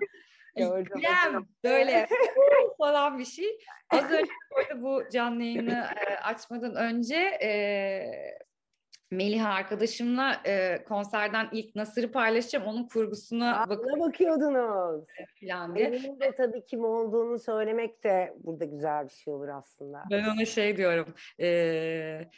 İrem 0.57 1.47
böyle 1.65 2.09
falan 2.79 3.19
bir 3.19 3.25
şey. 3.25 3.59
Az 3.91 4.11
önce 4.11 4.31
bu 4.83 5.03
canlı 5.13 5.43
yayını 5.43 5.87
açmadan 6.23 6.75
önce 6.75 7.17
e, 7.43 7.51
Melih 9.11 9.47
arkadaşımla 9.47 10.41
e, 10.47 10.85
konserden 10.85 11.49
ilk 11.53 11.77
Nasır'ı 11.77 12.13
paylaşacağım. 12.13 12.67
Onun 12.67 12.89
kurgusuna 12.89 13.67
bak 13.69 13.81
bakıyordunuz. 14.01 15.05
Falan 15.41 15.77
diye. 15.77 15.93
Benim 15.93 16.21
de 16.21 16.35
tabii 16.37 16.65
kim 16.67 16.85
olduğunu 16.85 17.39
söylemek 17.39 18.05
de 18.05 18.35
burada 18.39 18.65
güzel 18.65 19.05
bir 19.05 19.13
şey 19.13 19.33
olur 19.33 19.49
aslında. 19.49 20.03
Ben 20.11 20.25
ona 20.25 20.45
şey 20.45 20.77
diyorum. 20.77 21.15
E, 21.41 22.31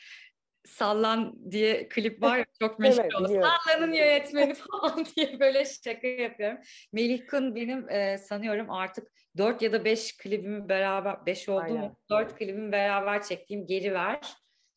Sallan 0.64 1.50
diye 1.50 1.88
klip 1.88 2.22
var 2.22 2.38
ya 2.38 2.44
çok 2.60 2.78
meşhur 2.78 3.02
evet, 3.02 3.14
oldu. 3.14 3.28
Sallan'ın 3.28 3.92
yönetmeni 3.92 4.54
falan 4.70 5.06
diye 5.16 5.40
böyle 5.40 5.64
şaka 5.64 6.06
yapıyorum. 6.06 6.58
Melih 6.92 7.26
Kın 7.26 7.54
benim 7.54 7.90
e, 7.90 8.18
sanıyorum 8.18 8.70
artık 8.70 9.08
dört 9.36 9.62
ya 9.62 9.72
da 9.72 9.84
beş 9.84 10.16
klibimi 10.16 10.68
beraber, 10.68 11.26
beş 11.26 11.48
oldu 11.48 11.62
Aynen. 11.64 11.80
mu? 11.80 11.96
Dört 12.10 12.38
klibimi 12.38 12.72
beraber 12.72 13.22
çektiğim 13.22 13.66
Geri 13.66 13.94
Ver, 13.94 14.20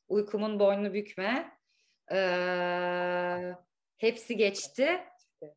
Uykumun 0.08 0.60
Boynunu 0.60 0.94
Bükme. 0.94 1.52
E, 2.12 2.20
hepsi 3.98 4.38
geçti. 4.38 5.00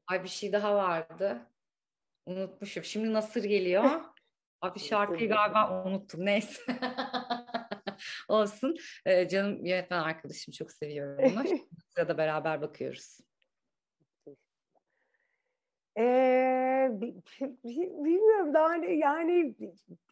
Ay 0.06 0.24
bir 0.24 0.28
şey 0.28 0.52
daha 0.52 0.74
vardı. 0.74 1.46
Unutmuşum. 2.26 2.84
Şimdi 2.84 3.12
Nasır 3.12 3.44
geliyor. 3.44 3.84
Abi 4.60 4.78
şarkıyı 4.78 5.28
galiba 5.28 5.84
unuttum. 5.84 6.26
Neyse. 6.26 6.62
Olsun. 8.28 8.76
Ee, 9.06 9.28
canım 9.28 9.64
yönetmen 9.64 9.98
arkadaşım 9.98 10.52
çok 10.52 10.72
seviyorum 10.72 11.24
onu. 11.24 11.44
Sırada 11.94 12.18
beraber 12.18 12.60
bakıyoruz. 12.60 13.18
Ee, 15.98 16.90
bilmiyorum 17.64 18.54
daha 18.54 18.76
yani 18.76 19.54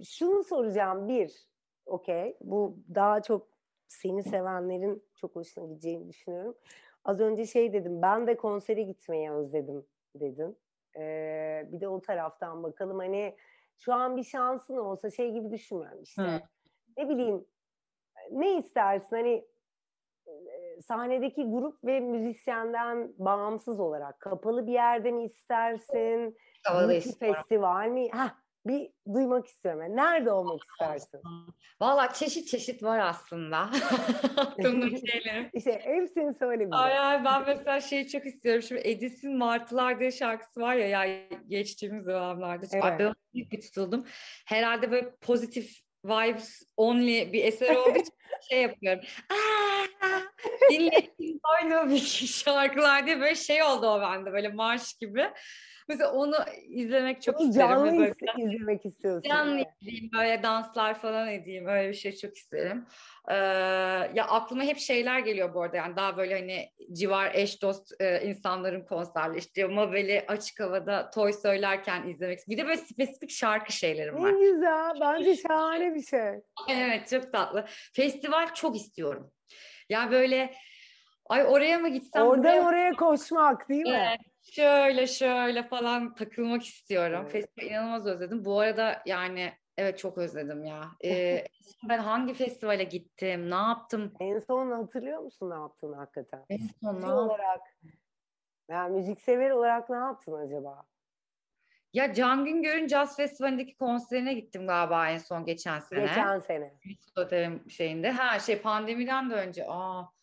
şunu 0.04 0.44
soracağım 0.44 1.08
bir 1.08 1.46
okey 1.86 2.36
bu 2.40 2.78
daha 2.94 3.22
çok 3.22 3.48
seni 3.88 4.22
sevenlerin 4.22 5.04
çok 5.14 5.36
hoşuna 5.36 5.66
gideceğini 5.66 6.08
düşünüyorum. 6.08 6.56
Az 7.04 7.20
önce 7.20 7.46
şey 7.46 7.72
dedim 7.72 8.02
ben 8.02 8.26
de 8.26 8.36
konsere 8.36 8.82
gitmeyi 8.82 9.30
özledim 9.30 9.86
dedin. 10.14 10.58
Ee, 10.96 11.68
bir 11.72 11.80
de 11.80 11.88
o 11.88 12.00
taraftan 12.00 12.62
bakalım 12.62 12.98
hani 12.98 13.36
şu 13.76 13.94
an 13.94 14.16
bir 14.16 14.24
şansın 14.24 14.76
olsa 14.76 15.10
şey 15.10 15.32
gibi 15.32 15.50
düşünmüyorum 15.50 16.02
işte. 16.02 16.22
Hı. 16.22 16.40
Ne 16.96 17.08
bileyim 17.08 17.44
ne 18.30 18.58
istersin 18.58 19.16
hani 19.16 19.44
sahnedeki 20.82 21.44
grup 21.44 21.84
ve 21.84 22.00
müzisyenden 22.00 23.12
bağımsız 23.18 23.80
olarak 23.80 24.20
kapalı 24.20 24.66
bir 24.66 24.72
yerde 24.72 25.10
mi 25.10 25.24
istersin? 25.24 26.36
Kapalı 26.64 27.00
festival 27.20 27.88
mi? 27.88 28.08
Heh, 28.12 28.30
bir 28.66 28.92
duymak 29.14 29.46
istiyorum. 29.46 29.82
Yani 29.82 29.96
nerede 29.96 30.32
olmak 30.32 30.60
istersin? 30.70 31.20
Valla 31.80 32.12
çeşit 32.12 32.48
çeşit 32.48 32.82
var 32.82 32.98
aslında. 32.98 33.58
Aklımda 34.36 34.86
şeylerim. 35.06 35.50
İşte 35.52 35.80
hepsini 35.84 36.34
söyle 36.34 36.66
bize. 36.66 36.76
Ay, 36.76 36.98
ay, 36.98 37.24
ben 37.24 37.42
mesela 37.46 37.80
şeyi 37.80 38.08
çok 38.08 38.26
istiyorum. 38.26 38.62
Şimdi 38.62 38.80
Edis'in 38.84 39.36
Martılar 39.36 40.00
diye 40.00 40.10
şarkısı 40.10 40.60
var 40.60 40.74
ya, 40.74 40.86
ya 40.88 41.28
geçtiğimiz 41.46 42.04
zamanlarda. 42.04 42.66
Evet. 42.72 42.84
Ay, 42.84 42.98
ben 42.98 43.14
bir 43.34 43.60
tutuldum. 43.60 44.04
Herhalde 44.46 44.90
böyle 44.90 45.16
pozitif 45.16 45.85
vibes 46.04 46.62
only 46.76 47.32
bir 47.32 47.44
eser 47.44 47.74
olduğu 47.74 47.98
için 47.98 48.14
şey 48.50 48.62
yapıyorum. 48.62 49.04
Dinlettiğim 50.70 51.40
aynı 51.42 51.90
bir 51.90 51.98
şarkılar 52.26 53.06
diye 53.06 53.20
böyle 53.20 53.34
şey 53.34 53.62
oldu 53.62 53.86
o 53.86 54.00
bende 54.00 54.32
böyle 54.32 54.48
marş 54.48 54.94
gibi. 54.94 55.30
Mesela 55.88 56.12
onu 56.12 56.34
izlemek 56.68 57.22
çok 57.22 57.40
onu 57.40 57.48
isterim. 57.48 57.68
Canlı 57.68 57.98
böyle, 57.98 58.12
izlemek 58.36 58.86
istiyorsun. 58.86 59.28
Canlı 59.28 59.50
yani. 59.50 59.66
izleyeyim 59.80 60.10
böyle 60.12 60.42
danslar 60.42 60.94
falan 60.94 61.28
edeyim 61.28 61.66
öyle 61.66 61.88
bir 61.88 61.94
şey 61.94 62.16
çok 62.16 62.36
isterim. 62.36 62.86
Ee, 63.28 63.34
ya 64.14 64.26
aklıma 64.28 64.62
hep 64.62 64.78
şeyler 64.78 65.18
geliyor 65.18 65.54
bu 65.54 65.62
arada 65.62 65.76
yani 65.76 65.96
daha 65.96 66.16
böyle 66.16 66.34
hani 66.34 66.70
civar 66.92 67.30
eş 67.34 67.62
dost 67.62 67.92
e, 68.00 68.22
insanların 68.28 68.84
konserleri 68.84 69.38
işte 69.38 69.66
Mabel'i 69.66 70.24
açık 70.28 70.60
havada 70.60 71.10
toy 71.10 71.32
söylerken 71.32 72.08
izlemek. 72.08 72.38
Bir 72.48 72.58
de 72.58 72.66
böyle 72.66 72.76
spesifik 72.76 73.30
şarkı 73.30 73.72
şeylerim 73.72 74.22
var. 74.22 74.32
Ne 74.32 74.50
güzel 74.50 74.92
bence 75.00 75.36
şahane 75.36 75.94
bir 75.94 76.02
şey. 76.02 76.34
evet 76.68 77.08
çok 77.10 77.32
tatlı. 77.32 77.64
Festival 77.92 78.54
çok 78.54 78.76
istiyorum. 78.76 79.32
Ya 79.88 80.10
böyle 80.10 80.54
ay 81.28 81.44
oraya 81.46 81.78
mı 81.78 81.88
gitsem? 81.88 82.22
Oradan 82.22 82.52
oraya, 82.58 82.68
oraya 82.68 82.96
koşmak 82.96 83.68
değil 83.68 83.84
mi? 83.84 83.90
Evet 84.08 84.20
şöyle 84.42 85.06
şöyle 85.06 85.62
falan 85.62 86.14
takılmak 86.14 86.64
istiyorum. 86.64 87.20
Evet. 87.22 87.32
Festival 87.32 87.66
inanılmaz 87.66 88.06
özledim. 88.06 88.44
Bu 88.44 88.60
arada 88.60 89.02
yani 89.06 89.52
evet 89.76 89.98
çok 89.98 90.18
özledim 90.18 90.64
ya. 90.64 90.82
Ee, 91.04 91.44
ben 91.88 91.98
hangi 91.98 92.34
festivale 92.34 92.84
gittim? 92.84 93.50
Ne 93.50 93.54
yaptım? 93.54 94.12
En 94.20 94.38
son 94.38 94.70
hatırlıyor 94.70 95.18
musun 95.20 95.50
ne 95.50 95.54
yaptığını 95.54 95.96
hakikaten? 95.96 96.44
En 96.50 96.68
son 96.82 97.00
ne 97.00 97.12
olarak 97.12 97.60
yani 98.68 98.96
müzik 98.96 99.20
sever 99.20 99.50
olarak 99.50 99.90
ne 99.90 99.96
yaptın 99.96 100.32
acaba? 100.32 100.86
Ya 101.92 102.14
Can 102.14 102.44
Güngör'ün 102.44 102.88
Jazz 102.88 103.16
Festivali'ndeki 103.16 103.76
konserine 103.76 104.34
gittim 104.34 104.66
galiba 104.66 105.08
en 105.08 105.18
son 105.18 105.44
geçen 105.44 105.80
sene. 105.80 106.00
Geçen 106.00 106.38
sene. 106.38 106.74
Otelim 107.18 107.70
şeyinde. 107.70 108.10
Ha 108.10 108.38
şey 108.38 108.62
pandemiden 108.62 109.30
de 109.30 109.34
önce. 109.34 109.64
Aa 109.68 110.15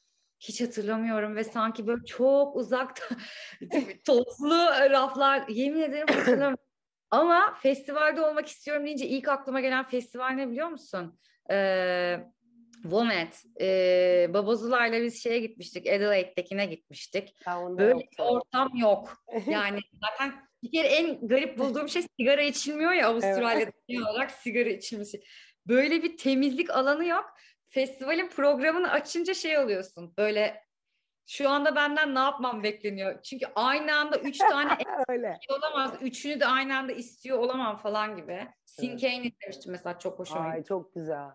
hiç 0.48 0.62
hatırlamıyorum 0.62 1.36
ve 1.36 1.44
sanki 1.44 1.88
böyle 1.88 2.06
çok 2.06 2.56
uzakta 2.56 3.04
tozlu 4.06 4.56
raflar 4.90 5.48
yemin 5.48 5.82
ederim 5.82 6.08
hatırlamıyorum. 6.08 6.58
Ama 7.12 7.54
festivalde 7.54 8.22
olmak 8.22 8.48
istiyorum 8.48 8.86
deyince 8.86 9.08
ilk 9.08 9.28
aklıma 9.28 9.62
gelen 9.62 9.88
festival 9.88 10.30
ne 10.30 10.50
biliyor 10.50 10.68
musun? 10.68 11.20
Ee, 11.52 12.20
Vomet. 12.86 13.44
Ee, 13.62 14.28
Babozular'la 14.34 15.02
biz 15.02 15.24
şeye 15.24 15.40
gitmiştik. 15.40 15.88
Adelaide'dekine 15.88 16.66
gitmiştik. 16.66 17.36
Böyle 17.78 18.00
bir 18.00 18.08
ortam 18.20 18.70
yok. 18.76 19.18
Yani 19.48 19.80
zaten 20.02 20.34
bir 20.64 20.72
kere 20.72 20.88
en 20.88 21.28
garip 21.28 21.58
bulduğum 21.58 21.90
şey 21.90 22.04
sigara 22.20 22.42
içilmiyor 22.42 22.92
ya 22.92 23.10
Avustralya'da 23.10 23.72
evet. 23.90 24.08
olarak 24.08 24.32
sigara 24.32 24.70
içilmesi. 24.70 25.22
Böyle 25.68 26.04
bir 26.04 26.18
temizlik 26.18 26.70
alanı 26.70 27.06
yok 27.06 27.26
festivalin 27.74 28.30
programını 28.30 28.92
açınca 28.92 29.34
şey 29.34 29.58
oluyorsun 29.58 30.14
böyle 30.18 30.64
şu 31.26 31.50
anda 31.50 31.76
benden 31.76 32.16
ne 32.16 32.20
yapmam 32.20 32.64
bekleniyor? 32.64 33.22
Çünkü 33.22 33.46
aynı 33.56 33.96
anda 33.96 34.18
üç 34.18 34.38
tane 34.50 34.78
Öyle. 35.10 35.40
olamaz. 35.50 35.94
Üçünü 36.02 36.40
de 36.40 36.46
aynı 36.46 36.78
anda 36.78 36.92
istiyor 36.92 37.38
olamam 37.38 37.78
falan 37.78 38.18
gibi. 38.18 38.48
Sin. 38.66 38.98
Kane 38.98 39.24
izlemiştim 39.24 39.72
mesela 39.72 40.00
çok 40.00 40.20
hoşuma 40.20 40.40
Ay 40.40 40.64
çok 40.64 40.96
güzel. 40.96 41.30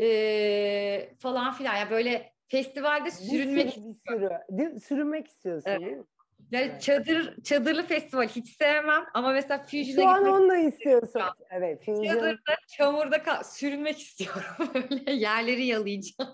Ee, 0.00 1.14
falan 1.18 1.52
filan. 1.52 1.76
Yani 1.76 1.90
böyle 1.90 2.32
festivalde 2.48 3.10
sürünmek 3.10 3.66
bir 3.66 3.70
sürü, 3.70 3.84
bir 3.84 3.94
sürü. 4.08 4.30
Değil, 4.50 4.78
sürünmek 4.78 5.28
istiyorsun 5.28 5.70
evet. 5.70 5.80
değil 5.80 5.96
mi? 5.96 6.04
Yani 6.50 6.66
evet. 6.70 6.82
çadır 6.82 7.42
çadırlı 7.42 7.82
festival 7.82 8.28
hiç 8.28 8.48
sevmem 8.56 9.04
ama 9.14 9.32
mesela 9.32 9.62
Fusion'a 9.62 10.02
Şu 10.02 10.08
an 10.08 10.26
onu 10.26 10.50
da 10.50 10.56
istiyorsun. 10.56 11.22
Evet, 11.50 11.84
Fusion. 11.84 12.04
Çadırda 12.04 12.54
çamurda 12.76 13.16
ka- 13.16 13.44
sürünmek 13.44 13.98
istiyorum. 13.98 14.42
Öyle 14.74 15.12
yerleri 15.12 15.66
yalayacağım. 15.66 16.32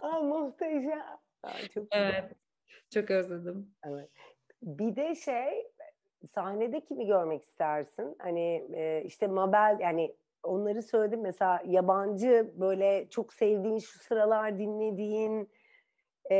Aa, 0.00 0.20
muhteşem. 0.20 1.02
Aa, 1.42 1.68
çok 1.74 1.86
evet. 1.90 2.32
Çok 2.90 3.10
özledim. 3.10 3.74
Evet. 3.84 4.10
Bir 4.62 4.96
de 4.96 5.14
şey 5.14 5.66
sahnede 6.34 6.80
kimi 6.80 7.06
görmek 7.06 7.42
istersin? 7.42 8.16
Hani 8.18 8.66
e, 8.74 9.02
işte 9.04 9.26
Mabel 9.26 9.76
yani 9.80 10.14
onları 10.42 10.82
söyledim 10.82 11.20
mesela 11.20 11.62
yabancı 11.66 12.52
böyle 12.56 13.06
çok 13.10 13.32
sevdiğin 13.32 13.78
şu 13.78 13.98
sıralar 13.98 14.58
dinlediğin 14.58 15.50
e, 16.30 16.34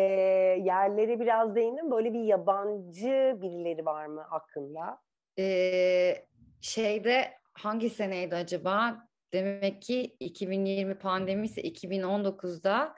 yerlere 0.65 1.21
biraz 1.21 1.55
değindim. 1.55 1.91
Böyle 1.91 2.13
bir 2.13 2.25
yabancı 2.25 3.39
birileri 3.43 3.87
var 3.87 4.07
mı 4.07 4.27
aklında? 4.31 4.99
Ee, 5.39 6.27
şeyde 6.61 7.33
hangi 7.53 7.91
seneydi 7.91 8.35
acaba? 8.35 9.07
Demek 9.33 9.83
ki 9.83 10.17
2020 10.21 10.95
pandemi 10.99 11.47
ise 11.47 11.63
2019'da 11.63 12.95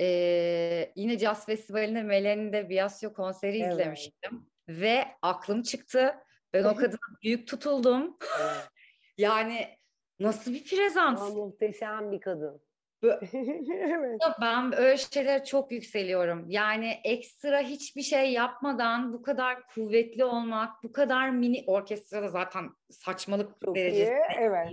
e, 0.00 0.92
yine 0.96 1.18
Jazz 1.18 1.46
Festivali'nde 1.46 2.02
Melani'de 2.02 2.68
Biasio 2.68 3.12
konseri 3.12 3.60
evet. 3.60 3.72
izlemiştim. 3.72 4.46
Ve 4.68 5.04
aklım 5.22 5.62
çıktı. 5.62 6.14
Ben 6.52 6.64
o 6.64 6.74
kadına 6.76 7.18
büyük 7.22 7.48
tutuldum. 7.48 8.16
yani 9.18 9.68
nasıl 10.20 10.52
bir 10.52 10.64
prezans? 10.64 11.22
Aa, 11.22 11.28
muhteşem 11.28 12.12
bir 12.12 12.20
kadın. 12.20 12.62
evet. 13.32 14.20
Ben 14.40 14.76
öyle 14.76 14.96
şeyler 14.96 15.44
çok 15.44 15.72
yükseliyorum. 15.72 16.44
Yani 16.48 17.00
ekstra 17.04 17.60
hiçbir 17.60 18.02
şey 18.02 18.32
yapmadan 18.32 19.12
bu 19.12 19.22
kadar 19.22 19.66
kuvvetli 19.66 20.24
olmak, 20.24 20.82
bu 20.84 20.92
kadar 20.92 21.30
mini 21.30 21.64
orkestrada 21.66 22.28
zaten 22.28 22.70
saçmalık 22.90 23.60
çok 23.64 23.76
derecesinde. 23.76 24.16
Iyi, 24.16 24.38
evet. 24.38 24.68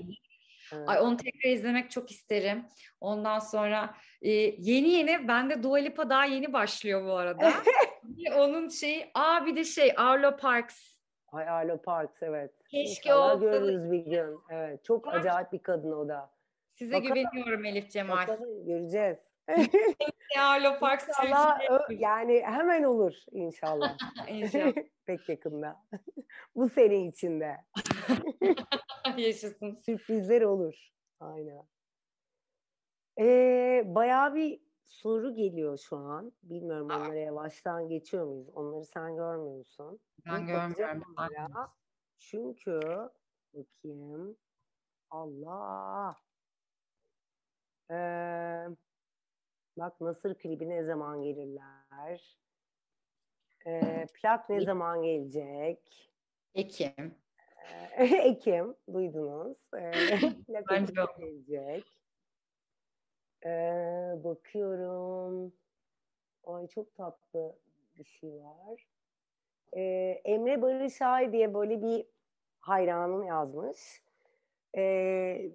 Evet. 0.74 0.90
Ay 0.90 1.00
onu 1.00 1.18
tekrar 1.18 1.50
izlemek 1.50 1.92
çok 1.92 2.12
isterim. 2.12 2.66
Ondan 3.02 3.40
sonra 3.40 3.94
e, 4.22 4.32
yeni 4.60 4.90
yeni 4.90 5.28
bende 5.28 5.64
Dua 5.64 5.78
Lipa 5.78 6.10
daha 6.10 6.26
yeni 6.26 6.54
başlıyor 6.54 7.06
bu 7.06 7.14
arada. 7.14 7.54
Onun 8.38 8.70
şeyi, 8.70 9.12
aa 9.14 9.46
bir 9.46 9.56
de 9.56 9.64
şey 9.64 9.94
Arlo 9.98 10.38
Parks. 10.38 10.96
Ay 11.32 11.50
Arlo 11.50 11.82
Parks 11.82 12.24
evet. 12.24 12.52
Keşke 12.72 13.10
İnşallah 13.10 13.36
olsa. 13.36 13.46
görürüz 13.46 13.92
bir 13.92 14.06
gün. 14.06 14.40
Evet 14.50 14.84
çok 14.84 15.08
Var. 15.08 15.14
acayip 15.14 15.52
bir 15.52 15.60
kadın 15.60 15.92
o 15.92 16.08
da. 16.08 16.39
Size 16.80 16.94
Bakalım. 16.94 17.14
güveniyorum 17.14 17.66
Elif 17.66 17.92
Cemal. 17.92 18.18
Bakalım 18.18 18.66
göreceğiz. 18.66 19.18
Arlo 20.40 20.80
Parks 20.80 21.08
İnşallah 21.10 21.60
yani 21.90 22.42
hemen 22.46 22.84
olur 22.84 23.16
inşallah. 23.32 23.98
İnşallah. 24.28 24.74
Pek 25.06 25.30
yakında. 25.30 25.86
Bu 26.56 26.70
sene 26.70 27.08
içinde. 27.08 27.58
Yaşasın. 29.18 29.76
Sürprizler 29.76 30.42
olur. 30.42 30.90
Aynen. 31.20 31.68
Ee, 33.20 33.84
bayağı 33.86 34.36
bir 34.36 34.62
soru 34.86 35.36
geliyor 35.36 35.78
şu 35.78 35.98
an. 35.98 36.32
Bilmiyorum 36.44 36.92
Aa. 36.92 36.98
onlara 36.98 37.20
yavaştan 37.20 37.90
geçiyor 37.90 38.26
muyuz? 38.26 38.50
Onları 38.54 38.86
sen 38.86 39.16
görmüyor 39.16 39.58
musun? 39.58 40.00
Ben 40.26 40.46
görmüyorum. 40.48 41.04
Çünkü 42.18 42.80
bakayım. 43.54 44.38
Allah. 45.10 46.16
Ee, 47.92 48.68
bak 49.78 50.02
Nasır 50.02 50.36
klibi 50.36 50.70
ne 50.70 50.84
zaman 50.84 51.24
gelirler? 51.24 52.38
Ee, 53.68 54.08
plak 54.14 54.50
ne 54.50 54.62
zaman 54.62 55.04
gelecek? 55.04 56.12
Ekim. 56.56 57.16
Ee, 57.98 58.06
Ekim 58.24 58.76
duydunuz. 58.94 59.58
Ee, 59.74 59.92
plak 60.48 60.66
Bence 60.70 60.94
gelecek. 61.18 61.84
Ee, 63.46 64.14
bakıyorum. 64.24 65.54
Ay 66.44 66.68
çok 66.68 66.96
tatlı 66.96 67.56
bir 67.98 68.04
şey 68.04 68.32
var. 68.32 68.88
Ee, 69.76 70.22
Emre 70.26 70.62
Barış 70.62 71.02
Ay 71.02 71.32
diye 71.32 71.54
böyle 71.54 71.82
bir 71.82 72.06
hayranım 72.60 73.24
yazmış. 73.24 74.04
Ee, 74.74 74.82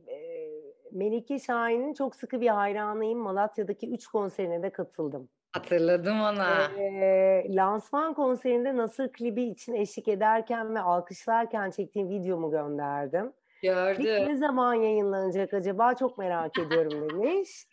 e, 0.07 0.54
Melike 0.95 1.39
Şahin'in 1.39 1.95
çok 1.95 2.17
sıkı 2.17 2.41
bir 2.41 2.49
hayranıyım. 2.49 3.19
Malatya'daki 3.19 3.91
3 3.91 4.07
konserine 4.07 4.63
de 4.63 4.71
katıldım. 4.71 5.29
Hatırladım 5.53 6.21
ona. 6.21 6.71
Ee, 6.79 7.47
lansman 7.49 8.15
konserinde 8.15 8.77
Nasır 8.77 9.13
klibi 9.13 9.43
için 9.43 9.75
eşlik 9.75 10.09
ederken 10.09 10.75
ve 10.75 10.81
alkışlarken 10.81 11.71
çektiğim 11.71 12.09
videomu 12.09 12.51
gönderdim. 12.51 13.33
Klip 13.61 13.97
Gördüm. 14.03 14.29
ne 14.29 14.37
zaman 14.37 14.75
yayınlanacak 14.75 15.55
acaba 15.55 15.95
çok 15.95 16.19
merak 16.19 16.59
ediyorum 16.59 17.09
demiş. 17.11 17.67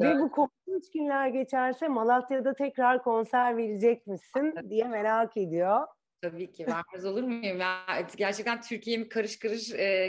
Ve 0.00 0.18
bu 0.18 0.30
korkunç 0.30 0.90
günler 0.94 1.28
geçerse 1.28 1.88
Malatya'da 1.88 2.54
tekrar 2.54 3.02
konser 3.02 3.56
verecek 3.56 4.06
misin 4.06 4.54
diye 4.68 4.84
merak 4.84 5.36
ediyor. 5.36 5.86
Tabii 6.22 6.52
ki 6.52 6.66
vermez 6.66 7.04
olur 7.04 7.22
muyum? 7.22 7.60
Ya, 7.60 7.84
gerçekten 8.16 8.60
Türkiye'mi 8.60 9.08
karış 9.08 9.38
karış 9.38 9.72
e, 9.72 10.08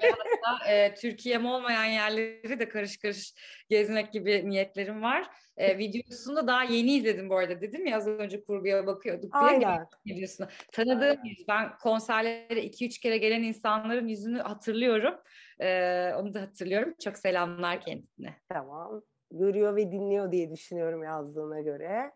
hatta 0.00 0.70
e, 0.72 0.94
Türkiye'm 0.94 1.46
olmayan 1.46 1.84
yerleri 1.84 2.58
de 2.58 2.68
karış 2.68 2.96
karış 2.96 3.34
gezmek 3.68 4.12
gibi 4.12 4.50
niyetlerim 4.50 5.02
var. 5.02 5.26
E, 5.56 5.78
videosunu 5.78 6.36
da 6.36 6.46
daha 6.46 6.64
yeni 6.64 6.94
izledim 6.94 7.30
bu 7.30 7.36
arada 7.36 7.60
dedim 7.60 7.86
ya 7.86 7.96
az 7.96 8.08
önce 8.08 8.44
kurguya 8.44 8.86
bakıyorduk 8.86 9.32
diye. 9.32 9.50
Aynen. 9.50 9.86
Videosunu. 10.06 10.48
Tanıdığım 10.72 11.24
yüz. 11.24 11.48
Ben 11.48 11.78
konserlere 11.78 12.62
iki 12.62 12.86
üç 12.86 12.98
kere 12.98 13.18
gelen 13.18 13.42
insanların 13.42 14.08
yüzünü 14.08 14.38
hatırlıyorum. 14.38 15.14
E, 15.60 15.68
onu 16.16 16.34
da 16.34 16.40
hatırlıyorum. 16.40 16.94
Çok 17.04 17.18
selamlar 17.18 17.80
kendisine. 17.80 18.34
Tamam. 18.48 19.02
Görüyor 19.30 19.76
ve 19.76 19.92
dinliyor 19.92 20.32
diye 20.32 20.50
düşünüyorum 20.50 21.02
yazdığına 21.02 21.60
göre. 21.60 22.12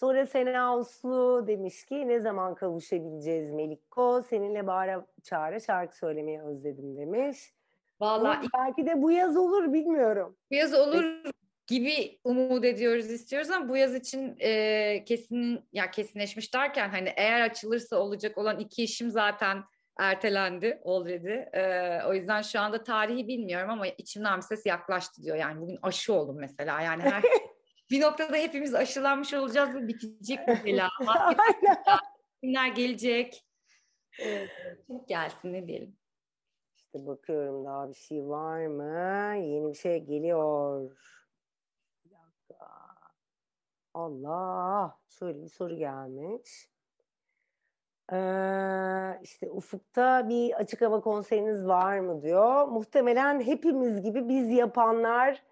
Sonra 0.00 0.26
Sena 0.26 0.78
Uslu 0.78 1.44
demiş 1.46 1.84
ki 1.84 2.08
ne 2.08 2.20
zaman 2.20 2.54
kavuşabileceğiz 2.54 3.52
Melikko? 3.52 4.22
Seninle 4.30 4.66
bağıra 4.66 5.06
çağıra 5.22 5.60
şarkı 5.60 5.96
söylemeyi 5.96 6.42
özledim 6.42 6.96
demiş. 6.96 7.38
Vallahi 8.00 8.38
Ama 8.38 8.48
belki 8.54 8.86
de 8.86 9.02
bu 9.02 9.10
yaz 9.10 9.36
olur 9.36 9.72
bilmiyorum. 9.72 10.36
Bu 10.50 10.54
yaz 10.54 10.74
olur 10.74 11.04
gibi 11.66 12.18
umut 12.24 12.64
ediyoruz, 12.64 13.10
istiyoruz 13.10 13.50
ama 13.50 13.68
bu 13.68 13.76
yaz 13.76 13.94
için 13.94 14.36
e, 14.38 15.04
kesin 15.04 15.68
ya 15.72 15.90
kesinleşmiş 15.90 16.54
derken 16.54 16.88
hani 16.88 17.12
eğer 17.16 17.40
açılırsa 17.40 17.96
olacak 17.96 18.38
olan 18.38 18.58
iki 18.58 18.82
işim 18.82 19.10
zaten 19.10 19.62
ertelendi 19.98 20.80
already. 20.84 21.58
E, 21.58 22.02
o 22.06 22.14
yüzden 22.14 22.42
şu 22.42 22.60
anda 22.60 22.82
tarihi 22.82 23.28
bilmiyorum 23.28 23.70
ama 23.70 23.86
içimden 23.86 24.36
bir 24.36 24.42
ses 24.42 24.66
yaklaştı 24.66 25.22
diyor. 25.22 25.36
Yani 25.36 25.60
bugün 25.60 25.78
aşı 25.82 26.14
oldum 26.14 26.36
mesela. 26.38 26.80
Yani 26.80 27.02
her 27.02 27.22
bir 27.90 28.00
noktada 28.00 28.36
hepimiz 28.36 28.74
aşılanmış 28.74 29.34
olacağız 29.34 29.74
ve 29.74 29.88
bitecek 29.88 30.48
bu 30.48 30.66
bela. 30.66 30.88
Aynen. 31.06 31.76
Günler 32.42 32.68
gelecek. 32.68 33.46
E, 34.22 34.46
çok 34.86 35.08
gelsin 35.08 35.52
ne 35.52 35.66
diyelim. 35.66 35.96
İşte 36.76 37.06
bakıyorum 37.06 37.64
daha 37.64 37.88
bir 37.88 37.94
şey 37.94 38.28
var 38.28 38.66
mı? 38.66 39.36
Yeni 39.36 39.68
bir 39.68 39.78
şey 39.78 40.04
geliyor. 40.04 40.90
Bir 42.04 42.10
dakika. 42.10 42.66
Allah. 43.94 44.98
Şöyle 45.08 45.42
bir 45.42 45.48
soru 45.48 45.76
gelmiş. 45.76 46.70
Ee, 48.12 49.18
işte 49.22 49.50
Ufuk'ta 49.50 50.28
bir 50.28 50.52
açık 50.52 50.80
hava 50.80 51.00
konseriniz 51.00 51.66
var 51.66 51.98
mı 51.98 52.22
diyor. 52.22 52.68
Muhtemelen 52.68 53.40
hepimiz 53.40 54.02
gibi 54.02 54.28
biz 54.28 54.50
yapanlar, 54.50 55.42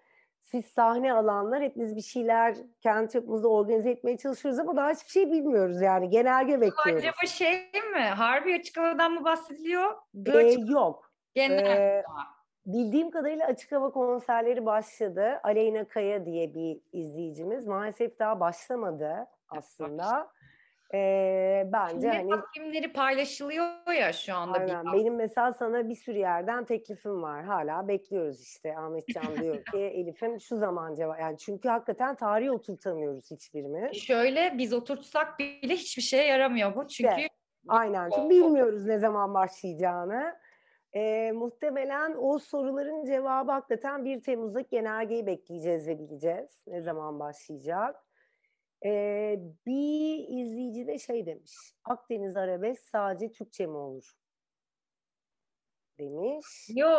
siz 0.51 0.65
sahne 0.65 1.13
alanlar 1.13 1.63
hepimiz 1.63 1.95
bir 1.95 2.01
şeyler 2.01 2.55
kendi 2.81 3.11
çapımızda 3.11 3.47
organize 3.47 3.89
etmeye 3.89 4.17
çalışıyoruz 4.17 4.59
ama 4.59 4.75
daha 4.75 4.89
hiçbir 4.89 5.09
şey 5.09 5.31
bilmiyoruz 5.31 5.81
yani. 5.81 6.09
Genelge 6.09 6.61
bekliyoruz. 6.61 7.03
Acaba 7.03 7.25
şey 7.27 7.71
mi? 7.93 7.99
Harbi 7.99 8.55
açık 8.55 8.77
havadan 8.77 9.11
mı 9.11 9.23
bahsediliyor? 9.23 9.95
Ee, 10.25 10.71
yok. 10.71 11.11
genel. 11.33 11.65
Ee, 11.65 12.03
Bildiğim 12.65 13.11
kadarıyla 13.11 13.47
açık 13.47 13.71
hava 13.71 13.91
konserleri 13.91 14.65
başladı. 14.65 15.39
Aleyna 15.43 15.87
Kaya 15.87 16.25
diye 16.25 16.53
bir 16.53 16.81
izleyicimiz. 16.91 17.67
Maalesef 17.67 18.19
daha 18.19 18.39
başlamadı 18.39 19.27
aslında. 19.49 20.31
Ee, 20.93 21.69
bence 21.73 22.11
Kimlik 22.11 22.15
hani 22.15 22.29
takvimleri 22.29 22.93
paylaşılıyor 22.93 23.93
ya 23.99 24.13
şu 24.13 24.35
anda. 24.35 24.57
aynen. 24.57 24.85
bir 24.85 24.91
benim 24.91 25.15
mesela 25.15 25.53
sana 25.53 25.89
bir 25.89 25.95
sürü 25.95 26.17
yerden 26.17 26.65
teklifim 26.65 27.21
var. 27.21 27.43
Hala 27.43 27.87
bekliyoruz 27.87 28.41
işte. 28.41 28.77
Ahmetcan 28.77 29.35
diyor 29.41 29.63
ki 29.71 29.77
Elif'im 29.77 30.39
şu 30.39 30.57
zaman 30.57 30.95
cevap. 30.95 31.19
Yani 31.19 31.37
çünkü 31.37 31.69
hakikaten 31.69 32.15
tarihi 32.15 32.51
oturtamıyoruz 32.51 33.31
hiçbirimiz. 33.31 33.97
Şöyle 33.97 34.57
biz 34.57 34.73
oturtsak 34.73 35.39
bile 35.39 35.73
hiçbir 35.73 36.01
şeye 36.01 36.25
yaramıyor 36.27 36.75
bu. 36.75 36.87
Çünkü 36.87 37.09
İşte, 37.09 37.27
Aynen. 37.67 38.09
Çünkü 38.09 38.29
bilmiyoruz 38.29 38.85
ne 38.85 38.97
zaman 38.97 39.33
başlayacağını. 39.33 40.35
Ee, 40.95 41.31
muhtemelen 41.31 42.15
o 42.17 42.39
soruların 42.39 43.05
cevabı 43.05 43.51
hakikaten 43.51 44.05
1 44.05 44.21
Temmuz'daki 44.21 44.69
genelgeyi 44.69 45.25
bekleyeceğiz 45.25 45.87
ve 45.87 45.99
bileceğiz. 45.99 46.63
Ne 46.67 46.81
zaman 46.81 47.19
başlayacak. 47.19 47.95
Ee, 48.85 49.39
bir 49.65 50.25
izleyici 50.29 50.87
de 50.87 50.99
şey 50.99 51.25
demiş. 51.25 51.51
Akdeniz 51.83 52.37
arabesk 52.37 52.83
sadece 52.89 53.31
Türkçe 53.31 53.65
mi 53.65 53.77
olur? 53.77 54.13
Demiş. 55.99 56.45
yo 56.75 56.89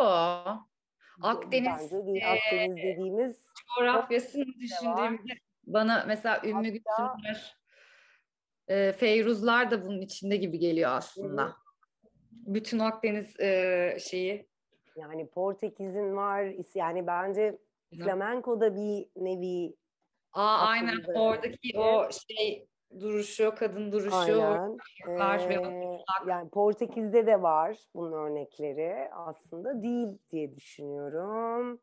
Akdeniz 1.21 1.91
Bence 1.91 2.05
değil. 2.05 2.21
e, 2.21 2.27
Akdeniz 2.27 2.77
dediğimiz 2.77 3.45
coğrafyasını 3.77 4.45
düşündüğümde 4.45 5.33
bana 5.63 6.03
mesela 6.07 6.41
Ümmü 6.45 6.69
Gülsümler, 6.69 7.57
e, 8.67 8.91
Feyruzlar 8.91 9.71
da 9.71 9.85
bunun 9.85 10.01
içinde 10.01 10.35
gibi 10.37 10.59
geliyor 10.59 10.91
aslında. 10.91 11.55
Bütün 12.31 12.79
Akdeniz 12.79 13.39
e, 13.39 13.97
şeyi. 13.99 14.47
yani 14.95 15.29
Portekiz'in 15.29 16.15
var. 16.15 16.53
Yani 16.75 17.07
bence 17.07 17.57
flamenco 18.03 18.61
da 18.61 18.75
bir 18.75 19.07
nevi 19.15 19.75
Aa, 20.33 20.57
aynen 20.57 20.97
Aklımda 20.97 21.21
oradaki 21.21 21.79
o 21.79 22.09
şey 22.11 22.67
duruşu, 22.99 23.53
kadın 23.57 23.91
duruşu. 23.91 24.15
Aynen. 24.15 24.77
var 25.07 25.49
ve 25.49 25.53
Ee, 25.53 25.97
yani 26.27 26.49
Portekiz'de 26.49 27.27
de 27.27 27.41
var 27.41 27.77
bunun 27.95 28.11
örnekleri. 28.11 29.13
Aslında 29.13 29.83
değil 29.83 30.07
diye 30.31 30.55
düşünüyorum. 30.55 31.81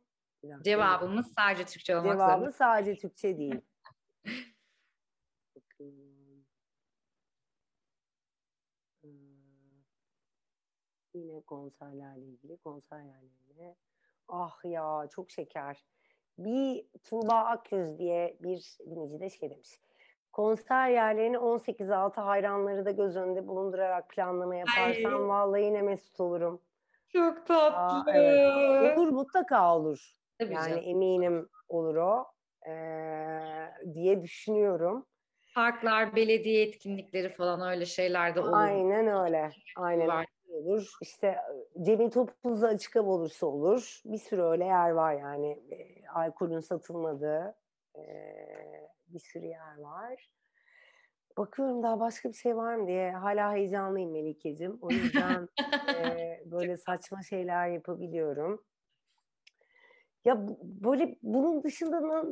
Cevabımız 0.63 1.33
sadece 1.39 1.65
Türkçe 1.65 1.97
olmak 1.97 2.13
Cevabı 2.13 2.33
zorunda. 2.41 2.53
sadece 2.53 2.97
Türkçe 2.97 3.39
değil. 3.39 3.61
Ee, 9.05 9.09
yine 11.15 11.41
konserlerle 11.41 12.25
ilgili 12.27 12.57
konser 12.57 12.99
yerlerine. 12.99 13.77
Ah 14.29 14.65
ya 14.65 15.09
çok 15.11 15.31
şeker. 15.31 15.85
Bir 16.39 16.87
Tuğba 17.05 17.35
Akyüz 17.35 17.99
diye 17.99 18.37
bir 18.41 18.79
dinleyici 18.91 19.21
de 19.21 19.31
şey 19.31 19.51
demiş. 19.51 19.81
Konser 20.33 20.89
yerlerini 20.89 21.39
18 21.39 21.91
altı 21.91 22.21
hayranları 22.21 22.85
da 22.85 22.91
göz 22.91 23.17
önünde 23.17 23.47
bulundurarak 23.49 24.09
planlama 24.11 24.57
yaparsan 24.57 25.13
Ay. 25.13 25.29
vallahi 25.29 25.63
yine 25.63 25.83
mesut 25.83 26.21
olurum. 26.21 26.63
Çok 27.13 27.47
Aa, 27.69 28.05
tatlı. 28.07 28.13
evet. 28.15 28.99
Olur 28.99 29.09
mutlaka 29.09 29.77
olur. 29.77 30.15
Tabii 30.39 30.55
Yani 30.55 30.71
canım. 30.71 30.85
eminim 30.85 31.49
olur 31.69 31.97
o 31.97 32.27
ee, 32.69 33.69
diye 33.95 34.23
düşünüyorum. 34.23 35.07
parklar, 35.55 36.17
belediye 36.17 36.63
etkinlikleri 36.67 37.29
falan 37.29 37.61
öyle 37.71 37.87
şeyler 37.87 38.35
de 38.35 38.41
olur. 38.41 38.53
Aynen 38.53 39.07
öyle. 39.07 39.51
Aynen 39.77 40.09
var. 40.09 40.27
Olur. 40.59 40.93
İşte 41.03 41.37
Cemil 41.83 42.11
Topuz'da 42.11 42.69
açık 42.69 42.97
hava 42.97 43.11
olursa 43.11 43.47
olur. 43.47 44.01
Bir 44.05 44.19
sürü 44.19 44.43
öyle 44.43 44.65
yer 44.65 44.91
var 44.91 45.15
yani. 45.15 45.63
E, 45.71 46.07
alkolün 46.09 46.61
satılmadığı 46.61 47.55
e, 47.97 48.03
bir 49.09 49.19
sürü 49.19 49.47
yer 49.47 49.79
var. 49.79 50.31
Bakıyorum 51.37 51.83
daha 51.83 52.01
başka 52.01 52.29
bir 52.29 52.35
şey 52.35 52.57
var 52.57 52.75
mı 52.75 52.87
diye. 52.87 53.13
Hala 53.13 53.53
heyecanlıyım 53.53 54.11
Melike'cim. 54.11 54.79
O 54.81 54.91
yüzden 54.91 55.49
e, 55.95 56.43
böyle 56.47 56.77
saçma 56.77 57.23
şeyler 57.23 57.69
yapabiliyorum. 57.69 58.65
Ya 60.25 60.47
böyle 60.63 61.17
bunun 61.23 61.63
dışında 61.63 62.25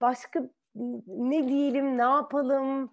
başka 0.00 0.50
ne 1.06 1.48
diyelim, 1.48 1.98
ne 1.98 2.02
yapalım? 2.02 2.92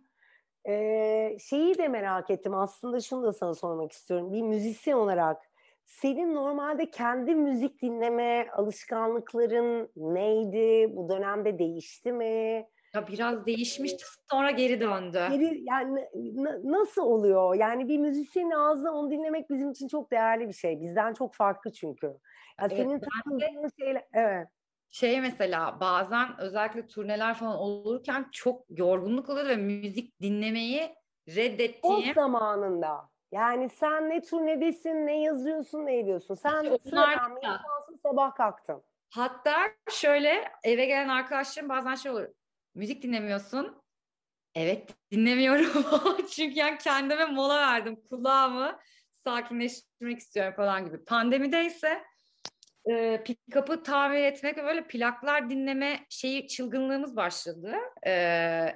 Ee, 0.68 1.38
şeyi 1.39 1.78
de 1.78 1.88
merak 1.88 2.30
ettim. 2.30 2.53
Aslında 2.53 2.99
şunu 2.99 3.24
da 3.24 3.34
sana 3.34 3.53
sormak 3.53 3.91
istiyorum. 3.91 4.34
Bir 4.34 4.41
müzisyen 4.41 4.95
olarak 4.95 5.38
senin 5.86 6.36
normalde 6.36 6.91
kendi 6.91 7.36
müzik 7.36 7.82
dinleme 7.82 8.47
alışkanlıkların 8.49 9.91
neydi? 9.95 10.95
Bu 10.95 11.10
dönemde 11.10 11.60
değişti 11.60 12.12
mi? 12.12 12.68
Ya 12.95 13.07
biraz 13.07 13.45
değişmişti 13.45 14.05
sonra 14.32 14.51
geri 14.51 14.82
döndü. 14.82 15.20
Geri, 15.32 15.64
yani 15.70 16.10
nasıl 16.64 17.01
oluyor? 17.01 17.55
Yani 17.55 17.88
bir 17.88 17.97
müzisyenin 17.97 18.51
ağzından 18.51 18.95
onu 18.95 19.12
dinlemek 19.12 19.49
bizim 19.49 19.72
için 19.72 19.88
çok 19.88 20.12
değerli 20.12 20.47
bir 20.47 20.53
şey. 20.53 20.82
Bizden 20.82 21.14
çok 21.14 21.36
farklı 21.36 21.72
çünkü. 21.72 22.07
Ya 22.07 22.14
evet, 22.60 22.72
senin 22.72 22.99
takıldığın 22.99 23.70
şeyler 23.80 24.07
evet. 24.14 24.47
Şey 24.90 25.22
mesela 25.22 25.80
bazen 25.80 26.40
özellikle 26.40 26.88
turneler 26.88 27.34
falan 27.34 27.58
olurken 27.58 28.26
çok 28.32 28.66
yorgunluk 28.70 29.30
oluyor 29.30 29.48
ve 29.48 29.56
müzik 29.56 30.22
dinlemeyi 30.22 30.96
reddettiğim. 31.28 32.10
O 32.10 32.14
zamanında. 32.14 33.10
Yani 33.32 33.70
sen 33.70 34.10
ne 34.10 34.22
turnedesin, 34.22 35.08
ne 35.08 35.22
yazıyorsun, 35.22 35.86
ne 35.86 36.00
ediyorsun. 36.00 36.36
Sen 36.36 36.62
sıradan 36.62 37.38
insansın, 37.38 38.00
sabah 38.04 38.36
kalktın. 38.36 38.84
Hatta 39.10 39.56
şöyle 39.92 40.52
eve 40.64 40.86
gelen 40.86 41.10
arkadaşlarım 41.10 41.70
bazen 41.70 41.96
şey 41.96 42.12
olur 42.12 42.28
müzik 42.76 43.04
dinlemiyorsun. 43.04 43.82
Evet 44.56 44.96
dinlemiyorum. 45.12 45.86
Çünkü 46.32 46.60
yani 46.60 46.78
kendime 46.78 47.26
mola 47.26 47.58
verdim. 47.58 48.04
Kulağımı 48.10 48.80
sakinleştirmek 49.24 50.20
istiyorum 50.20 50.54
falan 50.56 50.86
gibi. 50.86 51.06
Pandemide 51.06 51.66
ise 51.66 52.04
e, 52.90 53.24
pick-up'ı 53.24 53.84
tamir 53.84 54.24
etmek 54.24 54.58
ve 54.58 54.64
böyle 54.64 54.88
plaklar 54.88 55.50
dinleme 55.50 56.00
şeyi 56.10 56.48
çılgınlığımız 56.48 57.16
başladı 57.16 57.76
e, 58.04 58.12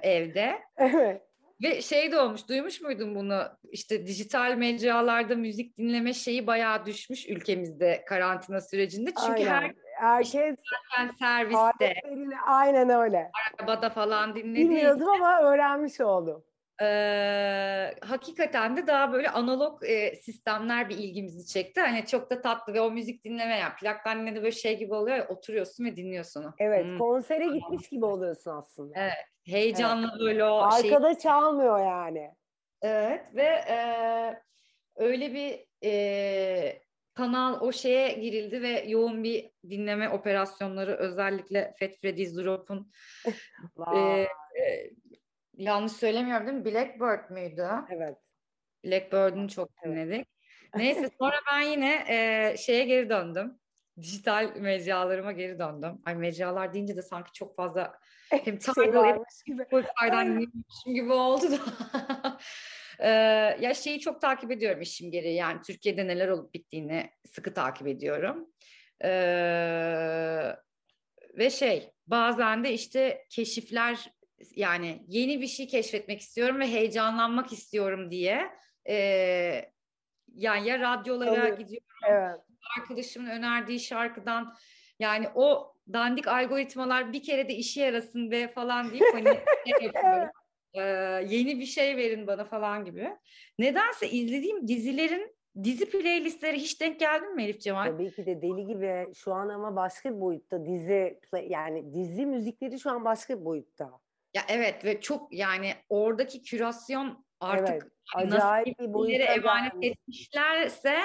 evde. 0.02 0.62
Evet. 0.76 1.22
Ve 1.62 1.82
şey 1.82 2.12
de 2.12 2.20
olmuş, 2.20 2.48
duymuş 2.48 2.80
muydun 2.80 3.14
bunu? 3.14 3.42
İşte 3.70 4.06
dijital 4.06 4.54
mecralarda 4.54 5.36
müzik 5.36 5.78
dinleme 5.78 6.12
şeyi 6.12 6.46
bayağı 6.46 6.86
düşmüş 6.86 7.28
ülkemizde 7.28 8.04
karantina 8.06 8.60
sürecinde. 8.60 9.10
Çünkü 9.26 9.50
Aynen. 9.50 9.50
her 9.50 9.72
herkes 10.00 10.56
serviste. 11.18 11.94
Aynen 12.46 12.88
öyle. 12.88 13.30
Arabada 13.60 13.90
falan 13.90 14.34
dinledi. 14.34 14.60
Bilmiyordum 14.60 15.08
ama 15.08 15.42
öğrenmiş 15.42 16.00
oldum. 16.00 16.44
Ee, 16.82 17.94
hakikaten 18.00 18.76
de 18.76 18.86
daha 18.86 19.12
böyle 19.12 19.30
analog 19.30 19.84
e, 19.84 20.16
sistemler 20.16 20.88
bir 20.88 20.98
ilgimizi 20.98 21.46
çekti. 21.46 21.80
Hani 21.80 22.06
çok 22.06 22.30
da 22.30 22.40
tatlı 22.40 22.74
ve 22.74 22.80
o 22.80 22.90
müzik 22.90 23.24
dinleme 23.24 23.56
yani 23.56 23.72
plaktan 23.80 24.20
dinledi 24.20 24.36
böyle 24.36 24.52
şey 24.52 24.78
gibi 24.78 24.94
oluyor 24.94 25.16
ya 25.16 25.28
oturuyorsun 25.28 25.84
ve 25.84 25.96
dinliyorsun. 25.96 26.54
Evet 26.58 26.84
hmm. 26.84 26.98
konsere 26.98 27.46
gitmiş 27.46 27.88
gibi 27.88 28.04
oluyorsun 28.04 28.50
aslında. 28.50 28.92
Evet 28.96 29.12
heyecanlı 29.46 30.08
evet. 30.10 30.20
böyle 30.20 30.44
o 30.44 30.56
Arkada 30.56 31.12
şey. 31.12 31.20
çalmıyor 31.20 31.78
yani. 31.78 32.30
Evet 32.82 33.24
ve 33.34 33.64
e, 33.68 33.78
öyle 34.96 35.34
bir 35.34 35.66
e, 35.84 36.82
kanal 37.14 37.60
o 37.60 37.72
şeye 37.72 38.12
girildi 38.12 38.62
ve 38.62 38.84
yoğun 38.88 39.24
bir 39.24 39.50
dinleme 39.70 40.08
operasyonları 40.08 40.92
özellikle 40.92 41.74
Fat 41.80 41.90
Freddy's 42.00 42.36
Drop'un 42.36 42.92
e, 43.94 43.98
e, 44.00 44.90
yanlış 45.56 45.92
söylemiyorum 45.92 46.46
değil 46.46 46.58
mi? 46.58 46.64
Blackbird 46.64 47.30
müydü? 47.30 47.68
Evet. 47.90 48.16
Blackbird'ünü 48.84 49.48
çok 49.48 49.70
dinledik. 49.84 50.28
Neyse 50.76 51.10
sonra 51.18 51.36
ben 51.52 51.60
yine 51.60 52.04
e, 52.08 52.56
şeye 52.56 52.84
geri 52.84 53.10
döndüm. 53.10 53.58
Dijital 54.00 54.56
mecralarıma 54.56 55.32
geri 55.32 55.58
döndüm. 55.58 56.02
Ay 56.04 56.14
mecralar 56.14 56.74
deyince 56.74 56.96
de 56.96 57.02
sanki 57.02 57.32
çok 57.32 57.56
fazla 57.56 57.98
hem 58.30 58.60
şey 58.60 58.84
gibi. 59.46 59.64
Spotify'dan 59.64 60.46
gibi 60.86 61.12
oldu 61.12 61.50
da. 61.50 61.58
Ee, 62.98 63.08
ya 63.60 63.74
şeyi 63.74 64.00
çok 64.00 64.20
takip 64.20 64.50
ediyorum 64.50 64.80
işim 64.80 65.10
gereği. 65.10 65.36
Yani 65.36 65.60
Türkiye'de 65.66 66.06
neler 66.06 66.28
olup 66.28 66.54
bittiğini 66.54 67.10
sıkı 67.26 67.54
takip 67.54 67.86
ediyorum. 67.86 68.48
Ee, 69.04 70.56
ve 71.38 71.50
şey 71.50 71.90
bazen 72.06 72.64
de 72.64 72.72
işte 72.72 73.24
keşifler 73.30 74.13
yani 74.56 75.04
yeni 75.08 75.40
bir 75.40 75.46
şey 75.46 75.66
keşfetmek 75.66 76.20
istiyorum 76.20 76.60
ve 76.60 76.66
heyecanlanmak 76.66 77.52
istiyorum 77.52 78.10
diye 78.10 78.50
e, 78.88 78.94
yani 80.34 80.68
ya 80.68 80.78
radyolara 80.78 81.46
evet. 81.46 81.58
gidiyorum 81.58 81.88
evet. 82.08 82.40
arkadaşımın 82.78 83.30
önerdiği 83.30 83.80
şarkıdan 83.80 84.54
yani 84.98 85.28
o 85.34 85.74
dandik 85.92 86.28
algoritmalar 86.28 87.12
bir 87.12 87.22
kere 87.22 87.48
de 87.48 87.54
işe 87.54 87.80
yarasın 87.80 88.30
be 88.30 88.48
falan 88.48 88.90
deyip 88.90 89.14
hani 89.14 89.24
şey 89.78 89.86
yapıyorum 89.86 90.30
e, 90.74 90.82
yeni 91.28 91.60
bir 91.60 91.66
şey 91.66 91.96
verin 91.96 92.26
bana 92.26 92.44
falan 92.44 92.84
gibi. 92.84 93.16
Nedense 93.58 94.10
izlediğim 94.10 94.68
dizilerin 94.68 95.34
dizi 95.64 95.90
playlistleri 95.90 96.56
hiç 96.56 96.80
denk 96.80 97.00
geldin 97.00 97.34
mi 97.34 97.44
Elif 97.44 97.60
Cemal? 97.60 97.86
Tabii 97.86 98.14
ki 98.14 98.26
de 98.26 98.42
deli 98.42 98.66
gibi 98.66 99.14
şu 99.14 99.34
an 99.34 99.48
ama 99.48 99.76
başka 99.76 100.14
bir 100.14 100.20
boyutta 100.20 100.66
dizi 100.66 101.20
yani 101.48 101.94
dizi 101.94 102.26
müzikleri 102.26 102.80
şu 102.80 102.90
an 102.90 103.04
başka 103.04 103.40
bir 103.40 103.44
boyutta. 103.44 103.90
Ya 104.34 104.42
evet 104.48 104.84
ve 104.84 105.00
çok 105.00 105.32
yani 105.32 105.74
oradaki 105.88 106.42
kürasyon 106.42 107.26
artık 107.40 107.92
evet, 108.18 108.32
acayip 108.32 108.78
bir 108.78 108.92
boyuta 108.92 109.24
emanet 109.24 109.72
gelmiş. 109.72 109.88
etmişlerse 109.88 110.98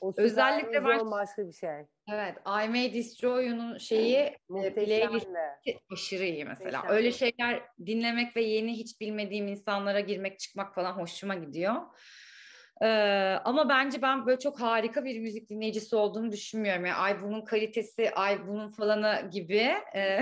o 0.00 0.12
özellikle 0.16 0.84
ben 0.84 1.10
başka 1.10 1.46
bir 1.46 1.52
şey. 1.52 1.80
Evet, 2.12 2.34
I 2.46 2.68
May 2.68 2.94
Destroy 2.94 3.46
You'nun 3.46 3.78
şeyi 3.78 4.16
e, 4.16 4.74
playlist 4.74 5.28
aşırı 5.92 6.24
iyi 6.24 6.44
mesela. 6.44 6.78
Muhteşem. 6.78 6.96
Öyle 6.96 7.12
şeyler 7.12 7.62
dinlemek 7.86 8.36
ve 8.36 8.42
yeni 8.42 8.72
hiç 8.72 9.00
bilmediğim 9.00 9.48
insanlara 9.48 10.00
girmek 10.00 10.38
çıkmak 10.38 10.74
falan 10.74 10.92
hoşuma 10.92 11.34
gidiyor. 11.34 11.74
Ee, 12.82 13.38
ama 13.44 13.68
bence 13.68 14.02
ben 14.02 14.26
böyle 14.26 14.38
çok 14.38 14.60
harika 14.60 15.04
bir 15.04 15.20
müzik 15.20 15.50
dinleyicisi 15.50 15.96
olduğunu 15.96 16.32
düşünmüyorum. 16.32 16.84
Yani 16.86 16.96
ay 16.96 17.22
bunun 17.22 17.40
kalitesi, 17.40 18.10
ay 18.10 18.46
bunun 18.48 18.68
falanı 18.68 19.30
gibi 19.32 19.56
e, 19.94 20.20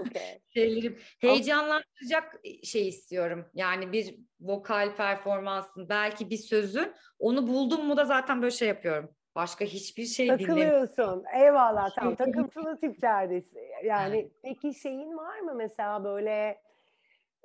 okay. 0.00 0.38
şeyleri 0.48 0.98
heyecanlandıracak 1.20 2.40
şey 2.62 2.88
istiyorum. 2.88 3.46
Yani 3.54 3.92
bir 3.92 4.16
vokal 4.40 4.96
performansın, 4.96 5.88
belki 5.88 6.30
bir 6.30 6.36
sözün 6.36 6.92
onu 7.18 7.48
buldum 7.48 7.86
mu 7.86 7.96
da 7.96 8.04
zaten 8.04 8.42
böyle 8.42 8.50
şey 8.50 8.68
yapıyorum. 8.68 9.14
Başka 9.34 9.64
hiçbir 9.64 10.04
şey 10.04 10.28
Takılıyorsun. 10.28 11.24
Eyvallah. 11.42 11.94
Tam 11.94 12.14
takıntılı 12.14 12.80
tiplerdesin. 12.80 13.60
Yani 13.84 14.30
peki 14.42 14.74
şeyin 14.74 15.16
var 15.16 15.38
mı 15.38 15.54
mesela 15.54 16.04
böyle 16.04 16.60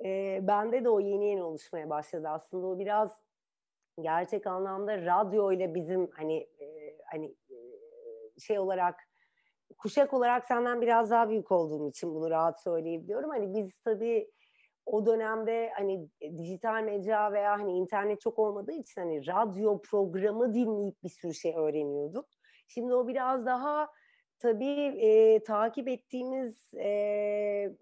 e, 0.05 0.39
bende 0.41 0.83
de 0.83 0.89
o 0.89 0.99
yeni 0.99 1.29
yeni 1.29 1.43
oluşmaya 1.43 1.89
başladı 1.89 2.27
aslında 2.29 2.67
o 2.67 2.79
biraz 2.79 3.27
gerçek 4.01 4.47
anlamda 4.47 5.05
radyo 5.05 5.51
ile 5.51 5.75
bizim 5.75 6.09
hani 6.11 6.37
e, 6.37 6.97
hani 7.11 7.35
e, 7.49 7.55
şey 8.39 8.59
olarak 8.59 8.95
kuşak 9.77 10.13
olarak 10.13 10.45
senden 10.45 10.81
biraz 10.81 11.11
daha 11.11 11.29
büyük 11.29 11.51
olduğum 11.51 11.89
için 11.89 12.15
bunu 12.15 12.29
rahat 12.29 12.63
söyleyebiliyorum. 12.63 13.29
Hani 13.29 13.55
biz 13.55 13.79
tabii 13.79 14.31
o 14.85 15.05
dönemde 15.05 15.71
hani 15.75 16.09
dijital 16.37 16.83
mecra 16.83 17.33
veya 17.33 17.51
hani 17.51 17.77
internet 17.77 18.21
çok 18.21 18.39
olmadığı 18.39 18.71
için 18.71 19.01
hani 19.01 19.27
radyo 19.27 19.81
programı 19.81 20.53
dinleyip 20.53 21.03
bir 21.03 21.09
sürü 21.09 21.33
şey 21.33 21.55
öğreniyorduk. 21.55 22.25
Şimdi 22.67 22.93
o 22.93 23.07
biraz 23.07 23.45
daha 23.45 23.87
tabii 24.39 24.97
e, 25.01 25.43
takip 25.43 25.87
ettiğimiz 25.87 26.73
e, 26.73 26.87
e, 26.87 27.75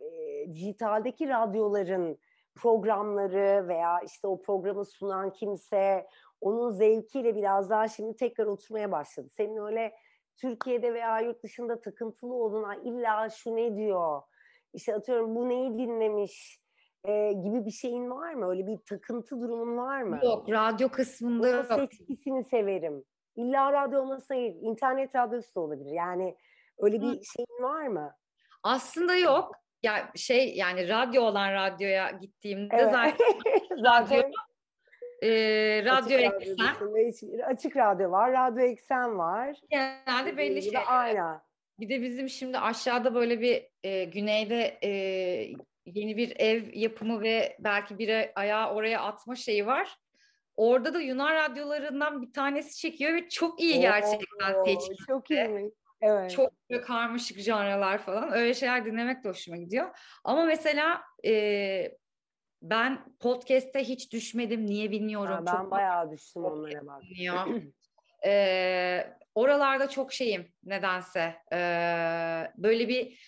dijitaldeki 0.53 1.30
radyoların 1.30 2.18
programları 2.56 3.68
veya 3.68 3.99
işte 3.99 4.28
o 4.28 4.41
programı 4.41 4.86
sunan 4.86 5.34
kimse 5.34 6.08
onun 6.41 6.72
zevkiyle 6.72 7.36
biraz 7.36 7.70
daha 7.70 7.88
şimdi 7.88 8.16
tekrar 8.16 8.45
oturmaya 8.45 8.91
başladı. 8.91 9.28
Senin 9.32 9.58
öyle 9.58 9.95
Türkiye'de 10.38 10.93
veya 10.93 11.20
yurt 11.20 11.43
dışında 11.43 11.82
takıntılı 11.82 12.34
olduğun 12.34 12.84
illa 12.84 13.30
şu 13.30 13.56
ne 13.56 13.76
diyor, 13.76 14.22
işte 14.74 14.95
atıyorum 14.95 15.36
bu 15.36 15.49
neyi 15.49 15.78
dinlemiş, 15.78 16.62
e, 17.03 17.34
gibi 17.34 17.66
bir 17.66 17.72
şeyin 17.72 18.12
var 18.12 18.34
mı? 18.34 18.49
Öyle 18.49 18.68
bir 18.68 18.78
takıntı 18.78 19.41
durumun 19.41 19.78
var 19.78 20.01
mı? 20.01 20.20
Yok, 20.24 20.49
radyo 20.49 20.89
kısmında 20.89 21.49
yok. 21.49 21.66
seçkisini 21.66 22.43
severim. 22.43 23.03
İlla 23.36 23.74
radyo 23.74 24.01
olmasına 24.01 24.38
değil, 24.38 24.56
internet 24.62 25.16
radyosu 25.16 25.56
da 25.56 25.60
olabilir. 25.60 25.91
Yani 25.91 26.38
öyle 26.78 27.01
bir 27.01 27.08
Hı. 27.08 27.22
şeyin 27.36 27.64
var 27.64 27.88
mı? 27.88 28.16
Aslında 28.64 29.16
yok. 29.16 29.51
Ya 29.86 30.11
şey 30.15 30.55
yani 30.55 30.89
radyo 30.89 31.23
olan 31.23 31.53
radyoya 31.53 32.11
gittiğimde 32.11 32.75
evet. 32.75 32.93
zaten 32.93 33.17
radyo, 33.71 34.21
e, 35.23 35.29
radyo 35.86 36.17
eksen. 36.17 37.41
açık 37.47 37.77
radyo 37.77 38.11
var, 38.11 38.33
radyo 38.33 38.63
eksen 38.63 39.17
var. 39.17 39.59
Genelde 39.69 40.38
belli 40.38 40.61
şey. 40.61 40.73
Aynen. 40.88 41.41
Bir 41.79 41.89
de 41.89 42.01
bizim 42.01 42.29
şimdi 42.29 42.59
aşağıda 42.59 43.15
böyle 43.15 43.41
bir 43.41 43.67
e, 43.83 44.03
güneyde 44.03 44.77
e, 44.83 44.89
yeni 45.86 46.17
bir 46.17 46.39
ev 46.39 46.63
yapımı 46.73 47.21
ve 47.21 47.57
belki 47.59 47.97
bir 47.97 48.31
ayağı 48.36 48.73
oraya 48.73 49.01
atma 49.01 49.36
şeyi 49.36 49.65
var. 49.65 49.97
Orada 50.55 50.93
da 50.93 51.01
Yunan 51.01 51.36
radyolarından 51.36 52.21
bir 52.21 52.33
tanesi 52.33 52.77
çekiyor 52.77 53.13
ve 53.13 53.29
çok 53.29 53.61
iyi 53.61 53.79
gerçekten 53.79 54.53
Oo, 54.53 54.65
seçkisi. 54.65 55.05
Çok 55.07 55.31
iyi. 55.31 55.71
Evet. 56.02 56.32
Çok 56.32 56.54
böyle 56.70 56.82
karmaşık 56.82 57.39
janralar 57.39 57.98
falan. 57.98 58.34
Öyle 58.34 58.54
şeyler 58.54 58.86
dinlemek 58.86 59.24
de 59.24 59.30
hoşuma 59.30 59.58
gidiyor. 59.58 59.98
Ama 60.24 60.46
mesela 60.46 61.02
e, 61.26 61.98
ben 62.62 63.06
podcast'te 63.20 63.84
hiç 63.84 64.14
düşmedim. 64.14 64.66
Niye 64.66 64.91
bilmiyorum. 64.91 65.34
Ha, 65.34 65.46
ben 65.46 65.62
çok 65.62 65.72
bayağı 65.72 66.12
düştüm 66.12 66.46
onlara 66.46 66.88
bak. 66.88 67.04
e, 68.26 69.14
oralarda 69.36 69.89
çok 69.89 70.14
şeyim 70.14 70.54
nedense. 70.64 71.36
E, 71.54 71.58
böyle 72.58 72.88
bir 72.88 73.20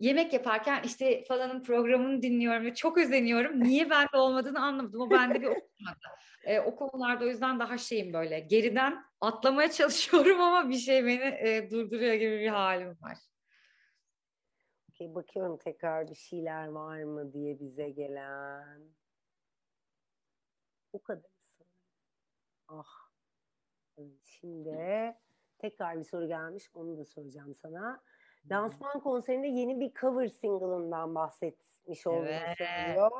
yemek 0.00 0.32
yaparken 0.32 0.82
işte 0.84 1.24
falanın 1.28 1.62
programını 1.62 2.22
dinliyorum 2.22 2.64
ve 2.64 2.74
çok 2.74 2.98
özeniyorum. 2.98 3.64
Niye 3.64 3.90
bende 3.90 4.16
olmadığını 4.16 4.62
anlamadım. 4.62 5.00
O 5.00 5.10
bende 5.10 5.40
bir 5.40 5.46
oturmadı. 5.46 5.98
E, 6.44 6.60
o 6.60 6.76
konularda 6.76 7.24
o 7.24 7.28
yüzden 7.28 7.60
daha 7.60 7.78
şeyim 7.78 8.12
böyle. 8.12 8.40
Geriden 8.40 9.04
atlamaya 9.20 9.70
çalışıyorum 9.72 10.40
ama 10.40 10.68
bir 10.70 10.78
şey 10.78 11.06
beni 11.06 11.48
e, 11.48 11.70
durduruyor 11.70 12.14
gibi 12.14 12.38
bir 12.40 12.48
halim 12.48 12.88
var. 12.88 13.18
Okay, 14.90 15.14
bakıyorum 15.14 15.58
tekrar 15.58 16.10
bir 16.10 16.14
şeyler 16.14 16.66
var 16.66 17.02
mı 17.02 17.32
diye 17.32 17.60
bize 17.60 17.90
gelen. 17.90 18.94
Bu 20.92 21.02
kadar. 21.02 21.30
Ah. 22.68 22.84
şimdi 24.24 25.14
tekrar 25.58 25.98
bir 25.98 26.04
soru 26.04 26.28
gelmiş. 26.28 26.70
Onu 26.74 26.98
da 26.98 27.04
soracağım 27.04 27.54
sana. 27.54 28.02
Lansman 28.50 29.00
konserinde 29.00 29.46
yeni 29.46 29.80
bir 29.80 29.92
cover 30.00 30.28
single'ından 30.28 31.14
bahsetmiş 31.14 32.06
olduğunu 32.06 32.28
evet. 32.28 32.58
söylüyor. 32.58 33.10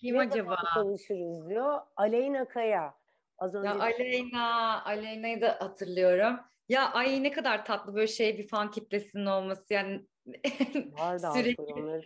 Kim 0.00 0.14
ne 0.14 0.20
acaba? 0.20 0.56
konuşuruz 0.74 1.48
diyor. 1.48 1.80
Aleyna 1.96 2.48
Kaya. 2.48 2.94
Az 3.38 3.54
önce 3.54 3.68
ya 3.68 3.80
Aleyna, 3.80 4.84
Aleyna'yı 4.84 5.40
da 5.40 5.56
hatırlıyorum. 5.60 6.40
Ya 6.68 6.92
ay 6.92 7.22
ne 7.22 7.32
kadar 7.32 7.64
tatlı 7.64 7.94
böyle 7.94 8.06
şey 8.06 8.38
bir 8.38 8.48
fan 8.48 8.70
kitlesinin 8.70 9.26
olması 9.26 9.74
yani 9.74 10.06
Var 10.92 11.22
da 11.22 11.32
sürekli 11.32 11.62
onları. 11.62 12.02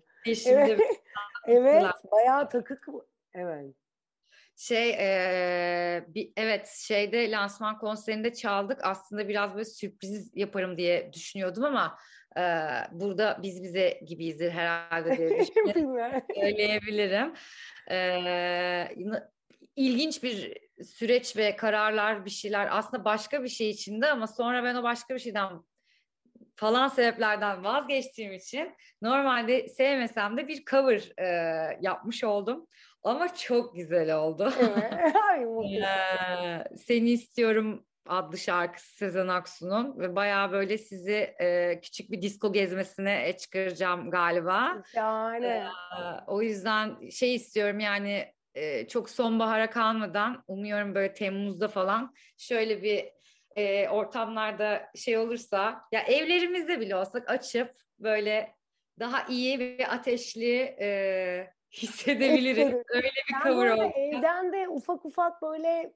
Evet, 0.46 0.80
evet 1.46 1.84
bayağı 2.12 2.48
takık. 2.48 2.88
Evet. 3.34 3.74
Şey 4.56 4.90
e, 4.90 6.04
bir, 6.08 6.32
evet 6.36 6.68
şeyde 6.68 7.30
lansman 7.30 7.78
konserinde 7.78 8.32
çaldık 8.32 8.80
aslında 8.82 9.28
biraz 9.28 9.54
böyle 9.54 9.64
sürpriz 9.64 10.30
yaparım 10.34 10.78
diye 10.78 11.12
düşünüyordum 11.12 11.64
ama 11.64 11.98
e, 12.38 12.42
burada 12.92 13.38
biz 13.42 13.62
bize 13.62 14.00
gibiyizdir 14.06 14.50
herhalde 14.50 15.18
diye 15.18 15.44
söyleyebilirim. 16.34 17.32
E, 17.90 18.88
ilginç 19.76 20.22
bir 20.22 20.56
süreç 20.84 21.36
ve 21.36 21.56
kararlar 21.56 22.24
bir 22.24 22.30
şeyler 22.30 22.68
aslında 22.70 23.04
başka 23.04 23.42
bir 23.42 23.48
şey 23.48 23.70
içinde 23.70 24.06
ama 24.06 24.26
sonra 24.26 24.64
ben 24.64 24.74
o 24.74 24.82
başka 24.82 25.14
bir 25.14 25.20
şeyden 25.20 25.48
falan 26.56 26.88
sebeplerden 26.88 27.64
vazgeçtiğim 27.64 28.32
için 28.32 28.72
normalde 29.02 29.68
sevmesem 29.68 30.36
de 30.36 30.48
bir 30.48 30.64
cover 30.64 31.12
e, 31.18 31.26
yapmış 31.80 32.24
oldum. 32.24 32.66
Ama 33.02 33.34
çok 33.34 33.74
güzel 33.74 34.16
oldu. 34.16 34.52
Evet. 34.60 34.92
ee, 35.82 36.76
Seni 36.76 37.10
istiyorum 37.10 37.86
adlı 38.06 38.38
şarkısı 38.38 38.96
Sezen 38.96 39.28
Aksu'nun 39.28 39.98
ve 39.98 40.16
bayağı 40.16 40.52
böyle 40.52 40.78
sizi 40.78 41.34
e, 41.40 41.80
küçük 41.80 42.10
bir 42.10 42.22
disco 42.22 42.52
gezmesine 42.52 43.36
çıkaracağım 43.36 44.10
galiba. 44.10 44.82
Şahane. 44.94 45.46
Ee, 45.46 45.64
o 46.26 46.42
yüzden 46.42 47.08
şey 47.08 47.34
istiyorum 47.34 47.80
yani 47.80 48.34
e, 48.54 48.88
çok 48.88 49.10
sonbahara 49.10 49.70
kalmadan 49.70 50.44
umuyorum 50.48 50.94
böyle 50.94 51.12
Temmuz'da 51.12 51.68
falan 51.68 52.14
şöyle 52.36 52.82
bir 52.82 53.12
e, 53.56 53.88
ortamlarda 53.88 54.90
şey 54.94 55.18
olursa 55.18 55.84
ya 55.92 56.00
evlerimizde 56.00 56.80
bile 56.80 56.96
olsak 56.96 57.30
açıp 57.30 57.74
böyle 57.98 58.54
daha 58.98 59.26
iyi 59.28 59.58
ve 59.58 59.88
ateşli 59.88 60.76
e, 60.80 61.54
hissedebiliriz. 61.72 62.74
Öyle 62.88 63.08
bir 63.28 63.34
cover 63.44 63.70
oldu. 63.70 63.92
Evden 63.96 64.52
de 64.52 64.68
ufak 64.68 65.04
ufak 65.04 65.42
böyle 65.42 65.92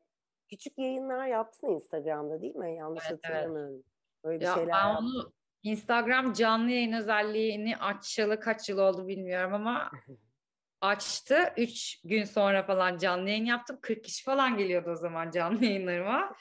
küçük 0.49 0.78
yayınlar 0.78 1.26
yaptın 1.26 1.68
Instagram'da 1.68 2.42
değil 2.42 2.57
mi? 2.57 2.76
Yanlış 2.76 3.05
evet, 3.11 3.20
hatırlamıyorum. 3.24 3.74
Evet. 3.74 3.84
Öyle 4.24 4.40
bir 4.40 4.44
ya 4.44 4.55
şeyler 4.55 4.74
ben 4.74 4.94
onu 4.94 5.32
Instagram 5.62 6.32
canlı 6.32 6.70
yayın 6.70 6.92
özelliğini 6.92 7.76
açalı 7.76 8.40
kaç 8.40 8.68
yıl 8.68 8.78
oldu 8.78 9.09
bilmiyorum 9.09 9.55
ama 9.55 9.90
açtı. 10.80 11.53
Üç 11.57 12.01
gün 12.05 12.24
sonra 12.24 12.62
falan 12.62 12.99
canlı 12.99 13.28
yayın 13.28 13.44
yaptım. 13.44 13.78
40 13.82 14.05
kişi 14.05 14.24
falan 14.24 14.57
geliyordu 14.57 14.90
o 14.90 14.96
zaman 14.96 15.30
canlı 15.30 15.64
yayınlarıma. 15.64 16.36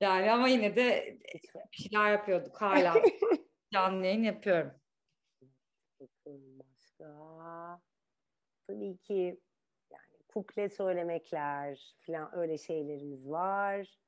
Yani 0.00 0.32
ama 0.32 0.48
yine 0.48 0.76
de 0.76 1.18
bir 1.72 1.82
şeyler 1.82 2.12
yapıyorduk 2.12 2.60
hala. 2.60 2.94
canlı 3.72 4.06
yayın 4.06 4.22
yapıyorum. 4.22 4.72
Başka? 6.26 7.80
Tabii 8.66 8.96
ki 8.96 9.40
kuple 10.30 10.68
söylemekler 10.68 11.94
falan 12.06 12.38
öyle 12.38 12.58
şeylerimiz 12.58 13.30
var. 13.30 13.98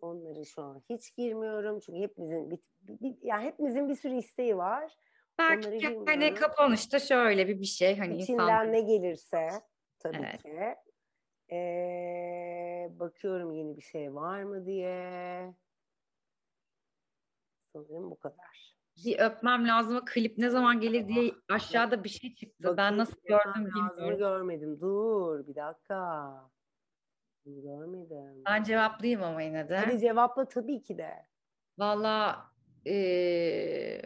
Onları 0.00 0.46
şu 0.46 0.62
an 0.62 0.82
hiç 0.90 1.16
girmiyorum 1.16 1.80
çünkü 1.80 1.98
hepimizin 1.98 2.50
bir, 2.50 2.58
bir, 2.80 3.16
yani 3.22 3.44
hepimizin 3.44 3.88
bir 3.88 3.94
sürü 3.94 4.14
isteği 4.14 4.56
var. 4.56 4.96
Belki 5.38 6.02
hani 6.06 6.34
kapanışta 6.34 6.98
şöyle 6.98 7.48
bir 7.48 7.60
bir 7.60 7.66
şey 7.66 7.98
hani 7.98 8.16
İçinden 8.16 8.42
insan... 8.42 8.72
ne 8.72 8.80
gelirse 8.80 9.48
tabii 9.98 10.16
evet. 10.16 10.42
ki. 10.42 10.76
Ee, 11.52 12.90
bakıyorum 12.90 13.52
yeni 13.52 13.76
bir 13.76 13.82
şey 13.82 14.14
var 14.14 14.42
mı 14.42 14.66
diye. 14.66 15.54
Sanırım 17.72 18.10
bu 18.10 18.18
kadar. 18.18 18.75
Bir 19.04 19.18
öpmem 19.18 19.68
lazım. 19.68 20.04
Klip 20.06 20.38
ne 20.38 20.50
zaman 20.50 20.80
gelir 20.80 21.08
diye 21.08 21.32
aşağıda 21.48 22.04
bir 22.04 22.08
şey 22.08 22.34
çıktı. 22.34 22.64
Bakayım, 22.64 22.76
ben 22.76 22.98
nasıl 22.98 23.16
gördüm 23.28 23.66
bilmiyorum. 23.66 24.18
görmedim. 24.18 24.80
Dur 24.80 25.46
bir 25.46 25.54
dakika. 25.54 26.32
Görmedim. 27.46 28.42
Ben 28.46 28.62
cevaplayayım 28.62 29.22
ama 29.22 29.42
yine 29.42 29.68
de. 29.68 29.76
Hadi 29.76 30.00
cevapla 30.00 30.48
tabii 30.48 30.82
ki 30.82 30.98
de. 30.98 31.26
Valla 31.78 32.46
ee, 32.86 34.02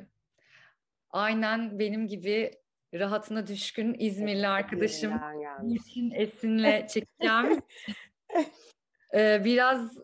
aynen 1.11 1.79
benim 1.79 2.07
gibi 2.07 2.51
rahatına 2.95 3.47
düşkün 3.47 3.97
İzmirli 3.99 4.49
arkadaşım 4.49 5.13
Esin'le 6.15 6.87
çekeceğim. 6.87 7.63
ee, 9.15 9.41
biraz 9.45 9.99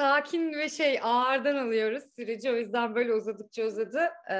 sakin 0.00 0.52
ve 0.52 0.68
şey 0.68 1.00
ağırdan 1.02 1.56
alıyoruz 1.56 2.04
süreci. 2.16 2.50
O 2.50 2.54
yüzden 2.54 2.94
böyle 2.94 3.14
uzadıkça 3.14 3.64
uzadı. 3.64 4.08
Ee, 4.30 4.34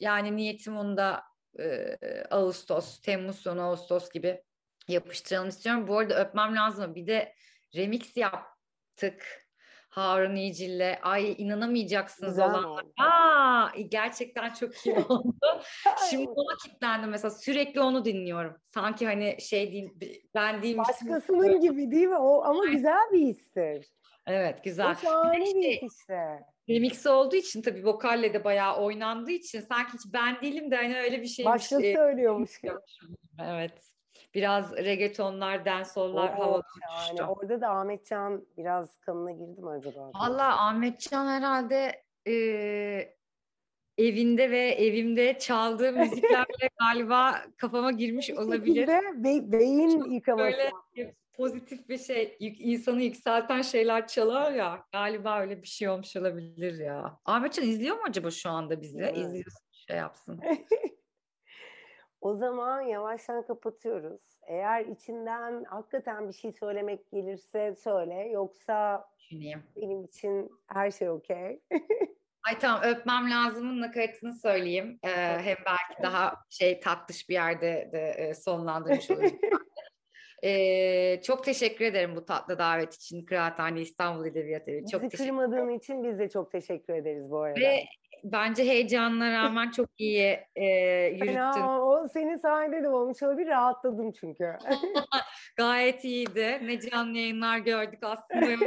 yani 0.00 0.36
niyetim 0.36 0.76
onda 0.76 1.22
e, 1.58 1.96
Ağustos, 2.30 3.00
Temmuz 3.00 3.36
sonu 3.36 3.62
Ağustos 3.62 4.10
gibi 4.10 4.42
yapıştıralım 4.88 5.48
istiyorum. 5.48 5.88
Bu 5.88 5.98
arada 5.98 6.20
öpmem 6.20 6.56
lazım. 6.56 6.94
Bir 6.94 7.06
de 7.06 7.34
remix 7.76 8.16
yaptık. 8.16 9.48
Harun 9.88 10.36
İyicil'le. 10.36 10.98
Ay 11.02 11.34
inanamayacaksınız 11.38 12.32
Güzel 12.32 12.50
olanlar. 12.50 12.84
Aa, 13.00 13.70
gerçekten 13.88 14.52
çok 14.52 14.86
iyi 14.86 14.96
oldu. 15.08 15.34
Şimdi 16.10 16.28
ona 16.28 16.56
kilitlendim 16.64 17.10
mesela. 17.10 17.30
Sürekli 17.30 17.80
onu 17.80 18.04
dinliyorum. 18.04 18.56
Sanki 18.74 19.06
hani 19.06 19.36
şey 19.40 19.72
değil, 19.72 19.90
ben 20.34 20.62
değilmişim. 20.62 20.94
Başkasının 21.08 21.60
gibi 21.60 21.90
değil 21.90 22.06
mi? 22.06 22.18
O 22.18 22.44
ama 22.44 22.66
güzel 22.66 23.12
bir 23.12 23.18
histir. 23.18 23.86
Evet 24.28 24.64
güzel. 24.64 24.90
O 24.90 24.94
şahane 24.94 25.44
bir 25.44 25.82
işte. 25.82 26.44
Remix 26.68 27.06
olduğu 27.06 27.36
için 27.36 27.62
tabii 27.62 27.86
vokalle 27.86 28.34
de 28.34 28.44
bayağı 28.44 28.76
oynandığı 28.76 29.30
için 29.30 29.60
sanki 29.60 29.92
hiç 29.92 30.12
ben 30.12 30.40
değilim 30.42 30.70
de 30.70 30.76
hani 30.76 30.98
öyle 30.98 31.22
bir 31.22 31.26
şey. 31.26 31.44
Başka 31.44 31.82
e, 31.82 31.94
söylüyormuş 31.94 32.60
gibi. 32.60 32.72
Evet. 33.42 33.72
Biraz 34.34 34.76
reggaetonlar, 34.76 35.64
dancehall'lar 35.64 36.34
havalı 36.34 36.62
yani 37.08 37.22
Orada 37.22 37.60
da 37.60 37.68
Ahmetcan 37.68 38.46
biraz 38.56 38.96
kanına 38.96 39.30
girdi 39.32 39.60
mi 39.60 39.70
acaba? 39.70 40.10
Valla 40.14 40.66
Ahmetcan 40.66 41.26
herhalde 41.26 42.02
e, 42.26 42.34
evinde 43.98 44.50
ve 44.50 44.58
evimde 44.58 45.38
çaldığı 45.38 45.92
müziklerle 45.98 46.70
galiba 46.80 47.34
kafama 47.56 47.92
girmiş 47.92 48.30
olabilir. 48.30 48.88
Be 49.14 49.52
beyin 49.52 50.10
yıkaması. 50.10 50.44
Böyle 50.44 50.72
pozitif 51.38 51.88
bir 51.88 51.98
şey, 51.98 52.36
insanı 52.40 53.02
yükselten 53.02 53.62
şeyler 53.62 54.06
çalar 54.06 54.52
ya. 54.52 54.84
Galiba 54.92 55.40
öyle 55.40 55.62
bir 55.62 55.68
şey 55.68 55.88
olmuş 55.88 56.16
olabilir 56.16 56.78
ya. 56.78 57.20
Ahmetcan 57.24 57.64
izliyor 57.64 57.96
mu 57.96 58.02
acaba 58.08 58.30
şu 58.30 58.50
anda 58.50 58.80
bizi? 58.80 58.98
Evet. 58.98 59.16
İzliyorsun 59.16 59.66
şey 59.72 59.96
yapsın. 59.96 60.40
O 62.20 62.36
zaman 62.36 62.82
yavaştan 62.82 63.46
kapatıyoruz. 63.46 64.20
Eğer 64.46 64.84
içinden 64.84 65.64
hakikaten 65.64 66.28
bir 66.28 66.32
şey 66.32 66.52
söylemek 66.52 67.10
gelirse 67.10 67.74
söyle. 67.74 68.14
Yoksa 68.14 69.08
Düşüneyim. 69.18 69.62
benim 69.76 70.04
için 70.04 70.50
her 70.66 70.90
şey 70.90 71.10
okey. 71.10 71.60
Ay 72.48 72.58
tamam 72.58 72.82
öpmem 72.82 73.30
lazımın 73.30 73.80
nakaratını 73.80 74.32
söyleyeyim. 74.32 74.98
Ee, 75.02 75.08
hem 75.18 75.56
belki 75.66 76.02
daha 76.02 76.34
şey 76.50 76.80
tatlış 76.80 77.28
bir 77.28 77.34
yerde 77.34 77.90
de 77.92 78.10
e, 78.10 78.34
sonlandırmış 78.34 79.10
oluruz. 79.10 79.32
Ee, 80.44 81.20
çok 81.22 81.44
teşekkür 81.44 81.84
ederim 81.84 82.16
bu 82.16 82.24
tatlı 82.24 82.58
davet 82.58 82.94
için 82.94 83.24
Kıraathane 83.24 83.80
İstanbul 83.80 84.26
Edebiyat 84.26 84.68
Evi. 84.68 84.86
Çok 84.86 85.02
Bizi 85.02 85.10
teşekkür 85.10 85.30
kırmadığın 85.30 85.68
için 85.68 86.04
biz 86.04 86.18
de 86.18 86.28
çok 86.28 86.52
teşekkür 86.52 86.94
ederiz 86.94 87.30
bu 87.30 87.40
arada. 87.40 87.60
Ve 87.60 87.84
bence 88.24 88.64
heyecanına 88.64 89.32
rağmen 89.32 89.70
çok 89.70 89.88
iyi 89.98 90.38
e, 90.56 90.66
yürüttün. 91.06 91.26
Fena, 91.26 91.84
o 91.84 92.08
senin 92.08 92.36
sayende 92.36 92.82
de 92.82 92.88
olmuş 92.88 93.22
olabilir. 93.22 93.48
Rahatladım 93.48 94.12
çünkü. 94.12 94.52
Gayet 95.56 96.04
iyiydi. 96.04 96.60
Ne 96.62 96.80
canlı 96.80 97.18
yayınlar 97.18 97.58
gördük 97.58 97.98
aslında. 98.02 98.66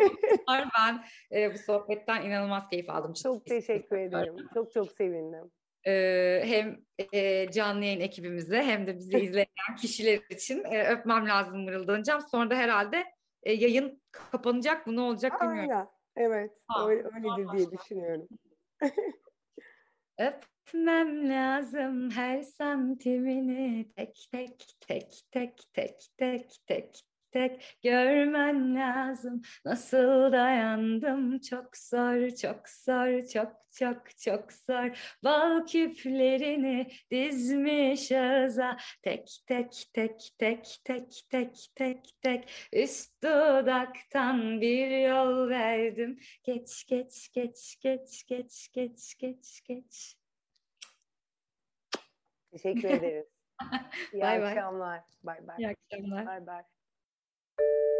ben 0.49 1.03
e, 1.37 1.53
bu 1.53 1.57
sohbetten 1.57 2.21
inanılmaz 2.21 2.69
keyif 2.69 2.89
aldım. 2.89 3.13
çok 3.23 3.45
teşekkür 3.45 3.97
ederim. 3.97 4.35
Çok 4.53 4.71
çok 4.71 4.91
sevindim. 4.91 5.51
Ee, 5.87 6.41
hem 6.45 6.81
e, 7.13 7.51
canlı 7.51 7.85
yayın 7.85 7.99
ekibimize 7.99 8.63
hem 8.63 8.87
de 8.87 8.97
bizi 8.97 9.17
izleyen 9.17 9.75
kişiler 9.77 10.19
için 10.29 10.63
e, 10.63 10.87
öpmem 10.87 11.27
lazım 11.27 11.63
mırıldanacağım. 11.63 12.21
Sonra 12.21 12.49
da 12.49 12.55
herhalde 12.55 13.05
e, 13.43 13.53
yayın 13.53 14.01
kapanacak 14.11 14.87
mı 14.87 14.95
ne 14.95 15.01
olacak 15.01 15.41
bilmiyorum. 15.41 15.69
Aynen. 15.71 15.87
Evet. 16.15 16.51
Ha, 16.67 16.87
öyle, 16.87 17.03
öyledir 17.03 17.57
diye 17.57 17.71
düşünüyorum. 17.71 18.27
Öpmem 20.19 21.29
lazım 21.29 22.11
her 22.11 22.41
santimini 22.41 23.91
tek 23.95 24.27
tek 24.31 24.65
tek 24.79 25.23
tek 25.31 25.57
tek 25.73 25.99
tek 26.17 26.51
tek 26.67 27.01
tek 27.31 27.77
görmen 27.83 28.75
lazım 28.75 29.41
Nasıl 29.65 30.31
dayandım 30.31 31.39
çok 31.39 31.77
zor 31.77 32.29
çok 32.29 32.69
zor 32.69 33.25
çok 33.33 33.51
çok 33.79 34.17
çok 34.17 34.53
zor 34.53 35.15
Bal 35.23 35.65
küplerini 35.65 36.91
dizmiş 37.11 38.11
ağza 38.11 38.77
Tek 39.01 39.29
tek 39.47 39.83
tek 39.93 40.33
tek 40.37 40.65
tek 40.83 41.25
tek 41.29 41.55
tek 41.75 42.05
tek 42.21 42.69
Üst 42.73 43.23
dudaktan 43.23 44.61
bir 44.61 45.07
yol 45.09 45.49
verdim 45.49 46.19
Geç 46.43 46.85
geç 46.87 47.31
geç 47.33 47.79
geç 47.81 48.25
geç 48.27 48.69
geç 48.73 49.15
geç 49.17 49.61
geç 49.63 50.21
Teşekkür 52.51 52.89
ederiz. 52.89 53.27
İyi 54.13 54.21
bye 54.21 54.27
akşamlar. 54.27 55.01
Bay 55.23 55.47
bay. 55.47 55.55
İyi 55.59 55.67
akşamlar. 55.67 56.25
Bay 56.25 56.47
bay. 56.47 56.63
Thank 57.57 57.67
you. 57.67 57.90